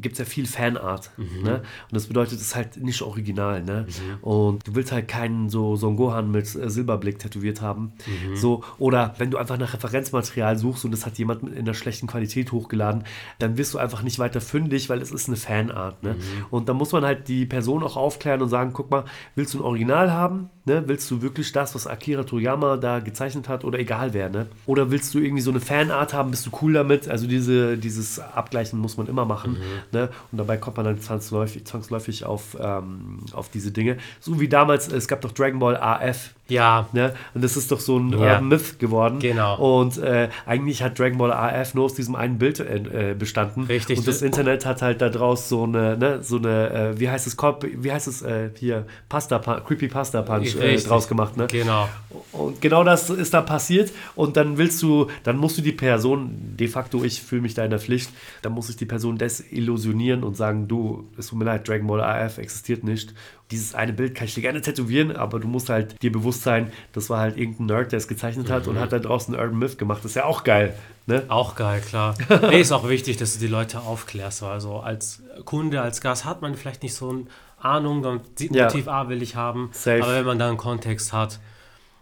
gibt 0.00 0.14
es 0.14 0.18
ja 0.18 0.24
viel 0.24 0.46
Fanart. 0.46 1.10
Mhm. 1.16 1.42
Ne? 1.42 1.54
Und 1.56 1.92
das 1.92 2.06
bedeutet, 2.06 2.34
es 2.34 2.42
ist 2.42 2.56
halt 2.56 2.76
nicht 2.76 3.02
original. 3.02 3.62
Ne? 3.62 3.86
Mhm. 3.88 4.22
Und 4.22 4.66
du 4.66 4.74
willst 4.74 4.92
halt 4.92 5.08
keinen 5.08 5.48
so 5.48 5.76
Son 5.76 5.96
Gohan 5.96 6.30
mit 6.30 6.54
äh, 6.54 6.70
Silberblick 6.70 7.18
tätowiert 7.18 7.60
haben. 7.60 7.92
Mhm. 8.06 8.36
So, 8.36 8.64
oder 8.78 9.14
wenn 9.18 9.30
du 9.30 9.38
einfach 9.38 9.58
nach 9.58 9.74
Referenzmaterial 9.74 10.56
suchst 10.56 10.84
und 10.84 10.90
das 10.90 11.06
hat 11.06 11.18
jemand 11.18 11.42
in 11.42 11.56
einer 11.56 11.74
schlechten 11.74 12.06
Qualität 12.06 12.52
hochgeladen, 12.52 13.04
dann 13.38 13.56
wirst 13.58 13.74
du 13.74 13.78
einfach 13.78 14.02
nicht 14.02 14.18
weiter 14.18 14.40
fündig, 14.40 14.88
weil 14.88 15.00
es 15.00 15.10
ist 15.10 15.28
eine 15.28 15.36
Fanart. 15.36 16.02
Ne? 16.02 16.14
Mhm. 16.14 16.46
Und 16.50 16.68
da 16.68 16.74
muss 16.74 16.92
man 16.92 17.04
halt 17.04 17.28
die 17.28 17.46
Person 17.46 17.82
auch 17.82 17.96
aufklären 17.96 18.42
und 18.42 18.48
sagen, 18.48 18.72
guck 18.72 18.90
mal, 18.90 19.04
willst 19.34 19.54
du 19.54 19.58
ein 19.58 19.64
Original 19.64 20.12
haben? 20.12 20.50
Ne? 20.66 20.82
Willst 20.86 21.08
du 21.12 21.22
wirklich 21.22 21.52
das, 21.52 21.76
was 21.76 21.86
Akira 21.86 22.24
Toriyama 22.24 22.76
da 22.76 22.98
gezeichnet 22.98 23.48
hat 23.48 23.64
oder 23.64 23.78
egal 23.78 24.12
wer? 24.14 24.28
Ne? 24.28 24.46
Oder 24.66 24.90
willst 24.90 25.14
du 25.14 25.20
irgendwie 25.20 25.40
so 25.40 25.50
eine 25.50 25.60
Fanart 25.60 26.12
haben? 26.12 26.32
Bist 26.32 26.44
du 26.44 26.50
cool 26.60 26.72
damit? 26.72 27.08
Also 27.08 27.28
diese, 27.28 27.78
dieses 27.78 28.18
Abgleichen 28.18 28.80
muss 28.80 28.96
man 28.96 29.06
immer 29.06 29.24
machen. 29.24 29.52
Mhm. 29.52 29.58
Ne? 29.92 30.08
Und 30.32 30.38
dabei 30.38 30.56
kommt 30.56 30.76
man 30.76 30.86
dann 30.86 31.00
zwangsläufig, 31.00 31.64
zwangsläufig 31.64 32.24
auf, 32.24 32.56
ähm, 32.60 33.20
auf 33.32 33.48
diese 33.48 33.70
Dinge. 33.70 33.98
So 34.18 34.40
wie 34.40 34.48
damals, 34.48 34.88
es 34.88 35.06
gab 35.06 35.20
doch 35.20 35.30
Dragon 35.30 35.60
Ball 35.60 35.76
AF. 35.76 36.34
Ja. 36.48 36.88
Ne? 36.92 37.12
Und 37.34 37.44
das 37.44 37.56
ist 37.56 37.70
doch 37.70 37.80
so 37.80 37.98
ein 37.98 38.10
ja. 38.10 38.18
Urban 38.18 38.48
Myth 38.48 38.80
geworden. 38.80 39.20
Genau. 39.20 39.78
Und 39.78 39.98
äh, 39.98 40.30
eigentlich 40.46 40.82
hat 40.82 40.98
Dragon 40.98 41.18
Ball 41.18 41.32
AF 41.32 41.74
nur 41.74 41.84
aus 41.84 41.94
diesem 41.94 42.16
einen 42.16 42.38
Bild 42.38 42.58
äh, 42.58 43.14
bestanden. 43.16 43.66
Richtig. 43.66 43.98
Und 43.98 44.08
das 44.08 44.20
Internet 44.20 44.66
hat 44.66 44.82
halt 44.82 45.00
da 45.00 45.10
draus 45.10 45.48
so 45.48 45.62
eine, 45.62 45.96
ne, 45.96 46.24
so 46.24 46.38
eine, 46.38 46.70
äh, 46.70 47.00
wie 47.00 47.08
heißt 47.08 47.28
es, 47.28 47.36
wie 47.36 47.92
heißt 47.92 48.08
es 48.08 48.22
äh, 48.22 48.50
hier, 48.58 48.84
Pasta, 49.08 49.38
Creepy 49.38 49.86
Pasta 49.86 50.22
Punch 50.22 50.55
äh, 50.60 50.76
draus 50.78 51.08
gemacht. 51.08 51.36
Ne? 51.36 51.46
Genau. 51.48 51.88
Und 52.32 52.60
genau 52.60 52.84
das 52.84 53.10
ist 53.10 53.34
da 53.34 53.40
passiert. 53.42 53.92
Und 54.14 54.36
dann 54.36 54.58
willst 54.58 54.82
du, 54.82 55.08
dann 55.24 55.36
musst 55.36 55.58
du 55.58 55.62
die 55.62 55.72
Person, 55.72 56.56
de 56.58 56.68
facto, 56.68 57.04
ich 57.04 57.22
fühle 57.22 57.42
mich 57.42 57.54
da 57.54 57.64
in 57.64 57.70
der 57.70 57.80
Pflicht, 57.80 58.10
dann 58.42 58.52
muss 58.52 58.68
ich 58.68 58.76
die 58.76 58.86
Person 58.86 59.18
desillusionieren 59.18 60.24
und 60.24 60.36
sagen, 60.36 60.68
du, 60.68 61.04
es 61.16 61.28
tut 61.28 61.38
mir 61.38 61.44
leid, 61.44 61.68
Dragon 61.68 61.86
Ball 61.86 62.00
AF 62.00 62.38
existiert 62.38 62.84
nicht 62.84 63.14
dieses 63.50 63.74
eine 63.74 63.92
Bild 63.92 64.14
kann 64.14 64.26
ich 64.26 64.34
dir 64.34 64.40
gerne 64.40 64.60
tätowieren, 64.60 65.14
aber 65.14 65.38
du 65.38 65.46
musst 65.46 65.68
halt 65.68 66.00
dir 66.02 66.10
bewusst 66.10 66.42
sein, 66.42 66.72
das 66.92 67.10
war 67.10 67.20
halt 67.20 67.36
irgendein 67.36 67.66
Nerd, 67.66 67.92
der 67.92 67.98
es 67.98 68.08
gezeichnet 68.08 68.50
hat 68.50 68.64
mhm. 68.64 68.72
und 68.72 68.80
hat 68.80 68.92
da 68.92 68.98
draußen 68.98 69.34
einen 69.34 69.42
Urban 69.42 69.58
Myth 69.58 69.78
gemacht. 69.78 70.00
Das 70.02 70.12
ist 70.12 70.16
ja 70.16 70.24
auch 70.24 70.42
geil. 70.42 70.74
Ne? 71.06 71.24
Auch 71.28 71.54
geil, 71.54 71.80
klar. 71.80 72.16
nee, 72.50 72.60
ist 72.60 72.72
auch 72.72 72.88
wichtig, 72.88 73.16
dass 73.16 73.34
du 73.34 73.38
die 73.38 73.46
Leute 73.46 73.80
aufklärst. 73.80 74.42
Also 74.42 74.78
als 74.78 75.22
Kunde, 75.44 75.80
als 75.80 76.00
Gast 76.00 76.24
hat 76.24 76.42
man 76.42 76.56
vielleicht 76.56 76.82
nicht 76.82 76.94
so 76.94 77.10
eine 77.10 77.24
Ahnung, 77.58 78.02
dann 78.02 78.20
sieht 78.34 78.54
ja. 78.54 78.64
Motiv 78.64 78.88
A 78.88 79.08
will 79.08 79.22
ich 79.22 79.36
haben. 79.36 79.70
Safe. 79.72 80.02
Aber 80.02 80.14
wenn 80.14 80.26
man 80.26 80.38
da 80.38 80.48
einen 80.48 80.56
Kontext 80.56 81.12
hat, 81.12 81.40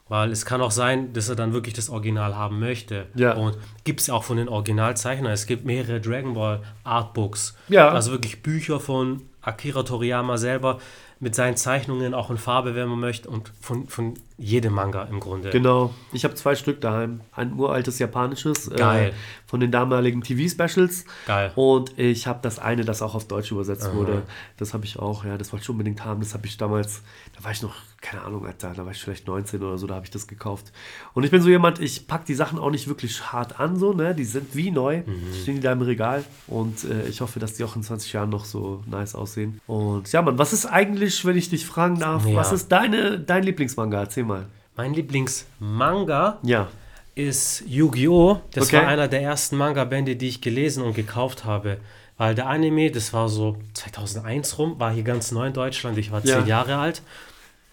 weil 0.09 0.31
es 0.31 0.45
kann 0.45 0.61
auch 0.61 0.71
sein, 0.71 1.13
dass 1.13 1.29
er 1.29 1.37
dann 1.37 1.53
wirklich 1.53 1.75
das 1.75 1.89
Original 1.89 2.37
haben 2.37 2.61
möchte. 2.61 3.07
Ja. 3.15 3.35
Und 3.35 3.57
gibt 3.85 4.01
es 4.01 4.09
ja 4.09 4.15
auch 4.15 4.25
von 4.25 4.37
den 4.37 4.49
Originalzeichnern. 4.49 5.33
Es 5.33 5.47
gibt 5.47 5.65
mehrere 5.65 6.01
Dragon 6.01 6.35
Ball 6.35 6.63
Artbooks. 6.85 7.57
Ja. 7.69 7.89
Also 7.89 8.11
wirklich 8.11 8.43
Bücher 8.43 8.81
von 8.81 9.23
Akira 9.41 9.83
Toriyama 9.83 10.37
selber, 10.37 10.79
mit 11.21 11.35
seinen 11.35 11.57
Zeichnungen 11.57 12.13
auch 12.13 12.31
in 12.31 12.37
Farbe, 12.37 12.75
wenn 12.75 12.89
man 12.89 13.01
möchte, 13.01 13.31
und 13.31 13.51
von, 13.61 13.87
von 13.89 14.15
jedem 14.37 14.73
Manga 14.73 15.05
im 15.05 15.21
Grunde. 15.21 15.51
Genau. 15.51 15.95
Ich 16.13 16.25
habe 16.25 16.35
zwei 16.35 16.57
Stück 16.57 16.81
daheim. 16.81 17.21
Ein 17.33 17.53
uraltes 17.55 18.01
japanisches 18.01 18.69
äh, 18.69 19.13
von 19.47 19.61
den 19.61 19.71
damaligen 19.71 20.23
TV-Specials. 20.23 21.05
Geil. 21.27 21.53
Und 21.55 21.97
ich 21.97 22.27
habe 22.27 22.41
das 22.43 22.59
eine, 22.59 22.85
das 22.85 23.01
auch 23.01 23.15
auf 23.15 23.29
Deutsch 23.29 23.53
übersetzt 23.53 23.87
Aha. 23.87 23.95
wurde. 23.95 24.23
Das 24.57 24.75
habe 24.75 24.85
ich 24.85 24.99
auch, 24.99 25.25
ja, 25.25 25.39
das 25.39 25.53
wollte 25.53 25.63
ich 25.63 25.71
unbedingt 25.71 26.05
haben. 26.05 26.21
Das 26.21 26.35
habe 26.35 26.47
ich 26.47 26.57
damals, 26.57 27.03
da 27.37 27.45
war 27.45 27.53
ich 27.53 27.63
noch, 27.63 27.77
keine 28.01 28.23
Ahnung, 28.23 28.45
Alter, 28.45 28.73
da 28.75 28.85
war 28.85 28.91
ich 28.91 29.01
vielleicht 29.01 29.29
19 29.29 29.63
oder 29.63 29.79
so, 29.79 29.87
da 29.87 29.95
habe 29.95 30.05
ich 30.05 30.11
das 30.11 30.27
gekauft. 30.27 30.73
Und 31.15 31.23
ich 31.23 31.31
bin 31.31 31.41
so 31.41 31.49
jemand, 31.49 31.79
ich 31.79 32.09
packe 32.09 32.25
die 32.27 32.35
Sachen 32.35 32.59
auch 32.59 32.71
nicht 32.71 32.89
wirklich 32.89 33.33
hart 33.33 33.61
an, 33.61 33.77
so, 33.77 33.93
ne? 33.93 34.15
Die 34.15 34.25
sind 34.25 34.57
wie 34.57 34.73
neu, 34.73 35.05
mhm. 35.07 35.33
stehen 35.41 35.55
die 35.55 35.61
da 35.61 35.73
im 35.73 35.83
Regal. 35.83 36.25
Und 36.49 36.85
äh, 36.85 37.07
ich 37.07 37.21
hoffe, 37.21 37.39
dass 37.39 37.55
die 37.55 37.63
auch 37.63 37.77
in 37.77 37.85
20 37.85 38.13
Jahren 38.13 38.31
noch 38.31 38.45
so 38.45 38.83
nice 38.87 39.15
aussehen. 39.15 39.61
Und 39.69 40.11
ja, 40.11 40.21
Mann, 40.21 40.39
was 40.39 40.53
ist 40.53 40.67
eigentlich, 40.67 41.25
wenn 41.25 41.37
ich 41.37 41.49
dich 41.49 41.65
fragen 41.65 42.01
darf, 42.01 42.27
ja. 42.27 42.35
was 42.35 42.53
ist 42.53 42.73
deine, 42.73 43.21
dein 43.21 43.45
Lieblingsmanga? 43.45 44.01
Erzähl 44.01 44.24
Erzähl 44.25 44.43
mal. 44.43 44.47
Mein 44.77 44.95
Lieblingsmanga 44.95 46.39
ja. 46.43 46.69
ist 47.15 47.63
Yu-Gi-Oh! 47.67 48.41
Das 48.53 48.67
okay. 48.67 48.79
war 48.79 48.89
einer 48.89 49.09
der 49.09 49.23
ersten 49.23 49.57
Manga-Bände, 49.57 50.17
die 50.17 50.29
ich 50.29 50.41
gelesen 50.41 50.83
und 50.83 50.95
gekauft 50.95 51.45
habe. 51.45 51.79
Weil 52.17 52.35
der 52.35 52.47
Anime, 52.47 52.91
das 52.91 53.13
war 53.13 53.29
so 53.29 53.57
2001 53.75 54.59
rum, 54.59 54.79
war 54.79 54.93
hier 54.93 55.03
ganz 55.05 55.33
neu 55.33 55.47
in 55.47 55.53
Deutschland. 55.53 55.99
Ich 55.99 56.11
war 56.11 56.23
zehn 56.23 56.41
ja. 56.41 56.45
Jahre 56.47 56.77
alt. 56.77 57.03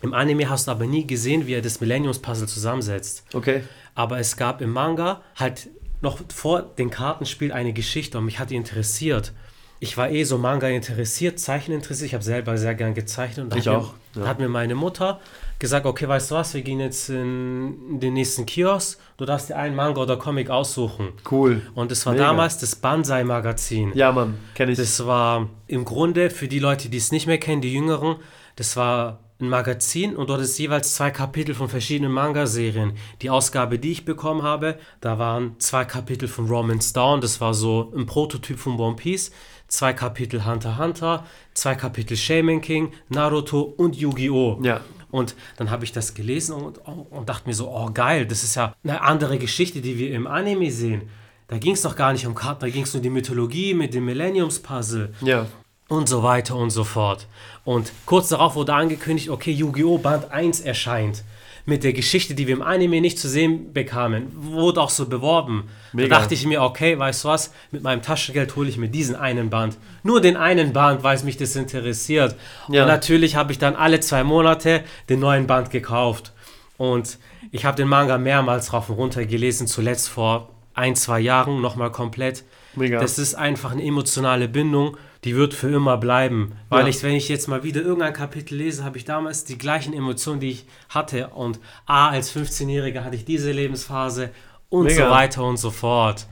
Im 0.02 0.14
Anime 0.14 0.50
hast 0.50 0.68
du 0.68 0.72
aber 0.72 0.86
nie 0.86 1.06
gesehen, 1.06 1.46
wie 1.46 1.54
er 1.54 1.62
das 1.62 1.80
Millenniums-Puzzle 1.80 2.48
zusammensetzt. 2.48 3.24
Okay. 3.34 3.64
Aber 3.94 4.20
es 4.20 4.38
gab 4.38 4.62
im 4.62 4.72
Manga 4.72 5.22
halt 5.36 5.70
noch 6.02 6.20
vor 6.34 6.64
dem 6.64 6.90
Kartenspiel 6.90 7.52
eine 7.52 7.74
Geschichte 7.74 8.18
und 8.18 8.26
mich 8.26 8.40
hat 8.40 8.50
die 8.50 8.56
interessiert. 8.56 9.34
Ich 9.80 9.98
war 9.98 10.10
eh 10.10 10.24
so 10.24 10.38
Manga 10.38 10.68
interessiert, 10.68 11.40
Zeichen 11.40 11.72
interessiert. 11.72 12.08
Ich 12.08 12.14
habe 12.14 12.24
selber 12.24 12.58
sehr 12.58 12.74
gern 12.74 12.94
gezeichnet. 12.94 13.52
Und 13.52 13.56
ich 13.56 13.70
auch. 13.70 13.94
Mir, 14.16 14.24
ja. 14.24 14.28
hat 14.28 14.40
mir 14.40 14.50
meine 14.50 14.76
Mutter 14.76 15.20
gesagt, 15.62 15.86
okay, 15.86 16.08
weißt 16.08 16.32
du 16.32 16.36
was, 16.36 16.54
wir 16.54 16.62
gehen 16.62 16.82
jetzt 16.82 17.10
in 17.10 18.00
den 18.00 18.16
nächsten 18.16 18.46
Kiosk, 18.46 19.00
du 19.16 19.24
darfst 19.24 19.50
dir 19.50 19.56
einen 19.56 19.76
Manga 19.76 20.02
oder 20.02 20.18
Comic 20.18 20.50
aussuchen. 20.50 21.14
Cool. 21.30 21.62
Und 21.74 21.92
das 21.92 22.06
war 22.06 22.14
Mega. 22.14 22.26
damals 22.26 22.58
das 22.58 22.76
Banzai-Magazin. 22.76 23.94
Ja, 23.96 24.12
Mann, 24.12 24.38
kenne 24.56 24.74
ich. 24.74 24.78
Das 24.78 25.06
war 25.06 25.48
im 25.68 25.86
Grunde, 25.86 26.30
für 26.30 26.50
die 26.50 26.60
Leute, 26.60 26.90
die 26.90 26.98
es 26.98 27.14
nicht 27.14 27.28
mehr 27.28 27.38
kennen, 27.38 27.62
die 27.62 27.72
Jüngeren, 27.72 28.18
das 28.58 28.76
war 28.76 29.20
ein 29.40 29.50
Magazin 29.50 30.16
und 30.16 30.30
dort 30.30 30.42
ist 30.42 30.58
jeweils 30.58 30.94
zwei 30.96 31.10
Kapitel 31.12 31.56
von 31.56 31.70
verschiedenen 31.70 32.12
Manga-Serien. 32.12 32.94
Die 33.22 33.30
Ausgabe, 33.30 33.80
die 33.80 33.92
ich 33.92 34.04
bekommen 34.04 34.44
habe, 34.44 34.78
da 35.00 35.20
waren 35.20 35.56
zwei 35.60 35.86
Kapitel 35.86 36.28
von 36.28 36.48
Romance 36.48 36.92
Down, 36.92 37.22
das 37.22 37.40
war 37.40 37.54
so 37.54 37.92
ein 37.96 38.06
Prototyp 38.06 38.60
von 38.60 38.80
One 38.80 38.96
Piece, 38.96 39.32
zwei 39.68 39.94
Kapitel 39.94 40.46
Hunter 40.46 40.78
Hunter, 40.78 41.26
zwei 41.54 41.76
Kapitel 41.76 42.18
Shaman 42.18 42.62
King, 42.62 42.94
Naruto 43.10 43.62
und 43.62 43.96
Yu-Gi-Oh! 43.96 44.60
Ja. 44.62 44.82
Und 45.12 45.36
dann 45.58 45.70
habe 45.70 45.84
ich 45.84 45.92
das 45.92 46.14
gelesen 46.14 46.56
und, 46.56 46.80
und 46.80 47.30
dachte 47.30 47.48
mir 47.48 47.54
so, 47.54 47.70
oh 47.70 47.92
geil, 47.94 48.26
das 48.26 48.44
ist 48.44 48.56
ja 48.56 48.74
eine 48.84 49.02
andere 49.02 49.38
Geschichte, 49.38 49.82
die 49.82 49.98
wir 49.98 50.12
im 50.14 50.26
Anime 50.26 50.72
sehen. 50.72 51.10
Da 51.48 51.58
ging 51.58 51.74
es 51.74 51.82
doch 51.82 51.96
gar 51.96 52.14
nicht 52.14 52.26
um 52.26 52.34
Karten, 52.34 52.62
da 52.62 52.70
ging 52.70 52.84
es 52.84 52.96
um 52.96 53.02
die 53.02 53.10
Mythologie 53.10 53.74
mit 53.74 53.94
dem 53.94 54.06
Millenniums-Puzzle. 54.06 55.14
Ja. 55.22 55.48
Und 55.90 56.08
so 56.08 56.24
weiter 56.24 56.56
und 56.56 56.70
so 56.70 56.86
fort. 56.86 57.28
Und 57.66 57.92
kurz 58.06 58.30
darauf 58.30 58.56
wurde 58.56 58.74
angekündigt, 58.74 59.30
okay, 59.30 59.52
Yu-Gi-Oh! 59.52 59.98
Band 59.98 60.32
1 60.32 60.62
erscheint 60.62 61.26
mit 61.66 61.84
der 61.84 61.94
Geschichte, 61.94 62.34
die 62.34 62.48
wir 62.48 62.56
im 62.56 62.62
Anime 62.62 63.02
nicht 63.02 63.20
zu 63.20 63.30
sehen 63.30 63.74
bekamen, 63.74 64.28
wurde 64.34 64.82
auch 64.82 64.90
so 64.90 65.08
beworben. 65.08 65.70
Mega. 65.94 66.08
Da 66.10 66.20
dachte 66.20 66.34
ich 66.34 66.46
mir, 66.46 66.62
okay, 66.62 66.98
weißt 66.98 67.24
du 67.24 67.28
was, 67.30 67.54
mit 67.72 67.84
meinem 67.84 68.02
Taschengeld 68.02 68.56
hole 68.56 68.70
ich 68.70 68.78
mir 68.78 68.90
diesen 68.90 69.16
einen 69.16 69.50
Band. 69.50 69.78
Nur 70.04 70.22
den 70.22 70.38
einen 70.38 70.74
Band, 70.74 71.04
weil 71.04 71.16
es 71.16 71.24
mich 71.24 71.38
das 71.38 71.56
interessiert. 71.56 72.36
Ja. 72.70 72.82
Und 72.82 72.88
natürlich 72.88 73.36
habe 73.36 73.52
ich 73.52 73.60
dann 73.60 73.76
alle 73.76 74.00
zwei 74.00 74.24
Monate 74.24 74.84
den 75.10 75.20
neuen 75.20 75.48
Band 75.48 75.70
gekauft. 75.70 76.34
Und 76.78 77.20
ich 77.52 77.66
habe 77.66 77.78
den 77.78 77.88
Manga 77.88 78.18
mehrmals 78.18 78.74
rauf 78.74 78.90
und 78.90 78.96
runter 78.96 79.26
gelesen, 79.26 79.68
zuletzt 79.68 80.10
vor 80.10 80.50
ein, 80.74 80.96
zwei 80.96 81.20
Jahren 81.20 81.62
nochmal 81.62 81.92
komplett. 81.92 82.44
Mega. 82.76 83.00
Das 83.00 83.20
ist 83.20 83.36
einfach 83.36 83.72
eine 83.72 83.84
emotionale 83.84 84.48
Bindung 84.48 84.98
die 85.24 85.36
wird 85.36 85.54
für 85.54 85.70
immer 85.70 85.98
bleiben. 85.98 86.54
Weil 86.70 86.84
ja. 86.84 86.88
ich, 86.88 87.04
wenn 87.04 87.14
ich 87.14 87.30
jetzt 87.30 87.48
mal 87.48 87.64
wieder 87.64 87.82
irgendein 87.82 88.14
Kapitel 88.14 88.56
lese, 88.56 88.84
habe 88.84 88.98
ich 88.98 89.06
damals 89.06 89.44
die 89.44 89.58
gleichen 89.58 89.94
Emotionen, 89.94 90.40
die 90.40 90.50
ich 90.50 90.66
hatte. 90.90 91.28
Und 91.30 91.60
A, 91.86 92.10
als 92.10 92.36
15-Jähriger 92.36 93.04
hatte 93.04 93.16
ich 93.16 93.26
diese 93.26 93.52
Lebensphase 93.52 94.32
und 94.70 94.86
Mega. 94.86 95.06
so 95.06 95.12
weiter 95.12 95.44
und 95.44 95.58
so 95.58 95.70
fort. 95.70 96.26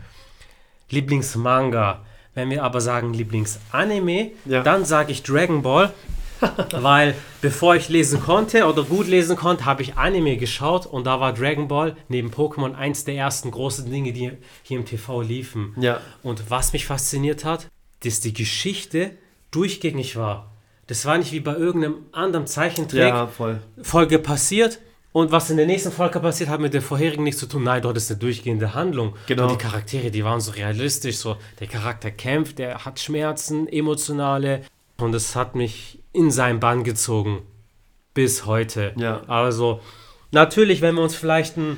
Lieblingsmanga. 0.89 2.02
Wenn 2.34 2.49
wir 2.49 2.63
aber 2.63 2.82
sagen 2.82 3.13
Lieblingsanime, 3.13 4.32
ja. 4.45 4.63
dann 4.63 4.86
sage 4.86 5.12
ich 5.12 5.23
Dragon 5.23 5.62
Ball. 5.62 5.93
weil 6.71 7.15
bevor 7.41 7.75
ich 7.75 7.89
lesen 7.89 8.21
konnte 8.21 8.65
oder 8.65 8.84
gut 8.84 9.08
lesen 9.08 9.36
konnte, 9.36 9.65
habe 9.65 9.82
ich 9.82 9.95
Anime 9.97 10.38
geschaut 10.38 10.86
und 10.86 11.06
da 11.06 11.19
war 11.19 11.34
Dragon 11.34 11.67
Ball 11.67 11.95
neben 12.08 12.30
Pokémon 12.32 12.73
eins 12.75 13.06
der 13.06 13.15
ersten 13.15 13.52
großen 13.52 13.89
Dinge, 13.89 14.13
die 14.13 14.32
hier 14.63 14.78
im 14.78 14.86
TV 14.86 15.21
liefen. 15.21 15.75
Ja. 15.80 15.99
Und 16.23 16.49
was 16.49 16.73
mich 16.73 16.86
fasziniert 16.86 17.45
hat, 17.45 17.67
dass 18.04 18.19
die 18.21 18.34
Geschichte 18.34 19.12
durchgängig 19.52 20.15
war. 20.15 20.52
Das 20.88 21.06
war 21.06 21.17
nicht 21.17 21.32
wie 21.32 21.39
bei 21.39 21.56
irgendeinem 21.56 22.06
anderen 22.12 22.47
Zeichentrick 22.47 23.02
ja, 23.02 23.30
Folge 23.82 24.19
passiert 24.19 24.80
und 25.12 25.32
was 25.32 25.49
in 25.49 25.58
der 25.58 25.65
nächsten 25.65 25.91
Folge 25.91 26.19
passiert, 26.19 26.49
hat 26.49 26.60
mit 26.60 26.73
der 26.73 26.84
vorherigen 26.84 27.23
nichts 27.23 27.39
zu 27.39 27.47
tun. 27.47 27.63
Nein, 27.63 27.82
dort 27.82 27.97
ist 27.97 28.12
eine 28.12 28.19
durchgehende 28.19 28.75
Handlung. 28.75 29.15
Genau. 29.28 29.43
Und 29.43 29.54
die 29.54 29.58
Charaktere, 29.58 30.12
die 30.12 30.23
waren 30.23 30.39
so 30.39 30.52
realistisch. 30.52 31.17
So, 31.17 31.38
der 31.60 31.67
Charakter 31.67 32.12
kämpft, 32.12 32.60
der 32.60 32.86
hat 32.86 32.99
Schmerzen, 32.99 33.67
emotionale. 33.67 34.62
Und 34.97 35.15
es 35.15 35.36
hat 35.36 35.56
mich 35.56 35.98
in 36.13 36.31
seinen 36.31 36.59
Bann 36.59 36.83
gezogen. 36.83 37.43
Bis 38.13 38.45
heute. 38.45 38.93
Ja. 38.97 39.21
Also, 39.27 39.79
natürlich, 40.31 40.81
wenn 40.81 40.95
wir 40.95 41.03
uns 41.03 41.15
vielleicht 41.15 41.57
ein 41.57 41.77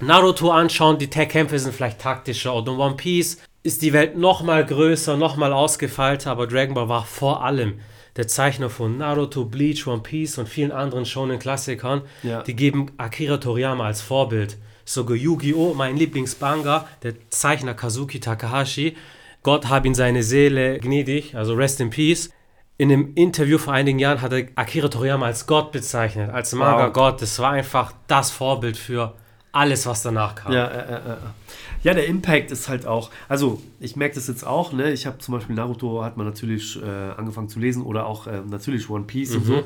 Naruto 0.00 0.50
anschauen, 0.50 0.98
die 0.98 1.08
Tech-Kämpfe 1.08 1.58
sind 1.58 1.74
vielleicht 1.74 2.00
taktischer. 2.00 2.54
Und 2.54 2.68
in 2.68 2.74
One 2.74 2.96
Piece 2.96 3.38
ist 3.62 3.82
die 3.82 3.92
Welt 3.92 4.16
noch 4.16 4.42
mal 4.42 4.64
größer, 4.64 5.16
noch 5.16 5.36
mal 5.36 5.52
ausgefeilter. 5.52 6.30
Aber 6.30 6.46
Dragon 6.46 6.74
Ball 6.74 6.88
war 6.88 7.04
vor 7.04 7.44
allem 7.44 7.80
der 8.16 8.26
Zeichner 8.28 8.70
von 8.70 8.98
Naruto, 8.98 9.44
Bleach, 9.44 9.86
One 9.86 10.02
Piece 10.02 10.38
und 10.38 10.48
vielen 10.48 10.72
anderen 10.72 11.06
Shonen-Klassikern, 11.06 12.02
ja. 12.22 12.42
die 12.42 12.56
geben 12.56 12.90
Akira 12.98 13.38
Toriyama 13.38 13.86
als 13.86 14.02
Vorbild. 14.02 14.58
Sogar 14.84 15.16
Yu-Gi-Oh!, 15.16 15.74
mein 15.74 15.96
Lieblingsbanga, 15.96 16.88
der 17.02 17.14
Zeichner 17.30 17.74
Kazuki 17.74 18.18
Takahashi, 18.18 18.96
Gott 19.42 19.68
hab 19.68 19.86
ihn 19.86 19.94
seine 19.94 20.22
Seele 20.22 20.78
gnädig, 20.80 21.34
also 21.34 21.54
Rest 21.54 21.80
in 21.80 21.90
Peace. 21.90 22.30
In 22.80 22.90
einem 22.90 23.12
Interview 23.14 23.58
vor 23.58 23.74
einigen 23.74 23.98
Jahren 23.98 24.22
hat 24.22 24.32
er 24.32 24.46
Akira 24.54 24.88
Toriyama 24.88 25.26
als 25.26 25.46
Gott 25.46 25.70
bezeichnet, 25.70 26.30
als 26.30 26.54
Manga-Gott. 26.54 27.12
Wow. 27.12 27.20
Das 27.20 27.38
war 27.38 27.50
einfach 27.50 27.92
das 28.06 28.30
Vorbild 28.30 28.78
für 28.78 29.12
alles, 29.52 29.84
was 29.84 30.00
danach 30.00 30.34
kam. 30.34 30.50
Ja, 30.54 30.64
äh, 30.64 30.94
äh, 30.94 30.94
äh. 30.94 31.16
Ja, 31.82 31.92
der 31.92 32.06
Impact 32.06 32.50
ist 32.50 32.70
halt 32.70 32.86
auch, 32.86 33.10
also 33.28 33.60
ich 33.80 33.96
merke 33.96 34.14
das 34.14 34.28
jetzt 34.28 34.46
auch, 34.46 34.72
ne? 34.72 34.92
Ich 34.92 35.04
habe 35.04 35.18
zum 35.18 35.34
Beispiel 35.34 35.56
Naruto 35.56 36.02
hat 36.02 36.16
man 36.16 36.24
natürlich 36.24 36.82
äh, 36.82 37.10
angefangen 37.18 37.50
zu 37.50 37.58
lesen 37.58 37.82
oder 37.82 38.06
auch 38.06 38.26
äh, 38.26 38.40
natürlich 38.48 38.88
One 38.88 39.04
Piece 39.04 39.32
mhm. 39.32 39.36
und 39.36 39.44
so. 39.44 39.62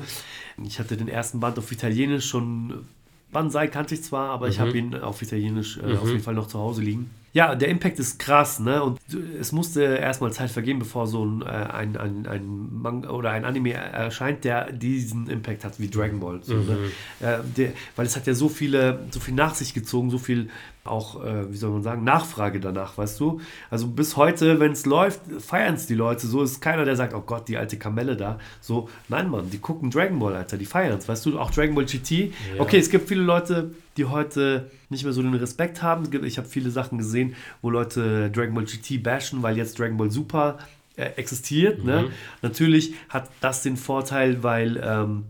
Ich 0.65 0.79
hatte 0.79 0.97
den 0.97 1.07
ersten 1.07 1.39
Band 1.39 1.57
auf 1.57 1.71
Italienisch 1.71 2.27
schon. 2.27 2.85
Banzai 3.31 3.67
kannte 3.67 3.95
ich 3.95 4.03
zwar, 4.03 4.31
aber 4.31 4.47
mhm. 4.47 4.51
ich 4.51 4.59
habe 4.59 4.77
ihn 4.77 4.93
auf 4.93 5.21
Italienisch 5.21 5.77
äh, 5.77 5.85
mhm. 5.85 5.99
auf 5.99 6.09
jeden 6.09 6.21
Fall 6.21 6.33
noch 6.33 6.47
zu 6.47 6.59
Hause 6.59 6.81
liegen. 6.81 7.09
Ja, 7.35 7.53
der 7.53 7.67
Impact 7.67 7.99
ist 7.99 8.17
krass, 8.17 8.61
ne? 8.61 8.81
Und 8.81 8.97
es 9.41 9.51
musste 9.51 9.83
erstmal 9.83 10.31
Zeit 10.31 10.51
vergehen, 10.51 10.79
bevor 10.79 11.05
so 11.05 11.25
ein, 11.25 11.41
äh, 11.41 11.45
ein, 11.45 11.97
ein, 11.97 12.25
ein 12.27 12.81
Manga 12.81 13.09
oder 13.09 13.31
ein 13.31 13.43
Anime 13.43 13.73
erscheint, 13.73 14.45
der 14.45 14.71
diesen 14.71 15.27
Impact 15.27 15.65
hat 15.65 15.77
wie 15.77 15.89
Dragon 15.89 16.21
Ball. 16.21 16.41
So, 16.43 16.53
ne? 16.53 16.61
mhm. 16.61 16.91
ne? 17.19 17.27
äh, 17.27 17.39
der, 17.57 17.73
weil 17.97 18.05
es 18.05 18.15
hat 18.15 18.25
ja 18.25 18.33
so 18.33 18.47
viele, 18.47 19.05
so 19.11 19.19
viel 19.19 19.33
nach 19.33 19.53
sich 19.53 19.73
gezogen, 19.73 20.11
so 20.11 20.17
viel 20.17 20.49
auch, 20.85 21.23
äh, 21.23 21.51
wie 21.51 21.57
soll 21.57 21.71
man 21.71 21.81
sagen, 21.81 22.03
Nachfrage 22.03 22.59
danach, 22.59 22.97
weißt 22.97 23.19
du? 23.19 23.41
Also 23.69 23.87
bis 23.87 24.15
heute, 24.15 24.59
wenn 24.59 24.71
es 24.71 24.85
läuft, 24.85 25.21
feiern 25.39 25.75
es 25.75 25.87
die 25.87 25.95
Leute. 25.95 26.27
So 26.27 26.43
ist 26.43 26.61
keiner, 26.61 26.85
der 26.85 26.95
sagt, 26.95 27.13
oh 27.13 27.21
Gott, 27.21 27.47
die 27.47 27.57
alte 27.57 27.77
Kamelle 27.77 28.15
da. 28.15 28.39
So, 28.61 28.89
nein, 29.09 29.29
Mann, 29.29 29.49
die 29.49 29.57
gucken 29.57 29.89
Dragon 29.89 30.19
Ball, 30.19 30.35
Alter, 30.35 30.57
die 30.57 30.65
feiern 30.65 30.97
es, 30.97 31.07
weißt 31.07 31.25
du? 31.25 31.39
Auch 31.39 31.51
Dragon 31.51 31.75
Ball 31.75 31.85
GT. 31.85 32.11
Ja. 32.11 32.31
Okay, 32.59 32.77
es 32.77 32.89
gibt 32.89 33.09
viele 33.09 33.23
Leute, 33.23 33.71
die 33.97 34.05
heute 34.05 34.69
nicht 34.89 35.03
mehr 35.03 35.13
so 35.13 35.21
den 35.21 35.33
Respekt 35.33 35.81
haben. 35.81 36.07
Ich 36.23 36.37
habe 36.37 36.47
viele 36.47 36.69
Sachen 36.69 36.99
gesehen, 36.99 37.35
wo 37.61 37.69
Leute 37.69 38.29
Dragon 38.29 38.53
Ball 38.53 38.65
GT 38.65 39.01
bashen, 39.01 39.41
weil 39.41 39.57
jetzt 39.57 39.79
Dragon 39.79 39.97
Ball 39.97 40.11
Super 40.11 40.59
äh, 40.95 41.05
existiert. 41.15 41.83
Ne? 41.83 42.01
Mhm. 42.01 42.07
Ne? 42.07 42.11
Natürlich 42.41 42.93
hat 43.09 43.29
das 43.41 43.63
den 43.63 43.77
Vorteil, 43.77 44.43
weil 44.43 44.79
ähm, 44.83 45.25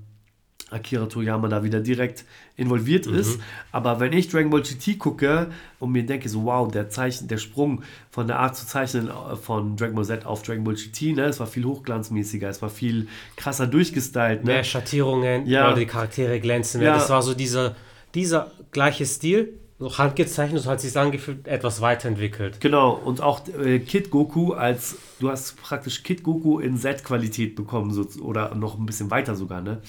Akira 0.71 1.05
Toriyama 1.05 1.47
da 1.47 1.63
wieder 1.63 1.79
direkt 1.79 2.25
involviert 2.57 3.05
mhm. 3.05 3.15
ist. 3.15 3.39
Aber 3.71 3.99
wenn 3.99 4.13
ich 4.13 4.29
Dragon 4.29 4.49
Ball 4.49 4.61
GT 4.61 4.97
gucke 4.97 5.47
und 5.79 5.91
mir 5.91 6.05
denke, 6.05 6.27
so 6.27 6.45
wow, 6.45 6.71
der 6.71 6.89
Zeichen, 6.89 7.27
der 7.27 7.37
Sprung 7.37 7.83
von 8.09 8.27
der 8.27 8.39
Art 8.39 8.55
zu 8.55 8.65
zeichnen 8.65 9.09
äh, 9.09 9.35
von 9.35 9.77
Dragon 9.77 9.95
Ball 9.95 10.05
Z 10.05 10.25
auf 10.25 10.41
Dragon 10.41 10.63
Ball 10.63 10.75
GT, 10.75 11.15
ne, 11.15 11.25
es 11.25 11.39
war 11.39 11.47
viel 11.47 11.65
hochglanzmäßiger, 11.65 12.49
es 12.49 12.61
war 12.61 12.69
viel 12.69 13.07
krasser 13.35 13.67
durchgestylt. 13.67 14.43
Ne? 14.43 14.53
Mehr 14.53 14.63
Schattierungen, 14.63 15.45
ja. 15.47 15.73
die 15.73 15.85
Charaktere 15.85 16.39
glänzen 16.39 16.81
mehr. 16.81 16.89
Ja. 16.89 16.95
Das 16.95 17.09
war 17.09 17.21
so 17.21 17.33
dieser, 17.33 17.75
dieser 18.15 18.51
gleiche 18.71 19.05
Stil, 19.05 19.53
so 19.77 19.97
handgezeichnet, 19.97 20.63
so 20.63 20.69
hat 20.69 20.79
sich 20.79 20.97
angefühlt, 20.97 21.47
etwas 21.47 21.81
weiterentwickelt. 21.81 22.61
Genau, 22.61 22.93
und 22.93 23.21
auch 23.21 23.41
äh, 23.47 23.79
Kid 23.79 24.09
Goku 24.09 24.53
als, 24.53 24.97
du 25.19 25.29
hast 25.29 25.61
praktisch 25.61 26.01
Kid 26.03 26.23
Goku 26.23 26.59
in 26.59 26.77
Z-Qualität 26.77 27.55
bekommen, 27.55 27.91
so, 27.91 28.07
oder 28.21 28.55
noch 28.55 28.79
ein 28.79 28.85
bisschen 28.85 29.11
weiter 29.11 29.35
sogar, 29.35 29.61
ne? 29.61 29.81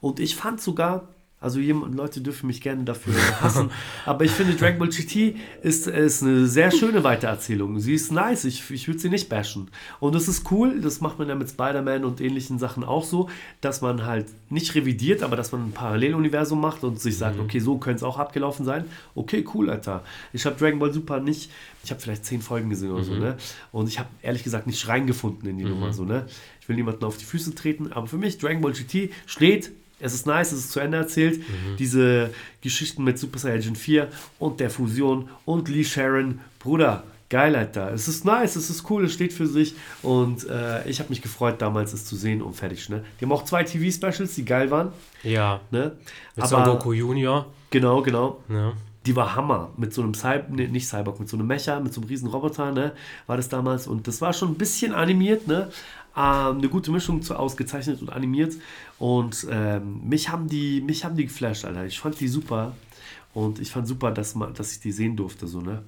Und 0.00 0.20
ich 0.20 0.36
fand 0.36 0.60
sogar, 0.60 1.08
also 1.42 1.58
jemand, 1.58 1.94
Leute 1.94 2.20
dürfen 2.20 2.48
mich 2.48 2.60
gerne 2.60 2.84
dafür 2.84 3.14
hassen, 3.40 3.70
aber 4.04 4.26
ich 4.26 4.30
finde 4.30 4.54
Dragon 4.54 4.78
Ball 4.78 4.88
GT 4.88 5.36
ist, 5.62 5.86
ist 5.86 6.22
eine 6.22 6.46
sehr 6.46 6.70
schöne 6.70 7.02
Weitererzählung. 7.02 7.80
Sie 7.80 7.94
ist 7.94 8.12
nice, 8.12 8.44
ich, 8.44 8.70
ich 8.70 8.88
würde 8.88 9.00
sie 9.00 9.08
nicht 9.08 9.30
bashen. 9.30 9.70
Und 10.00 10.14
das 10.14 10.28
ist 10.28 10.50
cool, 10.52 10.82
das 10.82 11.00
macht 11.00 11.18
man 11.18 11.30
ja 11.30 11.34
mit 11.34 11.48
Spider-Man 11.48 12.04
und 12.04 12.20
ähnlichen 12.20 12.58
Sachen 12.58 12.84
auch 12.84 13.04
so, 13.04 13.30
dass 13.62 13.80
man 13.80 14.04
halt 14.04 14.26
nicht 14.50 14.74
revidiert, 14.74 15.22
aber 15.22 15.34
dass 15.34 15.50
man 15.50 15.68
ein 15.68 15.72
Paralleluniversum 15.72 16.60
macht 16.60 16.84
und 16.84 17.00
sich 17.00 17.16
sagt, 17.16 17.36
mhm. 17.36 17.44
okay, 17.44 17.58
so 17.60 17.78
könnte 17.78 17.96
es 17.96 18.02
auch 18.02 18.18
abgelaufen 18.18 18.66
sein. 18.66 18.84
Okay, 19.14 19.42
cool, 19.54 19.70
Alter. 19.70 20.04
Ich 20.34 20.44
habe 20.44 20.56
Dragon 20.56 20.78
Ball 20.78 20.92
Super 20.92 21.20
nicht, 21.20 21.50
ich 21.82 21.90
habe 21.90 22.02
vielleicht 22.02 22.26
zehn 22.26 22.42
Folgen 22.42 22.68
gesehen 22.68 22.90
oder 22.90 23.00
mhm. 23.00 23.06
so, 23.06 23.14
ne? 23.14 23.36
Und 23.72 23.88
ich 23.88 23.98
habe 23.98 24.10
ehrlich 24.20 24.44
gesagt 24.44 24.66
nicht 24.66 24.86
reingefunden 24.86 25.48
in 25.48 25.56
die 25.56 25.64
mhm. 25.64 25.70
Nummer, 25.70 25.94
so, 25.94 26.04
ne? 26.04 26.26
Ich 26.60 26.68
will 26.68 26.76
niemanden 26.76 27.06
auf 27.06 27.16
die 27.16 27.24
Füße 27.24 27.54
treten, 27.54 27.90
aber 27.94 28.06
für 28.06 28.18
mich 28.18 28.36
Dragon 28.36 28.60
Ball 28.60 28.72
GT 28.72 29.10
steht 29.24 29.70
es 30.00 30.14
ist 30.14 30.26
nice, 30.26 30.52
es 30.52 30.60
ist 30.60 30.72
zu 30.72 30.80
Ende 30.80 30.98
erzählt. 30.98 31.38
Mhm. 31.38 31.76
Diese 31.78 32.30
Geschichten 32.60 33.04
mit 33.04 33.18
Super 33.18 33.38
Saiyan 33.38 33.76
4 33.76 34.08
und 34.38 34.60
der 34.60 34.70
Fusion 34.70 35.28
und 35.44 35.68
Lee 35.68 35.84
Sharon, 35.84 36.40
Bruder, 36.58 37.04
geil, 37.30 37.56
Alter. 37.56 37.92
Es 37.92 38.08
ist 38.08 38.26
nice, 38.26 38.56
es 38.56 38.68
ist 38.68 38.90
cool, 38.90 39.06
es 39.06 39.14
steht 39.14 39.32
für 39.32 39.46
sich. 39.46 39.74
Und 40.02 40.46
äh, 40.48 40.86
ich 40.88 40.98
habe 40.98 41.08
mich 41.08 41.22
gefreut, 41.22 41.62
damals 41.62 41.94
es 41.94 42.04
zu 42.04 42.16
sehen 42.16 42.42
und 42.42 42.54
fertig. 42.54 42.88
Ne? 42.90 43.04
Die 43.18 43.24
haben 43.24 43.32
auch 43.32 43.44
zwei 43.44 43.64
TV-Specials, 43.64 44.34
die 44.34 44.44
geil 44.44 44.70
waren. 44.70 44.92
Ja. 45.22 45.60
Ne? 45.70 45.92
Mit 46.36 46.44
Aber, 46.44 46.48
Son 46.48 46.64
Goku 46.64 46.92
Junior. 46.92 47.46
Genau, 47.70 48.02
genau. 48.02 48.42
Ja. 48.48 48.72
Die 49.06 49.16
war 49.16 49.34
Hammer. 49.34 49.70
Mit 49.78 49.94
so 49.94 50.02
einem 50.02 50.12
Cyber, 50.12 50.44
nee, 50.50 50.66
nicht 50.66 50.86
Cyborg, 50.86 51.18
mit 51.20 51.28
so 51.28 51.36
einem 51.38 51.46
Mecha, 51.46 51.80
mit 51.80 51.94
so 51.94 52.02
einem 52.02 52.08
riesen 52.10 52.28
Roboter, 52.28 52.70
ne? 52.70 52.92
War 53.26 53.38
das 53.38 53.48
damals. 53.48 53.86
Und 53.86 54.06
das 54.06 54.20
war 54.20 54.34
schon 54.34 54.50
ein 54.50 54.56
bisschen 54.56 54.92
animiert, 54.92 55.46
ne? 55.46 55.70
Ähm, 56.16 56.58
eine 56.58 56.68
gute 56.68 56.90
Mischung 56.90 57.22
zu 57.22 57.36
ausgezeichnet 57.36 58.00
und 58.00 58.10
animiert. 58.10 58.54
Und 58.98 59.46
ähm, 59.50 60.08
mich, 60.08 60.28
haben 60.28 60.48
die, 60.48 60.80
mich 60.80 61.04
haben 61.04 61.16
die 61.16 61.26
geflasht, 61.26 61.64
Alter. 61.64 61.86
Ich 61.86 62.00
fand 62.00 62.18
die 62.20 62.28
super. 62.28 62.74
Und 63.32 63.60
ich 63.60 63.70
fand 63.70 63.86
super, 63.86 64.10
dass, 64.10 64.34
man, 64.34 64.54
dass 64.54 64.72
ich 64.72 64.80
die 64.80 64.92
sehen 64.92 65.16
durfte, 65.16 65.46
so, 65.46 65.60
ne? 65.60 65.82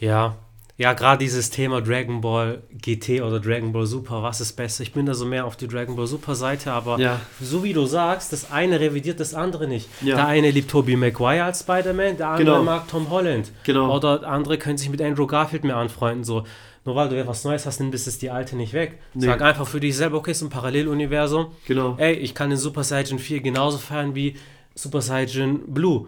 Ja, 0.00 0.36
ja, 0.78 0.92
gerade 0.92 1.18
dieses 1.18 1.50
Thema 1.50 1.82
Dragon 1.82 2.20
Ball 2.20 2.62
GT 2.70 3.20
oder 3.22 3.40
Dragon 3.40 3.72
Ball 3.72 3.84
Super, 3.84 4.22
was 4.22 4.40
ist 4.40 4.52
besser? 4.52 4.84
Ich 4.84 4.92
bin 4.92 5.06
da 5.06 5.14
so 5.14 5.26
mehr 5.26 5.44
auf 5.44 5.56
die 5.56 5.66
Dragon 5.66 5.96
Ball 5.96 6.06
Super 6.06 6.36
Seite, 6.36 6.70
aber 6.70 7.00
ja. 7.00 7.20
so 7.40 7.64
wie 7.64 7.72
du 7.72 7.84
sagst, 7.84 8.32
das 8.32 8.52
eine 8.52 8.78
revidiert 8.78 9.18
das 9.18 9.34
andere 9.34 9.66
nicht. 9.66 9.88
Ja. 10.02 10.14
Der 10.14 10.28
eine 10.28 10.52
liebt 10.52 10.70
Tobey 10.70 10.94
Maguire 10.94 11.42
als 11.42 11.60
Spider-Man, 11.60 12.18
der 12.18 12.28
andere 12.28 12.44
genau. 12.44 12.62
mag 12.62 12.86
Tom 12.86 13.10
Holland. 13.10 13.50
Genau. 13.64 13.92
Oder 13.92 14.22
andere 14.22 14.56
können 14.56 14.78
sich 14.78 14.88
mit 14.88 15.02
Andrew 15.02 15.26
Garfield 15.26 15.64
mehr 15.64 15.76
anfreunden. 15.76 16.22
So, 16.22 16.44
nur 16.88 16.96
weil 16.96 17.10
du 17.10 17.20
etwas 17.20 17.44
Neues 17.44 17.66
hast, 17.66 17.80
nimm 17.80 17.90
das 17.90 18.06
ist 18.06 18.22
die 18.22 18.30
alte 18.30 18.56
nicht 18.56 18.72
weg. 18.72 18.98
Nee. 19.12 19.26
Sag 19.26 19.42
einfach 19.42 19.68
für 19.68 19.78
dich 19.78 19.94
selber, 19.94 20.16
okay, 20.16 20.30
ist 20.30 20.40
ein 20.40 20.48
Paralleluniversum. 20.48 21.48
Genau. 21.66 21.96
Ey, 21.98 22.14
ich 22.14 22.34
kann 22.34 22.48
den 22.48 22.58
Super 22.58 22.82
Saiyan 22.82 23.18
4 23.18 23.42
genauso 23.42 23.76
feiern 23.76 24.14
wie 24.14 24.36
Super 24.74 25.02
Saiyan 25.02 25.60
Blue. 25.66 26.06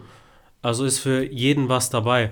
Also 0.63 0.83
ist 0.85 0.97
für 0.97 1.23
jeden 1.23 1.69
was 1.69 1.91
dabei. 1.91 2.31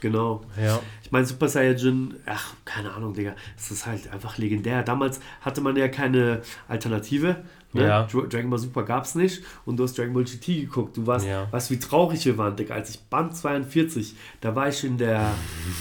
Genau. 0.00 0.42
Ja. 0.62 0.80
Ich 1.02 1.12
meine, 1.12 1.26
Super 1.26 1.48
Saiyan, 1.48 2.16
ach, 2.26 2.54
keine 2.64 2.92
Ahnung, 2.92 3.14
Digga. 3.14 3.34
Es 3.56 3.70
ist 3.70 3.86
halt 3.86 4.12
einfach 4.12 4.38
legendär. 4.38 4.82
Damals 4.82 5.20
hatte 5.40 5.60
man 5.60 5.76
ja 5.76 5.88
keine 5.88 6.42
Alternative. 6.68 7.36
Ne? 7.72 7.86
Ja. 7.86 8.02
Dragon 8.04 8.50
Ball 8.50 8.58
Super 8.58 8.82
gab 8.84 9.04
es 9.04 9.14
nicht 9.14 9.42
und 9.64 9.76
du 9.76 9.84
hast 9.84 9.96
Dragon 9.98 10.14
Ball 10.14 10.24
GT 10.24 10.46
geguckt. 10.46 10.96
Du 10.96 11.06
warst, 11.06 11.26
ja. 11.26 11.46
weißt 11.50 11.70
wie 11.70 11.78
traurig 11.78 12.24
wir 12.24 12.38
waren, 12.38 12.56
Digga. 12.56 12.74
Als 12.74 12.90
ich 12.90 13.00
Band 13.00 13.36
42, 13.36 14.14
da 14.40 14.54
war 14.54 14.68
ich 14.68 14.82
in 14.84 14.98
der 14.98 15.32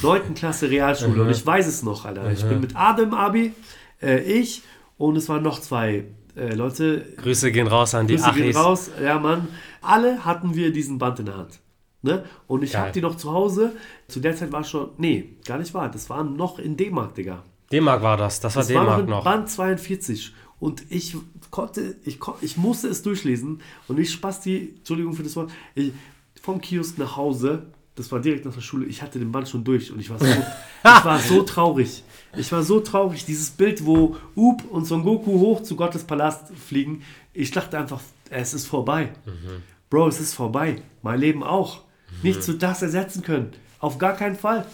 9. 0.01 0.33
Klasse 0.35 0.69
Realschule 0.69 1.15
mhm. 1.15 1.21
und 1.21 1.29
ich 1.31 1.45
weiß 1.45 1.67
es 1.67 1.83
noch, 1.83 2.05
Alter. 2.05 2.23
Mhm. 2.23 2.31
Ich 2.31 2.43
bin 2.45 2.61
mit 2.61 2.75
Adem 2.75 3.13
Abi, 3.13 3.53
äh, 4.01 4.19
ich 4.19 4.61
und 4.97 5.15
es 5.15 5.29
waren 5.29 5.43
noch 5.43 5.59
zwei 5.59 6.05
äh, 6.35 6.53
Leute. 6.53 7.05
Grüße 7.17 7.51
gehen 7.51 7.67
raus 7.67 7.95
an 7.95 8.07
die 8.07 8.15
Grüße 8.15 8.27
Achis. 8.27 8.41
gehen 8.41 8.55
raus, 8.55 8.91
ja, 9.01 9.19
Mann. 9.19 9.47
Alle 9.81 10.25
hatten 10.25 10.55
wir 10.55 10.71
diesen 10.71 10.97
Band 10.97 11.19
in 11.19 11.25
der 11.27 11.37
Hand. 11.37 11.59
Ne? 12.05 12.23
Und 12.47 12.63
ich 12.63 12.75
habe 12.75 12.91
die 12.91 13.01
noch 13.01 13.17
zu 13.17 13.31
Hause. 13.31 13.73
Zu 14.07 14.19
der 14.19 14.35
Zeit 14.35 14.51
war 14.51 14.63
schon, 14.63 14.91
nee, 14.97 15.37
gar 15.45 15.57
nicht 15.57 15.73
wahr. 15.73 15.89
Das 15.89 16.09
war 16.09 16.23
noch 16.23 16.59
in 16.59 16.77
D-Mark, 16.77 17.15
Digga. 17.15 17.43
D-Mark 17.71 18.01
war 18.01 18.15
das, 18.15 18.39
das 18.39 18.55
war 18.55 18.63
D-Mark 18.63 19.07
noch. 19.07 19.23
Band 19.23 19.49
42. 19.49 20.33
Und 20.59 20.83
ich 20.89 21.17
konnte, 21.51 21.95
ich, 22.05 22.19
ich 22.41 22.57
musste 22.57 22.87
es 22.87 23.01
durchlesen 23.01 23.61
und 23.87 23.99
ich 23.99 24.11
Spasti, 24.11 24.75
Entschuldigung 24.77 25.13
für 25.13 25.23
das 25.23 25.35
Wort, 25.35 25.51
ich, 25.73 25.91
vom 26.41 26.61
Kiosk 26.61 26.97
nach 26.97 27.17
Hause 27.17 27.63
das 27.95 28.11
war 28.11 28.19
direkt 28.19 28.45
nach 28.45 28.53
der 28.53 28.61
Schule, 28.61 28.85
ich 28.85 29.01
hatte 29.01 29.19
den 29.19 29.31
Band 29.31 29.47
schon 29.47 29.63
durch 29.63 29.91
und 29.91 29.99
ich 29.99 30.09
war 30.09 30.19
so, 30.19 30.25
ich 30.25 31.05
war 31.05 31.19
so 31.19 31.43
traurig. 31.43 32.03
Ich 32.35 32.51
war 32.51 32.61
so 32.61 32.81
traurig. 32.81 33.25
Dieses 33.25 33.49
Bild, 33.51 33.85
wo 33.85 34.17
Up 34.35 34.63
und 34.69 34.85
Son 34.85 35.03
Goku 35.03 35.39
hoch 35.39 35.63
zu 35.63 35.77
Gottes 35.77 36.03
Palast 36.03 36.53
fliegen, 36.53 37.03
ich 37.33 37.51
dachte 37.51 37.77
einfach, 37.77 38.01
es 38.29 38.53
ist 38.53 38.67
vorbei. 38.67 39.13
Mhm. 39.25 39.63
Bro, 39.89 40.09
es 40.09 40.19
ist 40.19 40.33
vorbei. 40.33 40.81
Mein 41.01 41.19
Leben 41.19 41.43
auch. 41.43 41.84
Nichts 42.25 42.47
wird 42.47 42.63
das 42.63 42.81
ersetzen 42.81 43.21
können. 43.21 43.51
Auf 43.79 43.97
gar 43.97 44.15
keinen 44.15 44.35
Fall. 44.35 44.65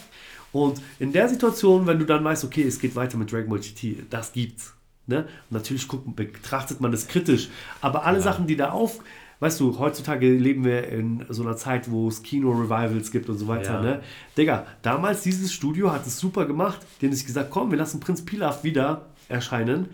Und 0.52 0.82
in 1.00 1.12
der 1.14 1.30
Situation, 1.30 1.88
wenn 1.88 2.00
du 2.00 2.06
dann 2.06 2.24
weißt, 2.24 2.44
okay, 2.44 2.64
es 2.64 2.80
geht 2.80 2.96
weiter 2.96 3.18
mit 3.18 3.32
Dragon 3.32 3.50
Ball 3.50 3.60
GT, 3.60 4.04
das 4.10 4.34
gibt's. 4.34 4.74
Ne? 5.08 5.28
natürlich 5.50 5.88
guckt, 5.88 6.16
betrachtet 6.16 6.80
man 6.80 6.92
das 6.92 7.08
kritisch. 7.08 7.50
Aber 7.82 8.06
alle 8.06 8.20
ja. 8.20 8.24
Sachen, 8.24 8.48
die 8.48 8.56
da 8.56 8.70
auf, 8.70 9.00
weißt 9.40 9.60
du, 9.60 9.78
heutzutage 9.80 10.32
leben 10.32 10.64
wir 10.64 10.88
in 10.88 11.26
so 11.28 11.42
einer 11.42 11.58
Zeit, 11.58 11.92
wo 11.92 12.08
es 12.08 12.24
Kino-Revivals 12.24 13.12
gibt 13.12 13.28
und 13.28 13.38
so 13.38 13.48
weiter, 13.48 13.74
ja. 13.74 13.82
ne? 13.82 14.02
Digga, 14.38 14.66
damals 14.84 15.24
dieses 15.24 15.52
Studio 15.52 15.92
hat 15.92 16.06
es 16.06 16.20
super 16.20 16.46
gemacht. 16.46 16.80
Die 17.02 17.08
haben 17.08 17.14
sich 17.14 17.26
gesagt, 17.26 17.50
komm, 17.50 17.72
wir 17.72 17.78
lassen 17.78 18.00
Prinz 18.00 18.24
Pilaf 18.24 18.64
wieder 18.64 19.08
erscheinen. 19.28 19.90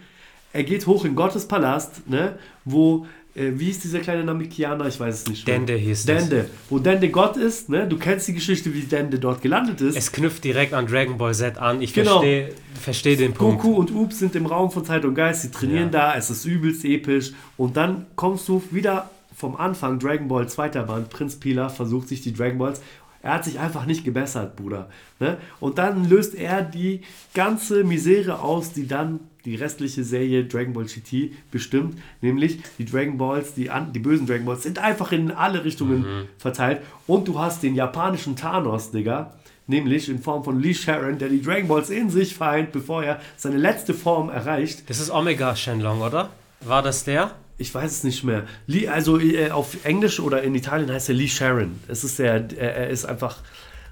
Er 0.53 0.63
geht 0.63 0.85
hoch 0.85 1.05
in 1.05 1.15
Gottes 1.15 1.47
Palast, 1.47 2.07
ne? 2.09 2.37
Wo 2.65 3.07
äh, 3.37 3.59
wie 3.59 3.69
ist 3.69 3.83
dieser 3.83 3.99
kleine 3.99 4.23
Namekianer? 4.23 4.87
Ich 4.87 4.99
weiß 4.99 5.13
es 5.13 5.27
nicht. 5.27 5.47
Dende 5.47 5.73
hieß 5.73 6.05
Dende. 6.05 6.43
Das. 6.43 6.47
Wo 6.69 6.79
Dende 6.79 7.09
Gott 7.09 7.37
ist, 7.37 7.69
ne? 7.69 7.87
Du 7.87 7.97
kennst 7.97 8.27
die 8.27 8.33
Geschichte, 8.33 8.73
wie 8.73 8.81
Dende 8.81 9.19
dort 9.19 9.41
gelandet 9.41 9.79
ist. 9.81 9.95
Es 9.95 10.11
knüpft 10.11 10.43
direkt 10.43 10.73
an 10.73 10.87
Dragon 10.87 11.17
Ball 11.17 11.33
Z 11.33 11.57
an. 11.57 11.81
Ich 11.81 11.93
genau. 11.93 12.19
verstehe 12.19 12.49
versteh 12.81 13.15
den 13.15 13.33
Punkt. 13.33 13.61
Goku 13.61 13.75
und 13.77 13.93
Oops 13.93 14.17
sind 14.17 14.35
im 14.35 14.45
Raum 14.45 14.71
von 14.71 14.83
Zeit 14.85 15.05
und 15.05 15.15
Geist. 15.15 15.43
Sie 15.43 15.51
trainieren 15.51 15.91
ja. 15.93 16.11
da. 16.11 16.15
Es 16.15 16.29
ist 16.29 16.45
übelst 16.45 16.83
episch. 16.83 17.31
Und 17.57 17.77
dann 17.77 18.07
kommst 18.15 18.47
du 18.47 18.63
wieder 18.71 19.09
vom 19.35 19.55
Anfang, 19.55 19.99
Dragon 19.99 20.27
Ball 20.27 20.49
zweiter 20.49 20.83
Band, 20.83 21.11
Prinz 21.11 21.35
Pila 21.35 21.69
versucht 21.69 22.07
sich 22.07 22.21
die 22.21 22.33
Dragon 22.33 22.57
Balls 22.57 22.81
er 23.21 23.33
hat 23.33 23.45
sich 23.45 23.59
einfach 23.59 23.85
nicht 23.85 24.03
gebessert, 24.03 24.55
Bruder. 24.55 24.89
Ne? 25.19 25.37
Und 25.59 25.77
dann 25.77 26.07
löst 26.07 26.35
er 26.35 26.61
die 26.61 27.01
ganze 27.33 27.83
Misere 27.83 28.39
aus, 28.39 28.73
die 28.73 28.87
dann 28.87 29.19
die 29.45 29.55
restliche 29.55 30.03
Serie 30.03 30.43
Dragon 30.43 30.73
Ball 30.73 30.85
GT 30.85 31.31
bestimmt. 31.51 31.97
Nämlich 32.21 32.59
die 32.77 32.85
Dragon 32.85 33.17
Balls, 33.17 33.53
die, 33.53 33.71
die 33.93 33.99
bösen 33.99 34.27
Dragon 34.27 34.45
Balls, 34.45 34.63
sind 34.63 34.77
einfach 34.77 35.11
in 35.13 35.31
alle 35.31 35.63
Richtungen 35.63 35.99
mhm. 36.01 36.25
verteilt. 36.37 36.81
Und 37.07 37.27
du 37.27 37.39
hast 37.39 37.63
den 37.63 37.73
japanischen 37.73 38.35
Thanos, 38.35 38.91
Digga. 38.91 39.33
Nämlich 39.65 40.09
in 40.09 40.19
Form 40.19 40.43
von 40.43 40.61
Lee 40.61 40.73
Sharon, 40.73 41.17
der 41.17 41.29
die 41.29 41.41
Dragon 41.41 41.67
Balls 41.67 41.89
in 41.89 42.09
sich 42.09 42.35
vereint, 42.35 42.71
bevor 42.71 43.03
er 43.03 43.19
seine 43.35 43.57
letzte 43.57 43.93
Form 43.93 44.29
erreicht. 44.29 44.89
Das 44.89 44.99
ist 44.99 45.09
Omega 45.09 45.55
Shenlong, 45.55 46.01
oder? 46.01 46.29
War 46.61 46.81
das 46.81 47.03
der? 47.03 47.31
Ich 47.57 47.73
weiß 47.73 47.91
es 47.91 48.03
nicht 48.03 48.23
mehr. 48.23 48.43
Lee, 48.67 48.87
also 48.87 49.19
äh, 49.19 49.49
auf 49.49 49.83
Englisch 49.83 50.19
oder 50.19 50.43
in 50.43 50.53
Italien 50.53 50.91
heißt 50.91 51.09
er 51.09 51.15
Lee 51.15 51.27
Sharon. 51.27 51.79
Es 51.87 52.03
ist 52.03 52.19
der, 52.19 52.47
er, 52.57 52.75
er 52.75 52.89
ist 52.89 53.05
einfach 53.05 53.37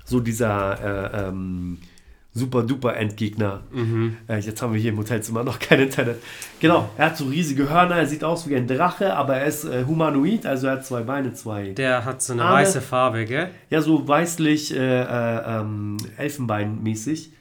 so 0.05 0.20
dieser 0.20 1.13
äh, 1.13 1.28
ähm, 1.28 1.80
super 2.36 2.63
duper 2.63 2.95
Endgegner. 2.95 3.61
Mhm. 3.72 4.18
Äh, 4.28 4.39
jetzt 4.39 4.61
haben 4.61 4.74
wir 4.74 4.80
hier 4.80 4.91
im 4.91 4.97
Hotelzimmer 4.97 5.43
noch 5.43 5.57
kein 5.57 5.80
Internet. 5.80 6.22
Genau, 6.59 6.89
er 6.97 7.07
hat 7.07 7.18
so 7.18 7.26
riesige 7.26 7.70
Hörner, 7.70 7.95
er 7.95 8.05
sieht 8.05 8.24
aus 8.24 8.47
wie 8.47 8.55
ein 8.55 8.68
Drache, 8.68 9.16
aber 9.16 9.38
er 9.38 9.45
ist 9.45 9.63
äh, 9.63 9.86
humanoid, 9.86 10.45
also 10.45 10.68
er 10.68 10.74
hat 10.74 10.86
zwei 10.86 11.01
Beine, 11.01 11.34
zwei. 11.34 11.70
Der 11.70 12.05
hat 12.05 12.22
so 12.22 12.34
eine 12.34 12.43
Arme. 12.43 12.57
weiße 12.57 12.82
Farbe, 12.82 13.26
gell? 13.26 13.49
Ja, 13.70 13.82
so 13.82 14.07
weißlich, 14.07 14.76
äh, 14.76 15.01
äh 15.01 15.59
ähm, 15.59 15.97
Elfenbeinmäßig. 16.18 17.32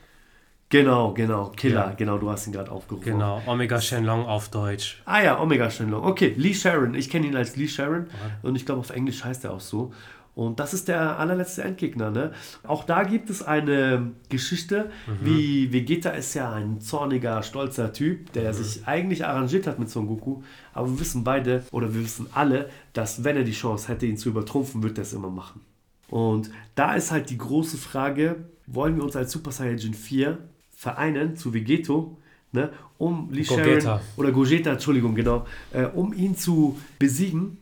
Genau, 0.70 1.12
genau, 1.12 1.52
Killer, 1.56 1.88
ja. 1.88 1.94
genau, 1.96 2.18
du 2.18 2.30
hast 2.30 2.46
ihn 2.46 2.52
gerade 2.52 2.70
aufgerufen. 2.70 3.12
Genau, 3.12 3.40
Omega 3.46 3.80
Shenlong 3.80 4.26
auf 4.26 4.48
Deutsch. 4.48 5.02
Ah 5.04 5.22
ja, 5.22 5.40
Omega 5.40 5.70
Shenlong. 5.70 6.02
Okay, 6.04 6.34
Lee 6.36 6.54
Sharon, 6.54 6.94
ich 6.94 7.10
kenne 7.10 7.26
ihn 7.26 7.36
als 7.36 7.56
Lee 7.56 7.68
Sharon 7.68 8.06
ja. 8.08 8.48
und 8.48 8.56
ich 8.56 8.66
glaube 8.66 8.80
auf 8.80 8.90
Englisch 8.90 9.24
heißt 9.24 9.44
er 9.44 9.52
auch 9.52 9.60
so. 9.60 9.92
Und 10.34 10.58
das 10.58 10.74
ist 10.74 10.88
der 10.88 11.18
allerletzte 11.18 11.62
Endgegner. 11.62 12.10
Ne? 12.10 12.32
Auch 12.64 12.84
da 12.84 13.04
gibt 13.04 13.30
es 13.30 13.42
eine 13.42 14.12
Geschichte, 14.28 14.90
mhm. 15.06 15.26
wie 15.26 15.72
Vegeta 15.72 16.10
ist 16.10 16.34
ja 16.34 16.52
ein 16.52 16.80
zorniger, 16.80 17.42
stolzer 17.42 17.92
Typ, 17.92 18.32
der 18.32 18.52
mhm. 18.52 18.56
sich 18.56 18.86
eigentlich 18.86 19.24
arrangiert 19.24 19.66
hat 19.66 19.78
mit 19.78 19.90
Son 19.90 20.08
Goku. 20.08 20.42
Aber 20.72 20.88
wir 20.88 20.98
wissen 20.98 21.22
beide, 21.22 21.62
oder 21.70 21.94
wir 21.94 22.02
wissen 22.02 22.26
alle, 22.32 22.68
dass 22.92 23.22
wenn 23.22 23.36
er 23.36 23.44
die 23.44 23.52
Chance 23.52 23.88
hätte, 23.88 24.06
ihn 24.06 24.16
zu 24.16 24.30
übertrumpfen, 24.30 24.82
wird 24.82 24.98
er 24.98 25.02
es 25.02 25.12
immer 25.12 25.30
machen. 25.30 25.60
Und 26.08 26.50
da 26.74 26.94
ist 26.94 27.12
halt 27.12 27.30
die 27.30 27.38
große 27.38 27.76
Frage, 27.76 28.44
wollen 28.66 28.96
wir 28.96 29.04
uns 29.04 29.16
als 29.16 29.30
Super 29.30 29.52
Saiyajin 29.52 29.94
4 29.94 30.38
vereinen 30.84 31.34
zu 31.36 31.54
Vegeto, 31.54 32.16
ne, 32.52 32.70
um 32.98 33.30
Lee 33.32 33.44
Sharon, 33.44 34.00
oder 34.16 34.32
Gogeta, 34.32 34.72
Entschuldigung, 34.72 35.14
genau, 35.14 35.46
äh, 35.72 35.86
um 35.86 36.12
ihn 36.12 36.36
zu 36.36 36.78
besiegen. 36.98 37.56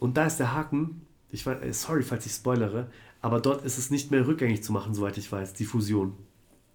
Und 0.00 0.16
da 0.16 0.26
ist 0.26 0.38
der 0.38 0.54
Haken, 0.54 1.02
ich 1.30 1.44
weiß, 1.44 1.62
äh, 1.62 1.72
sorry, 1.72 2.02
falls 2.02 2.24
ich 2.24 2.32
spoilere, 2.32 2.86
aber 3.20 3.40
dort 3.40 3.64
ist 3.64 3.76
es 3.76 3.90
nicht 3.90 4.10
mehr 4.10 4.26
rückgängig 4.26 4.64
zu 4.64 4.72
machen, 4.72 4.94
soweit 4.94 5.18
ich 5.18 5.30
weiß, 5.30 5.52
die 5.52 5.66
Fusion. 5.66 6.14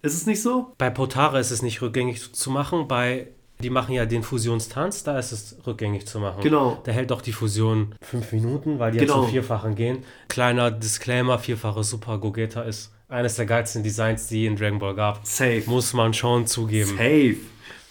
Ist 0.02 0.14
es 0.14 0.26
nicht 0.26 0.40
so? 0.40 0.72
Bei 0.78 0.90
Potara 0.90 1.40
ist 1.40 1.50
es 1.50 1.60
nicht 1.60 1.82
rückgängig 1.82 2.32
zu 2.32 2.50
machen, 2.50 2.88
bei 2.88 3.28
die 3.60 3.68
machen 3.68 3.92
ja 3.92 4.06
den 4.06 4.22
Fusionstanz, 4.22 5.02
da 5.02 5.18
ist 5.18 5.32
es 5.32 5.56
rückgängig 5.66 6.06
zu 6.06 6.18
machen. 6.18 6.40
Genau. 6.42 6.80
Da 6.84 6.92
hält 6.92 7.10
doch 7.10 7.20
die 7.20 7.32
Fusion 7.32 7.94
fünf 8.00 8.32
Minuten, 8.32 8.78
weil 8.78 8.92
die 8.92 8.98
genau. 8.98 9.16
ja 9.16 9.20
zum 9.20 9.30
Vierfachen 9.30 9.74
gehen. 9.74 9.98
Kleiner 10.28 10.70
Disclaimer, 10.70 11.38
vierfache 11.38 11.84
Super 11.84 12.16
Gogeta 12.16 12.62
ist 12.62 12.90
eines 13.10 13.34
der 13.36 13.46
geilsten 13.46 13.82
Designs, 13.82 14.28
die 14.28 14.46
in 14.46 14.56
Dragon 14.56 14.78
Ball 14.78 14.94
gab. 14.94 15.26
Safe. 15.26 15.62
Muss 15.66 15.92
man 15.92 16.14
schon 16.14 16.46
zugeben. 16.46 16.90
Safe. 16.96 17.36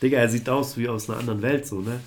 Digga, 0.01 0.17
er 0.17 0.29
sieht 0.29 0.49
aus 0.49 0.77
wie 0.77 0.87
aus 0.87 1.09
einer 1.09 1.19
anderen 1.19 1.41
Welt, 1.41 1.67
so, 1.67 1.81
ne? 1.81 1.99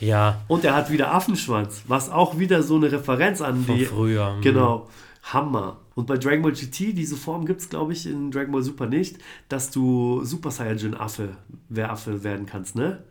Ja. 0.00 0.42
Und 0.48 0.64
er 0.64 0.74
hat 0.74 0.90
wieder 0.90 1.14
Affenschwanz, 1.14 1.82
was 1.86 2.10
auch 2.10 2.38
wieder 2.38 2.62
so 2.62 2.76
eine 2.76 2.90
Referenz 2.90 3.40
an 3.40 3.64
Von 3.64 3.76
die. 3.76 3.84
früher. 3.86 4.34
Mhm. 4.34 4.42
Genau. 4.42 4.88
Hammer. 5.22 5.78
Und 5.94 6.06
bei 6.06 6.18
Dragon 6.18 6.42
Ball 6.42 6.52
GT, 6.52 6.92
diese 6.92 7.16
Form 7.16 7.46
gibt 7.46 7.60
es, 7.62 7.68
glaube 7.70 7.92
ich, 7.92 8.06
in 8.06 8.30
Dragon 8.30 8.52
Ball 8.52 8.62
Super 8.62 8.86
nicht, 8.86 9.16
dass 9.48 9.70
du 9.70 10.22
Super 10.24 10.50
Saiyajin 10.50 10.94
Affe, 10.94 11.30
Weraffe 11.68 12.22
werden 12.22 12.46
kannst, 12.46 12.76
ne? 12.76 13.02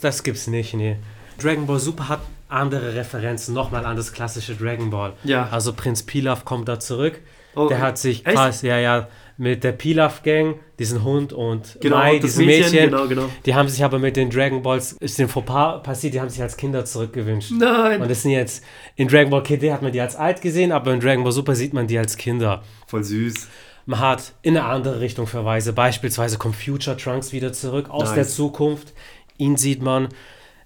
Das 0.00 0.22
gibt's 0.22 0.46
nicht, 0.46 0.74
nee. 0.74 0.96
Dragon 1.40 1.66
Ball 1.66 1.78
Super 1.78 2.08
hat 2.08 2.20
andere 2.48 2.94
Referenzen 2.94 3.54
nochmal 3.54 3.84
an 3.84 3.96
das 3.96 4.12
klassische 4.12 4.56
Dragon 4.56 4.90
Ball. 4.90 5.12
Ja. 5.24 5.48
Also 5.50 5.72
Prinz 5.72 6.02
Pilaf 6.02 6.44
kommt 6.44 6.68
da 6.68 6.80
zurück. 6.80 7.20
Oh, 7.58 7.68
der 7.68 7.80
hat 7.80 7.98
sich 7.98 8.24
quasi, 8.24 8.68
ja, 8.68 8.78
ja, 8.78 9.08
mit 9.38 9.62
der 9.62 9.72
Pilaf-Gang, 9.72 10.56
diesen 10.78 11.04
Hund 11.04 11.32
und 11.32 11.78
genau, 11.80 11.96
Mai, 11.96 12.18
dieses 12.18 12.38
Mädchen, 12.38 12.72
Mädchen 12.72 12.90
genau, 12.90 13.06
genau. 13.06 13.28
die 13.46 13.54
haben 13.54 13.68
sich 13.68 13.84
aber 13.84 14.00
mit 14.00 14.16
den 14.16 14.30
Dragon 14.30 14.62
Balls, 14.62 14.92
ist 14.92 15.18
den 15.18 15.28
Fauxpas 15.28 15.82
passiert, 15.82 16.14
die 16.14 16.20
haben 16.20 16.28
sich 16.28 16.42
als 16.42 16.56
Kinder 16.56 16.84
zurückgewünscht. 16.84 17.52
Nein. 17.52 18.02
Und 18.02 18.10
das 18.10 18.22
sind 18.22 18.32
jetzt, 18.32 18.64
in 18.96 19.06
Dragon 19.06 19.30
Ball 19.30 19.44
KD 19.44 19.72
hat 19.72 19.80
man 19.80 19.92
die 19.92 20.00
als 20.00 20.16
alt 20.16 20.40
gesehen, 20.40 20.72
aber 20.72 20.92
in 20.92 21.00
Dragon 21.00 21.22
Ball 21.22 21.32
Super 21.32 21.54
sieht 21.54 21.72
man 21.72 21.86
die 21.86 21.98
als 21.98 22.16
Kinder. 22.16 22.62
Voll 22.88 23.04
süß. 23.04 23.48
Man 23.86 24.00
hat 24.00 24.34
in 24.42 24.56
eine 24.56 24.66
andere 24.66 25.00
Richtung 25.00 25.26
Verweise. 25.26 25.72
Beispielsweise 25.72 26.36
kommt 26.36 26.56
Future 26.56 26.96
Trunks 26.96 27.32
wieder 27.32 27.54
zurück 27.54 27.88
aus 27.88 28.08
nice. 28.08 28.14
der 28.14 28.28
Zukunft. 28.28 28.92
Ihn 29.38 29.56
sieht 29.56 29.80
man. 29.80 30.08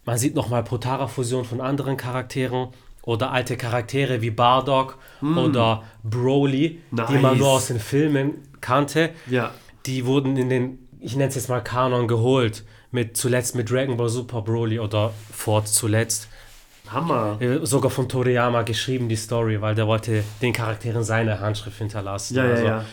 Man 0.05 0.19
sieht 0.19 0.35
nochmal 0.35 0.65
Protara-Fusion 0.65 1.45
von 1.45 1.61
anderen 1.61 1.97
Charakteren 1.97 2.71
oder 3.03 3.33
alte 3.33 3.57
Charaktere 3.57 4.23
wie 4.23 4.31
Bardock 4.31 4.99
mm. 5.21 5.39
oder 5.39 5.83
Broly, 6.03 6.81
nice. 6.91 7.09
die 7.09 7.19
man 7.19 7.39
nur 7.39 7.49
aus 7.49 7.67
den 7.67 7.81
Filmen 7.81 8.35
kannte. 8.61 9.11
Ja. 9.29 9.51
Die 9.87 10.07
wurden 10.07 10.37
in 10.37 10.49
den, 10.49 10.79
ich 11.01 11.17
nenne 11.17 11.29
es 11.29 11.35
jetzt 11.35 11.49
mal 11.49 11.61
Kanon 11.61 12.09
geholt. 12.09 12.65
Mit 12.95 13.17
zuletzt 13.17 13.55
mit 13.55 13.71
Dragon 13.71 13.97
Ball 13.97 14.11
Super 14.11 14.43
Broly 14.43 14.79
oder 14.79 15.13
Ford 15.33 15.67
zuletzt. 15.67 16.29
Hammer. 16.91 17.41
Äh, 17.41 17.65
sogar 17.65 17.91
von 17.91 18.09
Toriyama 18.09 18.63
geschrieben, 18.63 19.09
die 19.09 19.17
Story, 19.17 19.61
weil 19.63 19.75
der 19.75 19.87
wollte 19.87 20.23
den 20.43 20.53
Charakteren 20.53 21.03
seine 21.03 21.41
Handschrift 21.41 21.79
hinterlassen. 21.79 22.37
Ja, 22.37 22.43
also, 22.43 22.65
ja, 22.65 22.69
ja. 22.69 22.85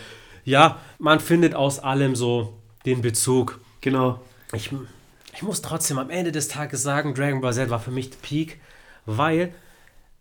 Ja, 0.46 0.80
man 1.00 1.20
findet 1.20 1.54
aus 1.54 1.80
allem 1.80 2.16
so 2.16 2.58
den 2.86 3.02
Bezug. 3.02 3.60
Genau. 3.82 4.20
Ich, 4.54 4.72
ich 5.36 5.42
muss 5.44 5.62
trotzdem 5.62 6.00
am 6.00 6.10
Ende 6.10 6.32
des 6.32 6.48
Tages 6.48 6.82
sagen, 6.82 7.14
Dragon 7.14 7.42
Ball 7.42 7.54
Z 7.54 7.70
war 7.70 7.80
für 7.80 7.92
mich 7.92 8.10
der 8.10 8.18
Peak, 8.22 8.60
weil 9.06 9.54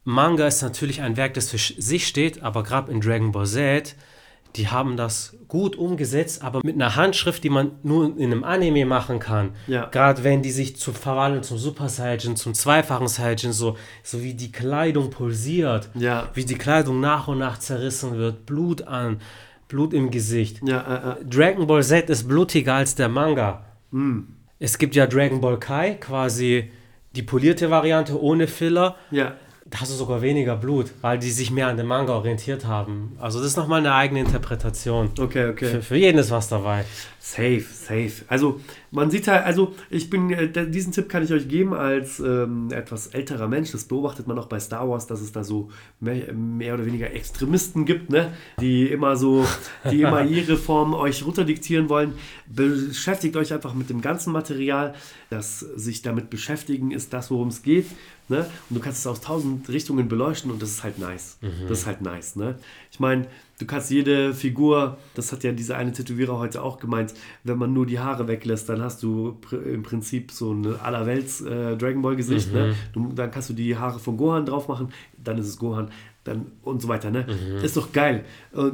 Manga 0.05 0.47
ist 0.47 0.63
natürlich 0.63 1.03
ein 1.03 1.17
Werk, 1.17 1.35
das 1.35 1.51
für 1.51 1.59
sich 1.59 2.07
steht, 2.07 2.43
aber 2.43 2.63
gerade 2.63 2.91
in 2.91 3.01
Dragon 3.01 3.33
Ball 3.33 3.47
Z, 3.47 3.95
die 4.57 4.69
haben 4.69 4.97
das 4.97 5.37
gut 5.47 5.77
umgesetzt, 5.77 6.43
aber 6.43 6.61
mit 6.65 6.75
einer 6.75 6.97
Handschrift, 6.97 7.45
die 7.45 7.51
man 7.51 7.73
nur 7.83 8.17
in 8.19 8.33
einem 8.33 8.45
Anime 8.45 8.87
machen 8.87 9.19
kann. 9.19 9.51
Ja. 9.67 9.87
Gerade 9.87 10.25
wenn 10.25 10.43
die 10.43 10.51
sich 10.51 10.77
zu 10.77 10.93
verwandeln 10.93 11.43
zum 11.43 11.59
Super 11.59 11.89
Saiyan, 11.89 12.37
zum 12.37 12.55
zweifachen 12.55 13.09
Saiyan, 13.09 13.53
so, 13.53 13.77
so 14.03 14.23
wie 14.23 14.35
die 14.35 14.51
Kleidung 14.51 15.11
pulsiert, 15.11 15.91
ja. 15.95 16.29
wie 16.35 16.45
die 16.45 16.57
Kleidung 16.57 17.01
nach 17.01 17.29
und 17.29 17.39
nach 17.39 17.59
zerrissen 17.59 18.17
wird, 18.17 18.47
Blut 18.47 18.83
an, 18.83 19.21
Blut 19.69 19.93
im 19.93 20.11
Gesicht. 20.11 20.61
Ja, 20.67 20.81
äh, 20.81 21.21
äh. 21.21 21.25
Dragon 21.25 21.67
Ball 21.67 21.83
Z 21.83 22.09
ist 22.09 22.27
blutiger 22.27 22.75
als 22.75 22.95
der 22.95 23.09
Manga. 23.09 23.67
Mm. 23.91 24.21
Es 24.59 24.79
gibt 24.79 24.97
ja 24.97 25.07
Dragon 25.07 25.41
Ball 25.41 25.59
Kai, 25.61 25.95
quasi 26.01 26.71
die 27.15 27.23
polierte 27.23 27.71
Variante 27.71 28.21
ohne 28.21 28.49
Filler. 28.49 28.97
Ja 29.11 29.37
da 29.71 29.81
hast 29.81 29.93
du 29.93 29.97
sogar 29.97 30.23
weniger 30.23 30.57
Blut, 30.57 30.93
weil 31.03 31.19
die 31.19 31.31
sich 31.31 31.51
mehr 31.51 31.69
an 31.69 31.77
den 31.77 31.87
Manga 31.87 32.15
orientiert 32.15 32.65
haben. 32.65 33.17
Also 33.19 33.39
das 33.39 33.49
ist 33.49 33.57
nochmal 33.57 33.81
eine 33.81 33.93
eigene 33.93 34.21
Interpretation. 34.21 35.11
Okay, 35.19 35.51
okay. 35.51 35.67
Für, 35.67 35.83
für 35.83 35.97
jeden 35.97 36.19
ist 36.19 36.31
was 36.31 36.49
dabei. 36.49 36.85
Safe, 37.21 37.61
safe. 37.61 38.25
Also 38.29 38.61
man 38.91 39.11
sieht 39.11 39.29
halt, 39.29 39.45
also 39.45 39.75
ich 39.91 40.09
bin, 40.09 40.31
äh, 40.31 40.71
diesen 40.71 40.93
Tipp 40.93 41.11
kann 41.11 41.23
ich 41.23 41.33
euch 41.33 41.47
geben 41.49 41.75
als 41.75 42.21
ähm, 42.21 42.71
etwas 42.73 43.09
älterer 43.09 43.49
Mensch. 43.49 43.73
Das 43.73 43.85
beobachtet 43.85 44.27
man 44.27 44.39
auch 44.39 44.47
bei 44.47 44.59
Star 44.59 44.89
Wars, 44.89 45.07
dass 45.07 45.21
es 45.21 45.33
da 45.33 45.45
so 45.45 45.69
mehr, 46.01 46.33
mehr 46.33 46.73
oder 46.73 46.87
weniger 46.87 47.13
Extremisten 47.13 47.85
gibt, 47.85 48.09
ne? 48.09 48.33
die 48.61 48.87
immer 48.87 49.17
so, 49.17 49.45
die 49.91 50.01
immer 50.01 50.25
ihre 50.25 50.57
Form 50.57 50.95
euch 50.95 51.27
runterdiktieren 51.27 51.91
wollen. 51.91 52.15
Beschäftigt 52.47 53.37
euch 53.37 53.53
einfach 53.53 53.75
mit 53.75 53.91
dem 53.91 54.01
ganzen 54.01 54.33
Material. 54.33 54.95
Das 55.29 55.59
sich 55.61 56.01
damit 56.01 56.31
beschäftigen 56.31 56.91
ist 56.91 57.13
das, 57.13 57.31
worum 57.31 57.49
es 57.49 57.63
geht. 57.63 57.87
Ne? 58.29 58.47
Und 58.69 58.77
du 58.77 58.81
kannst 58.81 59.01
es 59.01 59.07
aus 59.07 59.21
tausend 59.21 59.69
Richtungen 59.69 60.09
beleuchten 60.09 60.51
und 60.51 60.61
das 60.61 60.71
ist 60.71 60.85
halt 60.85 60.99
nice. 60.99 61.39
Mhm. 61.41 61.69
Das 61.69 61.81
ist 61.81 61.87
halt 61.87 62.03
nice. 62.03 62.37
Ne? 62.37 62.57
Ich 62.91 63.01
meine, 63.01 63.27
du 63.59 63.67
kannst 63.67 63.91
jede 63.91 64.35
Figur, 64.35 64.99
das 65.15 65.33
hat 65.33 65.45
ja 65.45 65.53
dieser 65.53 65.77
eine 65.77 65.93
Tätowierer 65.93 66.39
heute 66.39 66.63
auch 66.63 66.79
gemeint, 66.79 67.15
wenn 67.45 67.59
man 67.59 67.73
nur 67.73 67.87
die 67.87 67.99
Haare 67.99 68.29
weglässt, 68.29 68.69
dann 68.69 68.83
hast 68.83 69.03
du 69.03 69.39
im 69.53 69.83
Prinzip 69.83 70.31
so 70.31 70.53
ein 70.53 70.79
allerwelts 70.81 71.41
äh, 71.41 71.77
Dragon 71.77 72.03
Ball 72.03 72.17
Gesicht. 72.17 72.53
Ne? 72.53 72.61
Mhm. 72.61 72.69
Ne? 72.69 72.77
Du, 72.93 73.13
dann 73.15 73.31
kannst 73.31 73.49
du 73.49 73.55
die 73.55 73.77
Haare 73.77 73.99
von 73.99 74.17
Gohan 74.17 74.45
drauf 74.45 74.69
machen, 74.69 74.93
dann 75.23 75.39
ist 75.39 75.49
es 75.49 75.59
Gohan 75.59 75.91
dann 76.29 76.47
und 76.63 76.83
so 76.83 76.89
weiter. 76.89 77.11
Ne? 77.11 77.27
Mhm. 77.27 77.65
Ist 77.65 77.77
doch 77.77 77.93
geil. 77.93 78.25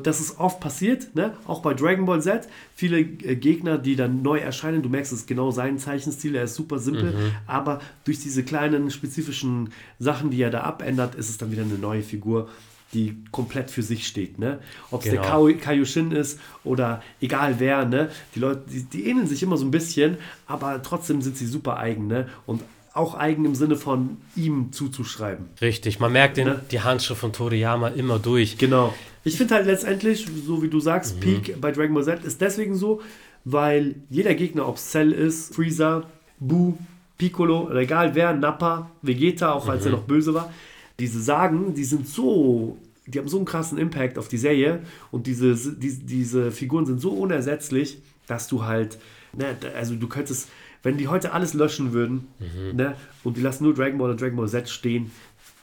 Das 0.03 0.21
ist 0.21 0.39
oft 0.39 0.61
passiert, 0.61 1.15
ne? 1.15 1.35
auch 1.47 1.63
bei 1.63 1.75
Dragon 1.75 2.05
Ball 2.05 2.23
Z. 2.23 2.49
Viele 2.75 3.01
äh, 3.01 3.37
Gegner, 3.37 3.79
die 3.79 3.97
dann 3.97 4.23
neu 4.23 4.39
erscheinen, 4.39 4.83
du 4.83 4.89
merkst, 4.89 5.13
es 5.13 5.21
ist 5.21 5.27
genau 5.27 5.51
sein 5.51 5.79
Zeichenstil, 5.79 6.35
er 6.35 6.45
ist 6.45 6.55
super 6.55 6.79
simpel, 6.79 7.13
mhm. 7.13 7.33
aber 7.47 7.81
durch 8.05 8.21
diese 8.21 8.43
kleinen 8.43 8.91
spezifischen 8.91 9.71
Sachen, 9.99 10.31
die 10.31 10.43
er 10.43 10.51
da 10.51 10.63
abändert, 10.63 11.15
ist 11.15 11.31
es 11.31 11.39
dann 11.39 11.51
wieder 11.51 11.63
eine 11.63 11.79
neue 11.79 12.03
Figur 12.03 12.49
die 12.95 13.17
komplett 13.33 13.71
für 13.71 13.83
sich 13.83 14.07
steht. 14.07 14.39
Ne? 14.39 14.61
Ob 14.91 15.05
es 15.05 15.11
genau. 15.11 15.49
der 15.49 15.57
Kaioshin 15.57 16.13
ist 16.13 16.39
oder 16.63 17.03
egal 17.21 17.57
wer, 17.59 17.85
ne? 17.85 18.11
die 18.35 18.39
Leute, 18.41 18.63
die, 18.71 18.85
die, 18.85 19.09
ähneln 19.09 19.27
sich 19.27 19.43
immer 19.43 19.57
so 19.57 19.65
ein 19.65 19.73
bisschen, 19.73 20.17
aber 20.47 20.81
trotzdem 20.83 21.21
sind 21.21 21.37
sie 21.37 21.47
super 21.47 21.77
eigen. 21.77 22.07
Ne? 22.07 22.29
Und 22.47 22.63
auch 22.95 23.15
eigen 23.15 23.45
im 23.45 23.57
Sinne 23.57 23.77
von 23.77 24.19
ihm 24.37 24.73
zuzuschreiben. 24.73 25.47
Richtig, 25.61 25.99
man 25.99 26.13
merkt 26.13 26.37
den, 26.37 26.47
ne? 26.47 26.63
die 26.71 26.81
Handschrift 26.81 27.21
von 27.21 27.33
Toriyama 27.33 27.89
immer 27.89 28.21
durch. 28.21 28.57
Genau. 28.57 28.95
Ich 29.25 29.37
finde 29.37 29.57
halt 29.57 29.67
letztendlich, 29.67 30.27
so 30.47 30.63
wie 30.63 30.69
du 30.69 30.79
sagst, 30.79 31.17
mhm. 31.17 31.21
Peak 31.21 31.61
bei 31.61 31.73
Dragon 31.73 31.95
Ball 31.95 32.05
Z 32.05 32.25
ist 32.25 32.41
deswegen 32.41 32.77
so, 32.77 33.03
weil 33.45 33.97
jeder 34.11 34.35
Gegner, 34.35 34.69
ob 34.69 34.79
Cell 34.79 35.11
ist, 35.11 35.55
Freezer, 35.55 36.05
Boo, 36.39 36.79
Piccolo, 37.19 37.71
egal 37.77 38.15
wer, 38.15 38.33
Nappa, 38.33 38.91
Vegeta, 39.03 39.53
auch 39.53 39.69
als 39.69 39.85
mhm. 39.85 39.91
er 39.91 39.97
noch 39.97 40.05
böse 40.05 40.33
war, 40.33 40.53
diese 41.01 41.21
Sagen, 41.21 41.75
die 41.75 41.85
sind 41.85 42.07
so, 42.07 42.79
die 43.07 43.19
haben 43.19 43.29
so 43.29 43.39
einen 43.39 43.47
krassen 43.47 43.77
Impact 43.77 44.19
auf 44.19 44.29
die 44.29 44.39
Serie 44.39 44.81
und 45.11 45.27
diese, 45.27 45.57
die, 45.75 45.97
diese 45.97 46.53
Figuren 46.53 46.87
sind 46.87 47.01
so 47.01 47.11
unersetzlich, 47.11 47.99
dass 48.29 48.47
du 48.47 48.65
halt, 48.65 48.99
ne, 49.33 49.57
also 49.77 49.97
du 49.97 50.07
könntest 50.07 50.49
wenn 50.85 50.97
die 50.97 51.09
heute 51.09 51.33
alles 51.33 51.55
löschen 51.55 51.93
würden 51.93 52.29
mhm. 52.39 52.77
ne, 52.77 52.95
und 53.25 53.37
die 53.37 53.41
lassen 53.41 53.65
nur 53.65 53.75
Dragon 53.75 53.99
Ball 53.99 54.11
und 54.11 54.21
Dragon 54.21 54.37
Ball 54.37 54.49
Z 54.49 54.69
stehen, 54.69 55.11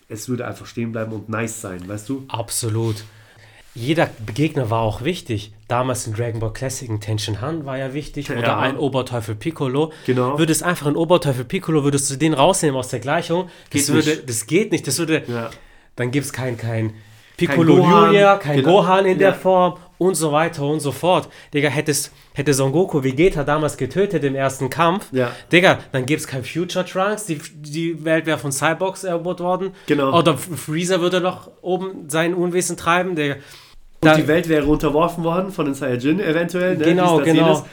es 0.10 0.28
würde 0.28 0.46
einfach 0.46 0.66
stehen 0.66 0.92
bleiben 0.92 1.14
und 1.14 1.30
nice 1.30 1.62
sein, 1.62 1.88
weißt 1.88 2.10
du? 2.10 2.26
Absolut. 2.28 3.06
Jeder 3.74 4.10
Gegner 4.34 4.70
war 4.70 4.82
auch 4.82 5.06
wichtig. 5.06 5.54
Damals 5.70 6.06
in 6.06 6.14
Dragon 6.14 6.42
Ball 6.42 6.52
Classic 6.52 6.90
ein 6.90 7.00
Tenshin 7.00 7.40
Han 7.40 7.66
war 7.66 7.78
ja 7.78 7.94
wichtig 7.94 8.30
oder 8.30 8.42
ja. 8.42 8.60
ein 8.60 8.78
Oberteufel 8.78 9.36
Piccolo. 9.36 9.94
Genau. 10.06 10.38
Würdest 10.38 10.64
einfach 10.64 10.88
einen 10.88 10.98
Oberteufel 10.98 11.46
Piccolo, 11.46 11.86
würdest 11.86 12.10
du 12.12 12.18
den 12.18 12.34
rausnehmen 12.34 12.76
aus 12.78 12.90
der 12.90 13.00
Gleichung? 13.00 13.50
Geht 13.70 13.84
das, 13.84 13.94
würde, 13.94 14.18
das 14.18 14.46
geht 14.46 14.74
nicht. 14.74 14.86
Das 14.86 15.00
würde, 15.00 15.24
ja. 15.26 15.52
Dann 15.96 16.12
gibt 16.12 16.26
es 16.26 16.34
kein, 16.34 16.58
kein 16.58 16.96
Piccolo 17.48 17.82
kein 17.82 17.92
Junior, 17.92 18.40
kein 18.40 18.58
genau. 18.58 18.82
Gohan 18.82 19.06
in 19.06 19.20
der 19.20 19.34
Form 19.34 19.76
und 19.98 20.16
so 20.16 20.32
weiter 20.32 20.64
und 20.64 20.80
so 20.80 20.92
fort. 20.92 21.30
Digga, 21.54 21.70
hättest, 21.70 22.12
hätte 22.34 22.54
Son 22.54 22.72
Goku 22.72 23.04
Vegeta 23.04 23.44
damals 23.44 23.78
getötet 23.78 24.24
im 24.24 24.36
ersten 24.36 24.70
Kampf, 24.70 25.08
ja. 25.12 25.32
Digga, 25.52 25.80
dann 25.92 26.06
gäbe 26.06 26.20
es 26.20 26.28
kein 26.28 26.44
Future 26.44 26.86
Trunks, 26.86 27.26
die, 27.26 27.40
die 27.54 28.04
Welt 28.04 28.26
wäre 28.26 28.38
von 28.38 28.52
Cyborgs 28.52 29.04
erobert 29.04 29.40
worden. 29.40 29.74
Genau. 29.86 30.18
Oder 30.18 30.38
Freezer 30.38 31.02
würde 31.02 31.22
noch 31.22 31.52
oben 31.62 32.10
sein 32.10 32.34
Unwesen 32.34 32.78
treiben, 32.78 33.16
Digga. 33.16 33.36
Und 34.04 34.18
die 34.18 34.28
Welt 34.28 34.50
wäre 34.50 34.66
unterworfen 34.66 35.24
worden 35.24 35.52
von 35.52 35.66
den 35.66 35.76
Saiyajin 35.76 36.20
eventuell. 36.20 36.78
Ne? 36.78 36.86
Genau, 36.86 37.20
genau. 37.20 37.64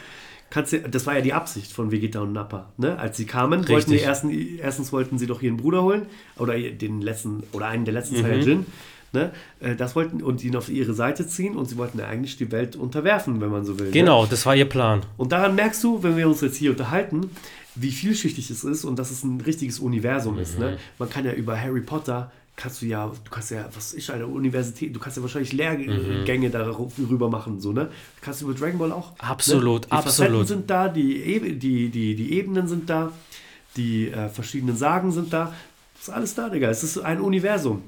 Kannst 0.51 0.73
du, 0.73 0.79
das 0.79 1.05
war 1.05 1.15
ja 1.15 1.21
die 1.21 1.33
Absicht 1.33 1.71
von 1.71 1.91
Vegeta 1.91 2.21
und 2.21 2.33
Nappa. 2.33 2.71
Ne? 2.77 2.97
Als 2.97 3.17
sie 3.17 3.25
kamen, 3.25 3.67
wollten 3.69 3.91
die 3.91 3.99
ersten, 3.99 4.57
erstens 4.59 4.91
wollten 4.91 5.17
sie 5.17 5.27
doch 5.27 5.41
ihren 5.41 5.57
Bruder 5.57 5.83
holen 5.83 6.07
oder 6.37 6.57
den 6.57 7.01
letzten 7.01 7.43
oder 7.51 7.67
einen 7.67 7.85
der 7.85 7.93
letzten 7.93 8.17
mhm. 8.17 8.21
Saiyajin. 8.21 8.65
Ne? 9.11 9.31
Äh, 9.59 9.75
das 9.75 9.95
wollten 9.95 10.21
und 10.21 10.43
ihn 10.43 10.55
auf 10.55 10.69
ihre 10.69 10.93
Seite 10.93 11.27
ziehen 11.27 11.55
und 11.55 11.65
sie 11.65 11.77
wollten 11.77 11.99
eigentlich 11.99 12.37
die 12.37 12.51
Welt 12.51 12.75
unterwerfen, 12.75 13.41
wenn 13.41 13.49
man 13.49 13.65
so 13.65 13.79
will. 13.79 13.87
Ne? 13.87 13.91
Genau, 13.91 14.23
ne? 14.23 14.27
das 14.29 14.45
war 14.45 14.55
ihr 14.55 14.69
Plan. 14.69 15.01
Und 15.17 15.31
daran 15.31 15.55
merkst 15.55 15.83
du, 15.83 16.03
wenn 16.03 16.15
wir 16.17 16.27
uns 16.27 16.41
jetzt 16.41 16.57
hier 16.57 16.71
unterhalten, 16.71 17.29
wie 17.75 17.91
vielschichtig 17.91 18.49
es 18.49 18.63
ist 18.63 18.85
und 18.85 18.99
dass 18.99 19.11
es 19.11 19.23
ein 19.23 19.41
richtiges 19.41 19.79
Universum 19.79 20.35
mhm. 20.35 20.41
ist. 20.41 20.59
Ne? 20.59 20.71
Mhm. 20.71 20.77
Man 20.99 21.09
kann 21.09 21.25
ja 21.25 21.33
über 21.33 21.59
Harry 21.59 21.81
Potter 21.81 22.31
kannst 22.59 22.81
du 22.81 22.87
ja, 22.87 23.07
du 23.07 23.31
kannst 23.31 23.51
ja, 23.51 23.69
was 23.73 23.93
ist 23.93 24.09
eine 24.09 24.27
Universität, 24.27 24.93
du 24.93 24.99
kannst 24.99 25.15
ja 25.15 25.23
wahrscheinlich 25.23 25.53
Lehrgänge 25.53 26.49
mhm. 26.49 26.51
darüber 26.51 27.29
machen, 27.29 27.61
so, 27.61 27.71
ne? 27.71 27.89
Kannst 28.19 28.41
du 28.41 28.49
über 28.49 28.59
Dragon 28.59 28.77
Ball 28.77 28.91
auch. 28.91 29.17
Absolut, 29.17 29.83
ne? 29.83 29.87
Die 29.87 29.91
absolut. 29.93 30.31
Facetten 30.31 30.47
sind 30.47 30.69
da, 30.69 30.89
die, 30.89 31.57
die, 31.57 31.89
die, 31.89 32.15
die 32.15 32.33
Ebenen 32.33 32.67
sind 32.67 32.89
da, 32.89 33.13
die 33.77 34.09
äh, 34.09 34.27
verschiedenen 34.27 34.75
Sagen 34.75 35.13
sind 35.13 35.31
da. 35.31 35.53
Das 35.93 36.09
ist 36.09 36.13
alles 36.13 36.35
da, 36.35 36.49
Digga. 36.49 36.69
Es 36.69 36.83
ist 36.83 36.97
ein 36.97 37.21
Universum. 37.21 37.81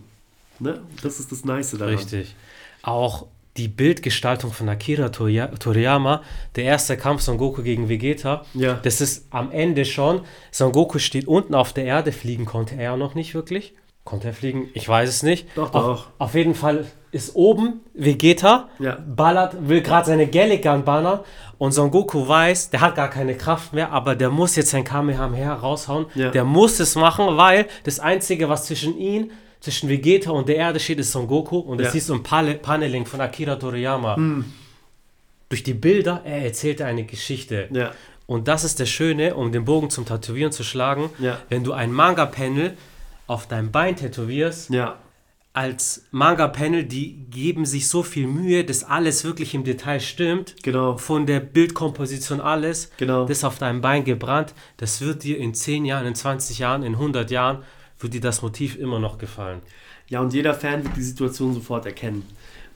Ne? 0.62 0.82
Das 1.02 1.20
ist 1.20 1.32
das 1.32 1.44
Nice 1.44 1.72
daran. 1.72 1.96
Richtig. 1.96 2.36
Auch 2.84 3.28
die 3.58 3.68
Bildgestaltung 3.68 4.52
von 4.52 4.70
Akira 4.70 5.10
Toriyama, 5.10 6.22
der 6.56 6.64
erste 6.64 6.96
Kampf 6.96 7.22
Son 7.22 7.38
Goku 7.38 7.64
gegen 7.64 7.90
Vegeta, 7.90 8.46
ja. 8.54 8.80
das 8.82 9.02
ist 9.02 9.26
am 9.30 9.52
Ende 9.52 9.84
schon. 9.84 10.22
Son 10.52 10.72
Goku 10.72 11.00
steht 11.00 11.28
unten 11.28 11.54
auf 11.54 11.74
der 11.74 11.86
Erde, 11.86 12.12
fliegen 12.12 12.46
konnte 12.46 12.76
er 12.76 12.96
noch 12.96 13.14
nicht 13.14 13.34
wirklich. 13.34 13.74
Konnte 14.04 14.28
er 14.28 14.34
fliegen? 14.34 14.70
Ich 14.74 14.88
weiß 14.88 15.10
es 15.10 15.22
nicht. 15.22 15.48
Doch, 15.56 15.70
doch. 15.70 15.84
Auf, 15.84 16.08
auf 16.18 16.34
jeden 16.34 16.56
Fall 16.56 16.86
ist 17.12 17.36
oben 17.36 17.82
Vegeta, 17.94 18.70
ja. 18.80 18.98
ballert, 19.06 19.68
will 19.68 19.82
gerade 19.82 20.08
seine 20.08 20.28
Galligan 20.28 20.86
bannern 20.86 21.20
und 21.58 21.74
Son 21.74 21.92
Goku 21.92 22.28
weiß, 22.28 22.70
der 22.70 22.82
hat 22.82 22.96
gar 22.96 23.10
keine 23.10 23.36
Kraft 23.36 23.74
mehr, 23.74 23.92
aber 23.92 24.16
der 24.16 24.30
muss 24.30 24.56
jetzt 24.56 24.70
sein 24.70 24.86
Kamehameha 24.86 25.56
raushauen. 25.56 26.06
Ja. 26.16 26.32
Der 26.32 26.46
muss 26.46 26.80
es 26.80 26.96
machen, 26.96 27.38
weil 27.38 27.68
das 27.84 28.00
Einzige, 28.00 28.48
was 28.48 28.66
zwischen 28.66 28.98
ihn 28.98 29.32
zwischen 29.62 29.90
Vegeta 29.90 30.32
und 30.32 30.50
der 30.50 30.58
Erde 30.58 30.80
steht, 30.80 31.00
ist 31.00 31.12
Son 31.12 31.28
Goku 31.28 31.58
und 31.58 31.78
das 31.78 31.88
ja. 31.88 31.92
siehst 31.94 32.10
du 32.10 32.16
im 32.16 32.24
Paneling 32.24 33.06
von 33.06 33.22
Akira 33.22 33.56
Toriyama. 33.56 34.16
Hm. 34.16 34.46
Durch 35.50 35.64
die 35.64 35.74
Bilder, 35.74 36.22
er 36.26 36.46
erzählt 36.46 36.82
eine 36.82 37.06
Geschichte. 37.06 37.70
Ja. 37.72 37.92
Und 38.26 38.48
das 38.48 38.64
ist 38.64 38.80
das 38.80 38.90
Schöne, 38.90 39.36
um 39.36 39.52
den 39.52 39.66
Bogen 39.66 39.90
zum 39.90 40.06
Tätowieren 40.06 40.52
zu 40.52 40.64
schlagen, 40.64 41.10
ja. 41.20 41.40
wenn 41.50 41.64
du 41.64 41.74
ein 41.74 41.92
Manga-Panel 41.92 42.76
auf 43.28 43.48
deinem 43.48 43.72
Bein 43.72 43.98
tätowierst, 43.98 44.70
ja. 44.70 44.98
als 45.54 46.06
Manga-Panel, 46.12 46.86
die 46.86 47.26
geben 47.30 47.66
sich 47.66 47.88
so 47.88 48.04
viel 48.04 48.28
Mühe, 48.28 48.64
dass 48.64 48.84
alles 48.84 49.26
wirklich 49.26 49.54
im 49.54 49.64
Detail 49.64 50.00
stimmt. 50.00 50.56
Genau. 50.64 50.98
Von 50.98 51.26
der 51.26 51.42
Bildkomposition 51.42 52.40
alles. 52.40 52.90
Genau. 52.98 53.26
Das 53.26 53.44
auf 53.44 53.60
deinem 53.60 53.82
Bein 53.82 54.06
gebrannt. 54.06 54.54
Das 54.78 55.02
wird 55.02 55.24
dir 55.24 55.38
in 55.38 55.54
10 55.54 55.86
Jahren, 55.86 56.08
in 56.08 56.16
20 56.16 56.58
Jahren, 56.58 56.84
in 56.84 56.94
100 56.94 57.30
Jahren 57.30 57.64
wird 58.04 58.14
dir 58.14 58.22
das 58.22 58.42
Motiv 58.42 58.78
immer 58.78 59.00
noch 59.00 59.18
gefallen. 59.18 59.62
Ja, 60.08 60.22
und 60.22 60.34
jeder 60.34 60.54
Fan 60.54 60.84
wird 60.84 60.96
die 60.98 61.04
Situation 61.04 61.54
sofort 61.54 61.86
erkennen, 61.86 62.24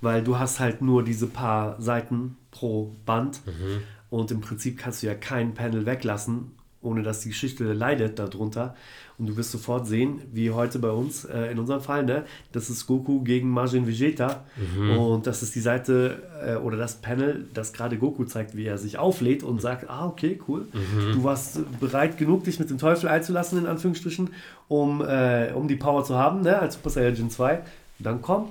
weil 0.02 0.24
du 0.24 0.40
hast 0.40 0.60
halt 0.60 0.82
nur 0.82 1.04
diese 1.04 1.28
paar 1.28 1.82
Seiten 1.82 2.38
pro 2.52 2.96
Band 3.06 3.42
mhm. 3.46 3.82
und 4.10 4.32
im 4.32 4.42
Prinzip 4.42 4.78
kannst 4.78 5.04
du 5.04 5.08
ja 5.08 5.16
kein 5.16 5.54
Panel 5.54 5.86
weglassen, 5.86 6.52
ohne 6.86 7.04
dass 7.04 7.22
die 7.22 7.30
Geschichte 7.30 7.74
leidet 7.74 8.20
darunter. 8.20 8.76
Und 9.18 9.28
du 9.28 9.38
wirst 9.38 9.52
sofort 9.52 9.88
sehen, 9.88 10.22
wie 10.34 10.52
heute 10.52 10.78
bei 10.80 10.90
uns, 10.90 11.24
äh, 11.24 11.52
in 11.52 11.60
unserem 11.60 11.82
Fall, 11.82 12.04
ne, 12.04 12.26
das 12.52 12.70
ist 12.70 12.86
Goku 12.86 13.22
gegen 13.22 13.50
Majin 13.50 13.88
Vegeta. 13.88 14.44
Mhm. 14.58 14.98
Und 14.98 15.28
das 15.28 15.42
ist 15.42 15.56
die 15.56 15.62
Seite 15.62 16.22
äh, 16.46 16.56
oder 16.56 16.76
das 16.76 16.96
Panel, 16.96 17.48
das 17.54 17.72
gerade 17.72 17.98
Goku 17.98 18.26
zeigt, 18.26 18.58
wie 18.58 18.66
er 18.66 18.78
sich 18.78 18.98
auflädt 18.98 19.44
und 19.44 19.62
sagt, 19.62 19.90
ah, 19.90 20.06
okay, 20.06 20.40
cool. 20.48 20.68
Mhm. 20.74 21.14
Du 21.14 21.24
warst 21.24 21.60
bereit 21.80 22.18
genug, 22.18 22.44
dich 22.44 22.60
mit 22.60 22.70
dem 22.70 22.78
Teufel 22.78 23.08
einzulassen, 23.08 23.60
in 23.60 23.68
Anführungsstrichen, 23.68 24.32
um, 24.68 25.02
äh, 25.02 25.54
um 25.54 25.68
die 25.70 25.78
Power 25.78 26.04
zu 26.04 26.16
haben, 26.16 26.42
ne, 26.42 26.60
als 26.60 26.76
Super 26.76 26.90
Saiyan 26.90 27.30
2. 27.30 27.62
Dann 28.00 28.22
komm, 28.22 28.50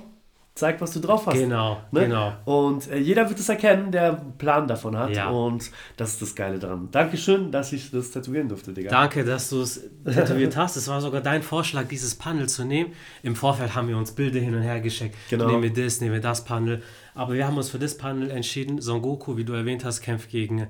zeig, 0.55 0.79
was 0.79 0.93
du 0.93 1.01
drauf 1.01 1.27
hast. 1.27 1.33
Genau, 1.33 1.81
ne? 1.91 2.01
genau. 2.01 2.33
Und 2.45 2.89
äh, 2.89 2.97
jeder 2.97 3.27
wird 3.27 3.39
es 3.39 3.49
erkennen, 3.49 3.91
der 3.91 4.17
einen 4.17 4.37
Plan 4.37 4.67
davon 4.67 4.97
hat. 4.97 5.13
Ja. 5.13 5.29
Und 5.29 5.69
das 5.97 6.13
ist 6.13 6.21
das 6.21 6.33
Geile 6.33 6.57
dran. 6.59 6.87
Dankeschön, 6.91 7.51
dass 7.51 7.73
ich 7.73 7.91
das 7.91 8.11
tätowieren 8.11 8.47
durfte, 8.47 8.71
Digga. 8.71 8.89
Danke, 8.89 9.25
dass 9.25 9.49
du 9.49 9.61
es 9.61 9.81
tätowiert 10.05 10.55
hast. 10.57 10.77
Es 10.77 10.87
war 10.87 11.01
sogar 11.01 11.19
dein 11.19 11.43
Vorschlag, 11.43 11.89
dieses 11.89 12.15
Panel 12.15 12.47
zu 12.47 12.63
nehmen. 12.63 12.93
Im 13.21 13.35
Vorfeld 13.35 13.75
haben 13.75 13.89
wir 13.89 13.97
uns 13.97 14.13
Bilder 14.13 14.39
hin 14.39 14.55
und 14.55 14.61
her 14.61 14.79
geschickt. 14.79 15.17
Genau. 15.29 15.47
Nehmen 15.47 15.63
wir 15.63 15.73
das, 15.73 15.99
nehmen 15.99 16.13
wir 16.13 16.21
das 16.21 16.45
Panel. 16.45 16.81
Aber 17.13 17.33
wir 17.33 17.45
haben 17.45 17.57
uns 17.57 17.69
für 17.69 17.79
das 17.79 17.97
Panel 17.97 18.31
entschieden. 18.31 18.79
Son 18.81 19.01
Goku, 19.01 19.35
wie 19.35 19.43
du 19.43 19.51
erwähnt 19.51 19.83
hast, 19.83 19.99
kämpft 19.99 20.29
gegen 20.29 20.67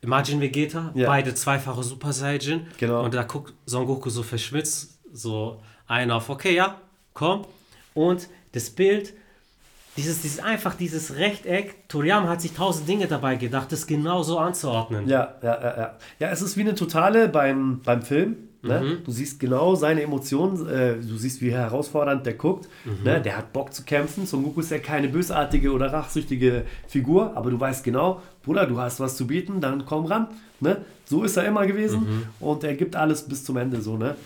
Imagine 0.00 0.40
Vegeta. 0.40 0.92
Ja. 0.94 1.08
Beide 1.08 1.34
zweifache 1.34 1.82
Super 1.82 2.12
Saiyan. 2.12 2.68
Genau. 2.78 3.04
Und 3.04 3.14
da 3.14 3.24
guckt 3.24 3.52
Son 3.66 3.84
Goku 3.84 4.10
so 4.10 4.22
verschwitzt, 4.22 5.00
so 5.12 5.60
einer 5.88 6.14
auf, 6.14 6.28
okay, 6.30 6.54
ja, 6.54 6.80
komm. 7.14 7.46
Und 7.94 8.28
das 8.52 8.70
Bild, 8.70 9.12
dieses, 9.96 10.22
dieses 10.22 10.40
einfach 10.40 10.74
dieses 10.74 11.16
Rechteck, 11.16 11.88
Toriyama 11.88 12.28
hat 12.28 12.40
sich 12.40 12.52
tausend 12.52 12.88
Dinge 12.88 13.06
dabei 13.06 13.36
gedacht, 13.36 13.70
das 13.70 13.86
genau 13.86 14.22
so 14.22 14.38
anzuordnen. 14.38 15.08
Ja, 15.08 15.34
ja, 15.42 15.60
ja, 15.60 15.76
ja. 15.76 15.96
Ja, 16.18 16.30
es 16.30 16.42
ist 16.42 16.56
wie 16.56 16.62
eine 16.62 16.74
Totale 16.74 17.28
beim, 17.28 17.80
beim 17.84 18.02
Film. 18.02 18.36
Ne? 18.64 18.80
Mhm. 18.80 19.04
Du 19.04 19.12
siehst 19.12 19.38
genau 19.38 19.74
seine 19.74 20.02
Emotionen, 20.02 20.66
äh, 20.66 20.96
du 20.96 21.16
siehst, 21.16 21.42
wie 21.42 21.52
herausfordernd 21.52 22.24
der 22.24 22.34
guckt. 22.34 22.68
Mhm. 22.84 23.04
Ne? 23.04 23.20
Der 23.20 23.36
hat 23.36 23.52
Bock 23.52 23.74
zu 23.74 23.84
kämpfen. 23.84 24.26
Son 24.26 24.42
Goku 24.42 24.60
ist 24.60 24.70
ja 24.70 24.78
keine 24.78 25.08
bösartige 25.08 25.70
oder 25.70 25.92
rachsüchtige 25.92 26.64
Figur, 26.88 27.36
aber 27.36 27.50
du 27.50 27.60
weißt 27.60 27.84
genau, 27.84 28.22
Bruder, 28.42 28.66
du 28.66 28.80
hast 28.80 29.00
was 29.00 29.16
zu 29.16 29.26
bieten, 29.26 29.60
dann 29.60 29.84
komm 29.84 30.06
ran. 30.06 30.28
Ne? 30.60 30.78
So 31.04 31.24
ist 31.24 31.36
er 31.36 31.44
immer 31.44 31.66
gewesen 31.66 32.00
mhm. 32.00 32.26
und 32.40 32.64
er 32.64 32.74
gibt 32.74 32.96
alles 32.96 33.28
bis 33.28 33.44
zum 33.44 33.58
Ende 33.58 33.82
so. 33.82 33.98
Ne? 33.98 34.16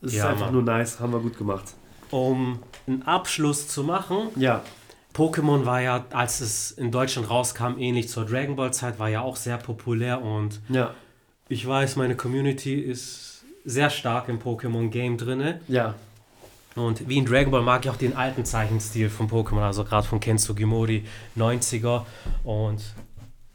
Es 0.00 0.14
ja, 0.14 0.24
ist 0.24 0.30
einfach 0.30 0.46
Mann. 0.46 0.54
nur 0.54 0.62
nice, 0.62 1.00
haben 1.00 1.12
wir 1.12 1.20
gut 1.20 1.36
gemacht. 1.36 1.64
Um 2.10 2.60
einen 2.86 3.02
Abschluss 3.02 3.68
zu 3.68 3.82
machen, 3.82 4.28
ja. 4.36 4.62
Pokémon 5.18 5.66
war 5.66 5.80
ja, 5.80 6.04
als 6.12 6.40
es 6.40 6.70
in 6.70 6.92
Deutschland 6.92 7.28
rauskam, 7.28 7.76
ähnlich 7.76 8.08
zur 8.08 8.24
Dragon 8.24 8.54
Ball 8.54 8.72
Zeit, 8.72 9.00
war 9.00 9.08
ja 9.08 9.20
auch 9.20 9.34
sehr 9.34 9.56
populär 9.56 10.22
und 10.22 10.60
ja. 10.68 10.94
ich 11.48 11.66
weiß, 11.66 11.96
meine 11.96 12.14
Community 12.14 12.74
ist 12.74 13.44
sehr 13.64 13.90
stark 13.90 14.28
im 14.28 14.38
Pokémon-Game 14.38 15.18
drin. 15.18 15.54
Ja. 15.66 15.94
Und 16.76 17.08
wie 17.08 17.18
in 17.18 17.26
Dragon 17.26 17.50
Ball 17.50 17.62
mag 17.62 17.84
ich 17.84 17.90
auch 17.90 17.96
den 17.96 18.16
alten 18.16 18.44
Zeichenstil 18.44 19.10
von 19.10 19.28
Pokémon, 19.28 19.62
also 19.62 19.82
gerade 19.82 20.06
von 20.06 20.20
Ken 20.20 20.38
Sugimori, 20.38 21.04
90er. 21.36 22.02
Und 22.44 22.84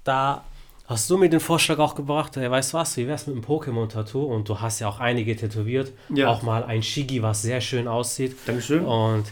da 0.03 0.43
hast 0.88 1.09
du 1.09 1.18
mir 1.18 1.30
den 1.30 1.39
Vorschlag 1.39 1.80
auch 1.80 1.95
gebracht, 1.95 2.36
hey, 2.36 2.51
weißt 2.51 2.74
du 2.74 2.78
was, 2.78 2.97
wie 2.97 3.07
wär's 3.07 3.26
mit 3.26 3.38
einem 3.38 3.45
Pokémon-Tattoo? 3.45 4.22
Und 4.22 4.49
du 4.49 4.59
hast 4.59 4.82
ja 4.82 4.89
auch 4.89 4.99
einige 4.99 5.34
tätowiert. 5.38 5.93
Ja. 6.14 6.28
Auch 6.28 6.41
mal 6.41 6.66
ein 6.66 6.84
Shigi, 6.84 7.24
was 7.24 7.41
sehr 7.41 7.61
schön 7.61 7.88
aussieht. 7.88 8.36
Dankeschön. 8.45 8.84
Und 8.84 9.24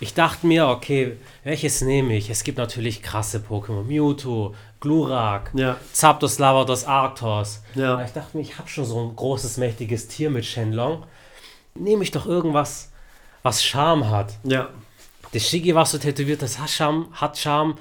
ich 0.00 0.14
dachte 0.14 0.46
mir, 0.46 0.68
okay, 0.68 1.18
welches 1.44 1.82
nehme 1.82 2.16
ich? 2.16 2.30
Es 2.30 2.42
gibt 2.42 2.56
natürlich 2.56 3.02
krasse 3.02 3.38
Pokémon. 3.38 3.84
Mewtwo, 3.84 4.54
Glurak, 4.80 5.50
ja. 5.54 5.76
Zapdos, 5.92 6.38
Lavados, 6.38 6.84
Arctos. 6.84 7.62
Ja. 7.74 7.92
Aber 7.92 8.04
ich 8.04 8.12
dachte 8.12 8.36
mir, 8.36 8.42
ich 8.42 8.58
habe 8.58 8.68
schon 8.68 8.86
so 8.86 8.98
ein 8.98 9.14
großes, 9.14 9.58
mächtiges 9.58 10.08
Tier 10.08 10.30
mit 10.30 10.46
Shenlong. 10.46 11.04
Nehme 11.74 12.02
ich 12.02 12.10
doch 12.10 12.26
irgendwas, 12.26 12.90
was 13.42 13.62
Charme 13.62 14.08
hat. 14.08 14.32
Ja. 14.42 14.70
Der 15.34 15.38
Shigi, 15.38 15.74
was 15.74 15.90
so 15.90 15.98
tätowiert 15.98 16.40
das 16.40 16.58
hat 16.58 16.70
Charme. 16.70 17.08
Hat 17.12 17.36
Charme. 17.36 17.76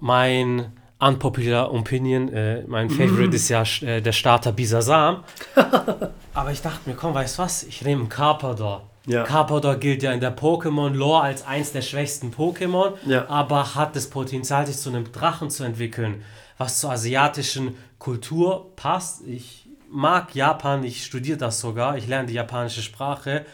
Mein 0.00 0.72
unpopular 1.00 1.72
Opinion, 1.72 2.32
äh, 2.32 2.62
mein 2.66 2.88
Favorite 2.88 3.30
mm. 3.30 3.34
ist 3.34 3.48
ja 3.48 3.62
äh, 3.82 4.00
der 4.00 4.12
Starter 4.12 4.52
Bisasam. 4.52 5.24
Aber 6.34 6.52
ich 6.52 6.62
dachte 6.62 6.88
mir, 6.88 6.94
komm, 6.94 7.14
weißt 7.14 7.38
du 7.38 7.42
was? 7.42 7.64
Ich 7.64 7.82
nehme 7.82 8.02
einen 8.02 8.08
Carpador. 8.08 8.87
Ja. 9.08 9.24
Carpador 9.24 9.76
gilt 9.76 10.02
ja 10.02 10.12
in 10.12 10.20
der 10.20 10.36
Pokémon-Lore 10.36 11.22
als 11.22 11.46
eins 11.46 11.72
der 11.72 11.82
schwächsten 11.82 12.30
Pokémon, 12.30 12.92
ja. 13.06 13.28
aber 13.28 13.74
hat 13.74 13.96
das 13.96 14.10
Potenzial, 14.10 14.66
sich 14.66 14.76
zu 14.76 14.90
einem 14.90 15.10
Drachen 15.10 15.50
zu 15.50 15.64
entwickeln, 15.64 16.22
was 16.58 16.78
zur 16.78 16.92
asiatischen 16.92 17.76
Kultur 17.98 18.72
passt. 18.76 19.26
Ich 19.26 19.66
mag 19.90 20.34
Japan, 20.34 20.84
ich 20.84 21.04
studiere 21.04 21.38
das 21.38 21.60
sogar, 21.60 21.96
ich 21.96 22.06
lerne 22.06 22.28
die 22.28 22.34
japanische 22.34 22.82
Sprache 22.82 23.46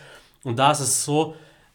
und 0.43 0.59
da 0.59 0.73
ist 0.73 0.81
es 0.81 1.05
so, 1.05 1.35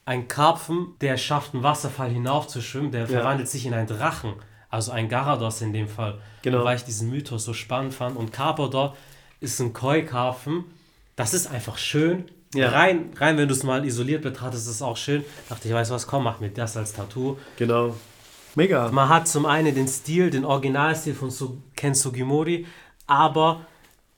ein 0.10 0.28
Karpfen, 0.28 0.96
der 1.02 1.18
schafft, 1.18 1.54
einen 1.54 1.62
Wasserfall 1.62 2.10
hinaufzuschwimmen, 2.10 2.92
der 2.92 3.02
ja. 3.02 3.08
verwandelt 3.08 3.48
sich 3.48 3.68
in 3.68 3.76
einen 3.76 3.86
Drachen. 3.86 4.34
Also 4.72 4.92
ein 4.92 5.08
Garados 5.08 5.62
in 5.62 5.72
dem 5.72 5.88
Fall. 5.88 6.20
Genau. 6.42 6.64
Weil 6.64 6.78
ich 6.78 6.84
diesen 6.84 7.12
Mythos 7.12 7.46
so 7.46 7.54
spannend 7.54 7.94
fand. 7.94 8.18
Und 8.18 8.34
Carpador 8.34 8.96
ist 9.40 9.60
ein 9.60 9.72
Koi-Karpfen. 9.72 10.66
Das 11.16 11.36
ist 11.36 11.46
einfach 11.46 11.78
schön, 11.78 12.26
ja. 12.54 12.70
Rein, 12.70 13.12
rein, 13.18 13.38
wenn 13.38 13.48
du 13.48 13.54
es 13.54 13.64
mal 13.64 13.86
isoliert 13.86 14.22
betrachtest, 14.22 14.68
ist 14.68 14.76
es 14.76 14.82
auch 14.82 14.98
schön. 14.98 15.24
Dachte 15.50 15.68
ich, 15.68 15.74
weiß 15.74 15.92
was, 15.92 16.08
komm, 16.08 16.24
mach 16.24 16.40
mir 16.40 16.50
das 16.50 16.78
als 16.78 16.94
Tattoo. 16.94 17.38
Genau. 17.58 17.96
Mega. 18.56 18.90
Man 18.92 19.10
hat 19.10 19.28
zum 19.28 19.46
einen 19.46 19.76
den 19.76 19.88
Stil, 19.88 20.30
den 20.32 20.46
Originalstil 20.46 21.14
von 21.14 21.32
Ken 21.76 21.94
Sugimori, 21.94 22.66
aber 23.06 23.66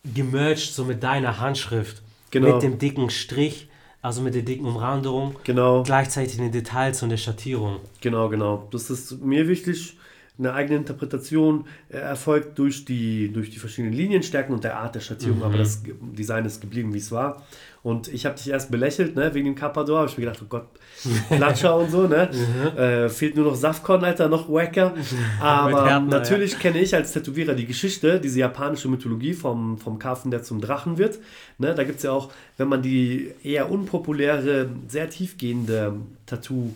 gemerged 0.03 0.73
so 0.73 0.86
mit 0.86 1.03
deiner 1.03 1.39
Handschrift. 1.39 2.01
Genau. 2.32 2.53
Mit 2.53 2.63
dem 2.63 2.77
dicken 2.77 3.09
Strich, 3.09 3.69
also 4.01 4.21
mit 4.21 4.34
der 4.34 4.43
dicken 4.43 4.65
Umrandung. 4.65 5.36
Genau. 5.43 5.84
Gleichzeitig 5.84 6.38
den 6.38 6.51
Details 6.51 7.03
und 7.03 7.09
der 7.09 7.17
Schattierung. 7.17 7.77
Genau, 7.99 8.29
genau. 8.29 8.67
Das 8.71 8.89
ist 8.89 9.21
mir 9.21 9.47
wichtig 9.47 9.97
eine 10.41 10.53
eigene 10.53 10.77
Interpretation 10.77 11.65
äh, 11.89 11.97
erfolgt 11.97 12.57
durch 12.57 12.83
die, 12.85 13.31
durch 13.31 13.51
die 13.51 13.59
verschiedenen 13.59 13.93
Linienstärken 13.93 14.53
und 14.53 14.63
der 14.63 14.77
Art 14.77 14.95
der 14.95 14.99
Schattierung, 14.99 15.37
mhm. 15.37 15.43
aber 15.43 15.57
das 15.57 15.83
Design 16.01 16.45
ist 16.45 16.61
geblieben, 16.61 16.93
wie 16.93 16.97
es 16.97 17.11
war. 17.11 17.43
Und 17.83 18.09
ich 18.09 18.27
habe 18.27 18.35
dich 18.35 18.49
erst 18.49 18.69
belächelt, 18.69 19.15
ne, 19.15 19.33
wegen 19.33 19.45
dem 19.45 19.55
Carpador. 19.55 19.99
Habe 19.99 20.09
ich 20.09 20.17
mir 20.17 20.25
gedacht, 20.25 20.41
oh 20.43 20.47
Gott, 20.47 20.67
Platscher 21.29 21.75
und 21.75 21.89
so, 21.89 22.07
ne? 22.07 22.29
Mhm. 22.31 22.77
Äh, 22.77 23.09
fehlt 23.09 23.35
nur 23.35 23.45
noch 23.45 23.55
Safkon, 23.55 24.03
Alter, 24.03 24.29
noch 24.29 24.47
wacker. 24.49 24.93
Aber 25.39 25.85
Härtner, 25.85 26.19
natürlich 26.19 26.53
ja. 26.53 26.59
kenne 26.59 26.79
ich 26.79 26.93
als 26.93 27.11
Tätowierer 27.11 27.55
die 27.55 27.65
Geschichte, 27.65 28.19
diese 28.19 28.39
japanische 28.39 28.87
Mythologie 28.87 29.33
vom, 29.33 29.79
vom 29.79 29.97
Karpfen, 29.97 30.29
der 30.29 30.43
zum 30.43 30.61
Drachen 30.61 30.99
wird. 30.99 31.17
Ne, 31.57 31.73
da 31.73 31.83
gibt 31.83 31.97
es 31.97 32.03
ja 32.03 32.11
auch, 32.11 32.31
wenn 32.57 32.67
man 32.67 32.83
die 32.83 33.31
eher 33.43 33.71
unpopuläre, 33.71 34.69
sehr 34.87 35.09
tiefgehende 35.09 35.95
Tattoo, 36.27 36.75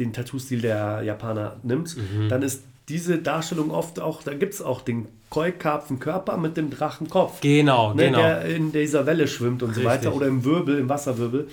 den 0.00 0.12
Tattoo-Stil 0.12 0.62
der 0.62 1.02
Japaner 1.02 1.60
nimmt, 1.62 1.96
mhm. 1.96 2.28
dann 2.28 2.42
ist 2.42 2.64
diese 2.88 3.18
Darstellung 3.18 3.70
oft 3.70 4.00
auch, 4.00 4.22
da 4.22 4.34
gibt 4.34 4.54
es 4.54 4.62
auch 4.62 4.80
den 4.80 5.06
Keukarpfenkörper 5.30 6.36
mit 6.36 6.56
dem 6.56 6.70
Drachenkopf. 6.70 7.40
Genau, 7.40 7.94
ne, 7.94 8.06
genau. 8.06 8.18
Der 8.18 8.44
in 8.46 8.72
dieser 8.72 9.06
Welle 9.06 9.28
schwimmt 9.28 9.62
und 9.62 9.70
Richtig. 9.70 9.84
so 9.84 9.88
weiter 9.88 10.14
oder 10.14 10.26
im 10.26 10.44
Wirbel, 10.44 10.78
im 10.78 10.88
Wasserwirbel. 10.88 11.48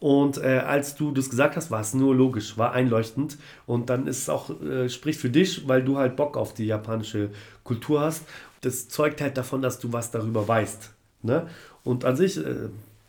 Und 0.00 0.38
äh, 0.38 0.62
als 0.64 0.94
du 0.94 1.10
das 1.10 1.28
gesagt 1.28 1.56
hast, 1.56 1.70
war 1.70 1.80
es 1.80 1.92
nur 1.92 2.14
logisch, 2.14 2.56
war 2.56 2.72
einleuchtend. 2.72 3.36
Und 3.66 3.90
dann 3.90 4.06
ist 4.06 4.18
es 4.18 4.28
auch, 4.28 4.50
äh, 4.62 4.88
spricht 4.88 5.20
für 5.20 5.30
dich, 5.30 5.66
weil 5.66 5.82
du 5.82 5.98
halt 5.98 6.16
Bock 6.16 6.36
auf 6.36 6.54
die 6.54 6.66
japanische 6.66 7.30
Kultur 7.64 8.00
hast. 8.00 8.24
Das 8.60 8.88
zeugt 8.88 9.20
halt 9.20 9.36
davon, 9.36 9.60
dass 9.60 9.78
du 9.80 9.92
was 9.92 10.10
darüber 10.10 10.46
weißt. 10.46 10.90
Ne? 11.22 11.48
Und 11.84 12.04
an 12.04 12.16
sich, 12.16 12.38
äh, 12.38 12.68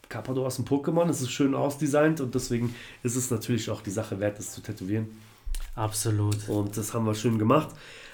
Carpador 0.10 0.48
ist 0.48 0.58
ein 0.58 0.66
Pokémon, 0.66 1.08
es 1.10 1.22
ist 1.22 1.32
schön 1.32 1.54
ausdesignt 1.54 2.20
und 2.22 2.34
deswegen 2.34 2.74
ist 3.04 3.16
es 3.16 3.30
natürlich 3.30 3.70
auch 3.70 3.82
die 3.82 3.92
Sache 3.92 4.20
wert, 4.20 4.40
das 4.40 4.52
zu 4.52 4.62
tätowieren. 4.62 5.08
Absolut. 5.76 6.48
Und 6.48 6.78
das 6.78 6.94
haben 6.94 7.06
wir 7.06 7.16
schön 7.16 7.40
gemacht. 7.40 7.70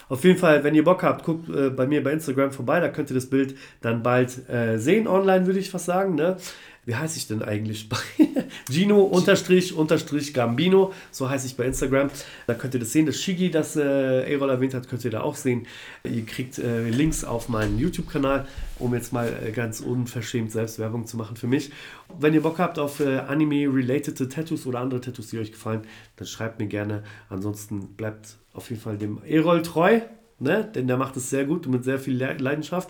Auf 0.09 0.23
jeden 0.23 0.37
Fall, 0.37 0.63
wenn 0.63 0.75
ihr 0.75 0.83
Bock 0.83 1.03
habt, 1.03 1.25
guckt 1.25 1.49
äh, 1.49 1.69
bei 1.69 1.87
mir 1.87 2.03
bei 2.03 2.11
Instagram 2.11 2.51
vorbei, 2.51 2.79
da 2.79 2.89
könnt 2.89 3.09
ihr 3.09 3.15
das 3.15 3.29
Bild 3.29 3.55
dann 3.81 4.03
bald 4.03 4.47
äh, 4.49 4.77
sehen, 4.77 5.07
online 5.07 5.45
würde 5.45 5.59
ich 5.59 5.69
fast 5.69 5.85
sagen. 5.85 6.15
Ne? 6.15 6.37
Wie 6.85 6.95
heiße 6.95 7.17
ich 7.17 7.27
denn 7.27 7.41
eigentlich? 7.41 7.89
Gino 8.69 9.01
unterstrich 9.01 9.73
unterstrich 9.73 10.35
Gambino, 10.35 10.93
so 11.09 11.27
heiße 11.27 11.47
ich 11.47 11.57
bei 11.57 11.65
Instagram. 11.65 12.11
Da 12.45 12.53
könnt 12.53 12.75
ihr 12.75 12.79
das 12.79 12.91
sehen. 12.91 13.07
Das 13.07 13.19
Shigi, 13.19 13.49
das 13.49 13.75
äh, 13.75 14.31
Erol 14.31 14.51
erwähnt 14.51 14.75
hat, 14.75 14.87
könnt 14.87 15.03
ihr 15.03 15.09
da 15.09 15.21
auch 15.21 15.35
sehen. 15.35 15.65
Ihr 16.03 16.25
kriegt 16.25 16.59
äh, 16.59 16.87
Links 16.87 17.23
auf 17.23 17.49
meinen 17.49 17.79
YouTube-Kanal, 17.79 18.47
um 18.77 18.93
jetzt 18.93 19.13
mal 19.13 19.33
äh, 19.43 19.51
ganz 19.51 19.79
unverschämt 19.79 20.51
selbst 20.51 20.77
Werbung 20.77 21.07
zu 21.07 21.17
machen 21.17 21.37
für 21.37 21.47
mich. 21.47 21.71
Wenn 22.19 22.35
ihr 22.35 22.41
Bock 22.41 22.59
habt 22.59 22.77
auf 22.77 22.99
äh, 22.99 23.17
Anime-related 23.17 24.31
Tattoos 24.31 24.67
oder 24.67 24.79
andere 24.79 25.01
Tattoos, 25.01 25.29
die 25.29 25.39
euch 25.39 25.51
gefallen, 25.51 25.81
dann 26.17 26.27
schreibt 26.27 26.59
mir 26.59 26.67
gerne. 26.67 27.03
Ansonsten 27.29 27.95
bleibt 27.95 28.37
auf 28.55 28.69
jeden 28.69 28.81
Fall 28.81 28.97
dem 28.97 29.19
Erol 29.25 29.61
treu, 29.61 30.01
ne? 30.39 30.69
denn 30.73 30.87
der 30.87 30.97
macht 30.97 31.17
es 31.17 31.29
sehr 31.29 31.45
gut 31.45 31.65
und 31.65 31.73
mit 31.73 31.83
sehr 31.83 31.99
viel 31.99 32.17
Leidenschaft. 32.17 32.89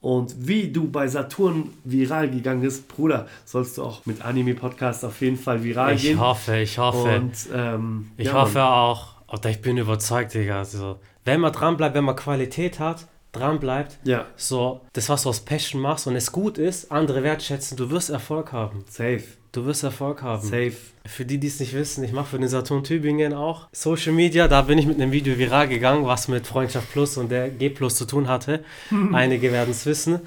Und 0.00 0.46
wie 0.46 0.70
du 0.70 0.88
bei 0.88 1.08
Saturn 1.08 1.70
viral 1.82 2.30
gegangen 2.30 2.60
bist, 2.60 2.86
Bruder, 2.86 3.26
sollst 3.44 3.78
du 3.78 3.82
auch 3.82 4.06
mit 4.06 4.24
Anime-Podcast 4.24 5.04
auf 5.04 5.20
jeden 5.20 5.36
Fall 5.36 5.64
viral 5.64 5.94
ich 5.94 6.02
gehen. 6.02 6.14
Ich 6.14 6.20
hoffe, 6.20 6.56
ich 6.58 6.78
hoffe. 6.78 7.16
Und, 7.16 7.32
ähm, 7.52 8.12
ich 8.16 8.28
ja, 8.28 8.34
hoffe 8.34 8.58
Mann. 8.58 8.68
auch, 8.68 9.14
oder 9.26 9.50
ich 9.50 9.60
bin 9.60 9.76
überzeugt, 9.76 10.34
Digga. 10.34 10.58
Also, 10.58 11.00
wenn 11.24 11.40
man 11.40 11.52
dran 11.52 11.76
bleibt, 11.76 11.96
wenn 11.96 12.04
man 12.04 12.14
Qualität 12.14 12.78
hat, 12.78 13.08
dran 13.32 13.58
bleibt, 13.58 13.98
ja. 14.04 14.26
so 14.36 14.82
das, 14.92 15.08
was 15.08 15.24
du 15.24 15.30
aus 15.30 15.40
Passion 15.40 15.80
machst 15.80 16.06
und 16.06 16.14
es 16.14 16.30
gut 16.30 16.58
ist, 16.58 16.92
andere 16.92 17.24
wertschätzen, 17.24 17.76
du 17.76 17.90
wirst 17.90 18.08
Erfolg 18.08 18.52
haben. 18.52 18.84
Safe. 18.88 19.24
Du 19.52 19.64
wirst 19.64 19.82
Erfolg 19.82 20.22
haben. 20.22 20.42
Safe. 20.42 20.72
Für 21.06 21.24
die, 21.24 21.38
die 21.38 21.46
es 21.46 21.58
nicht 21.58 21.72
wissen, 21.72 22.04
ich 22.04 22.12
mache 22.12 22.26
für 22.26 22.38
den 22.38 22.48
Saturn 22.48 22.84
Tübingen 22.84 23.32
auch 23.32 23.68
Social 23.72 24.12
Media. 24.12 24.46
Da 24.46 24.62
bin 24.62 24.78
ich 24.78 24.86
mit 24.86 25.00
einem 25.00 25.10
Video 25.12 25.38
viral 25.38 25.68
gegangen, 25.68 26.04
was 26.04 26.28
mit 26.28 26.46
Freundschaft 26.46 26.92
Plus 26.92 27.16
und 27.16 27.30
der 27.30 27.48
G 27.48 27.70
Plus 27.70 27.94
zu 27.94 28.04
tun 28.04 28.28
hatte. 28.28 28.62
Einige 29.12 29.50
werden 29.50 29.70
es 29.70 29.86
wissen. 29.86 30.20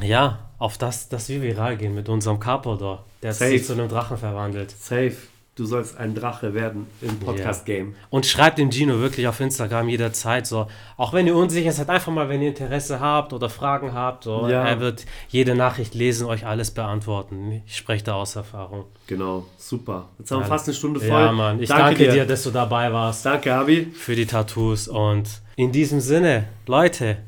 Ja, 0.00 0.50
auf 0.58 0.78
das, 0.78 1.08
dass 1.08 1.28
wir 1.28 1.42
viral 1.42 1.76
gehen 1.76 1.94
mit 1.94 2.08
unserem 2.08 2.38
Carpodor, 2.40 3.04
der 3.22 3.32
Safe. 3.32 3.50
sich 3.50 3.64
zu 3.64 3.72
einem 3.72 3.88
Drachen 3.88 4.16
verwandelt. 4.16 4.70
Safe 4.70 5.16
du 5.56 5.66
sollst 5.66 5.96
ein 5.96 6.14
Drache 6.14 6.54
werden 6.54 6.86
im 7.00 7.18
Podcast-Game. 7.20 7.90
Ja. 7.92 7.96
Und 8.10 8.26
schreibt 8.26 8.58
dem 8.58 8.70
Gino 8.72 8.98
wirklich 8.98 9.28
auf 9.28 9.40
Instagram 9.40 9.88
jederzeit 9.88 10.46
so. 10.46 10.66
Auch 10.96 11.12
wenn 11.12 11.26
ihr 11.26 11.36
unsicher 11.36 11.72
seid, 11.72 11.88
einfach 11.90 12.12
mal, 12.12 12.28
wenn 12.28 12.42
ihr 12.42 12.48
Interesse 12.48 13.00
habt 13.00 13.32
oder 13.32 13.48
Fragen 13.48 13.92
habt. 13.94 14.24
So, 14.24 14.48
ja. 14.48 14.64
Er 14.64 14.80
wird 14.80 15.06
jede 15.28 15.54
Nachricht 15.54 15.94
lesen, 15.94 16.26
euch 16.26 16.46
alles 16.46 16.72
beantworten. 16.72 17.62
Ich 17.66 17.76
spreche 17.76 18.04
da 18.04 18.14
aus 18.14 18.36
Erfahrung. 18.36 18.86
Genau, 19.06 19.46
super. 19.56 20.08
Jetzt 20.18 20.30
haben 20.30 20.40
wir 20.40 20.46
fast 20.46 20.66
eine 20.66 20.74
Stunde 20.74 21.00
voll. 21.00 21.08
Ja, 21.08 21.32
Mann. 21.32 21.60
Ich 21.60 21.68
danke, 21.68 21.84
danke 21.84 22.04
dir. 22.04 22.12
dir, 22.12 22.26
dass 22.26 22.42
du 22.42 22.50
dabei 22.50 22.92
warst. 22.92 23.24
Danke, 23.24 23.54
Abi. 23.54 23.86
Für 23.92 24.16
die 24.16 24.26
Tattoos. 24.26 24.88
Und 24.88 25.42
in 25.56 25.70
diesem 25.70 26.00
Sinne, 26.00 26.48
Leute, 26.66 27.18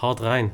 haut 0.00 0.22
rein. 0.22 0.52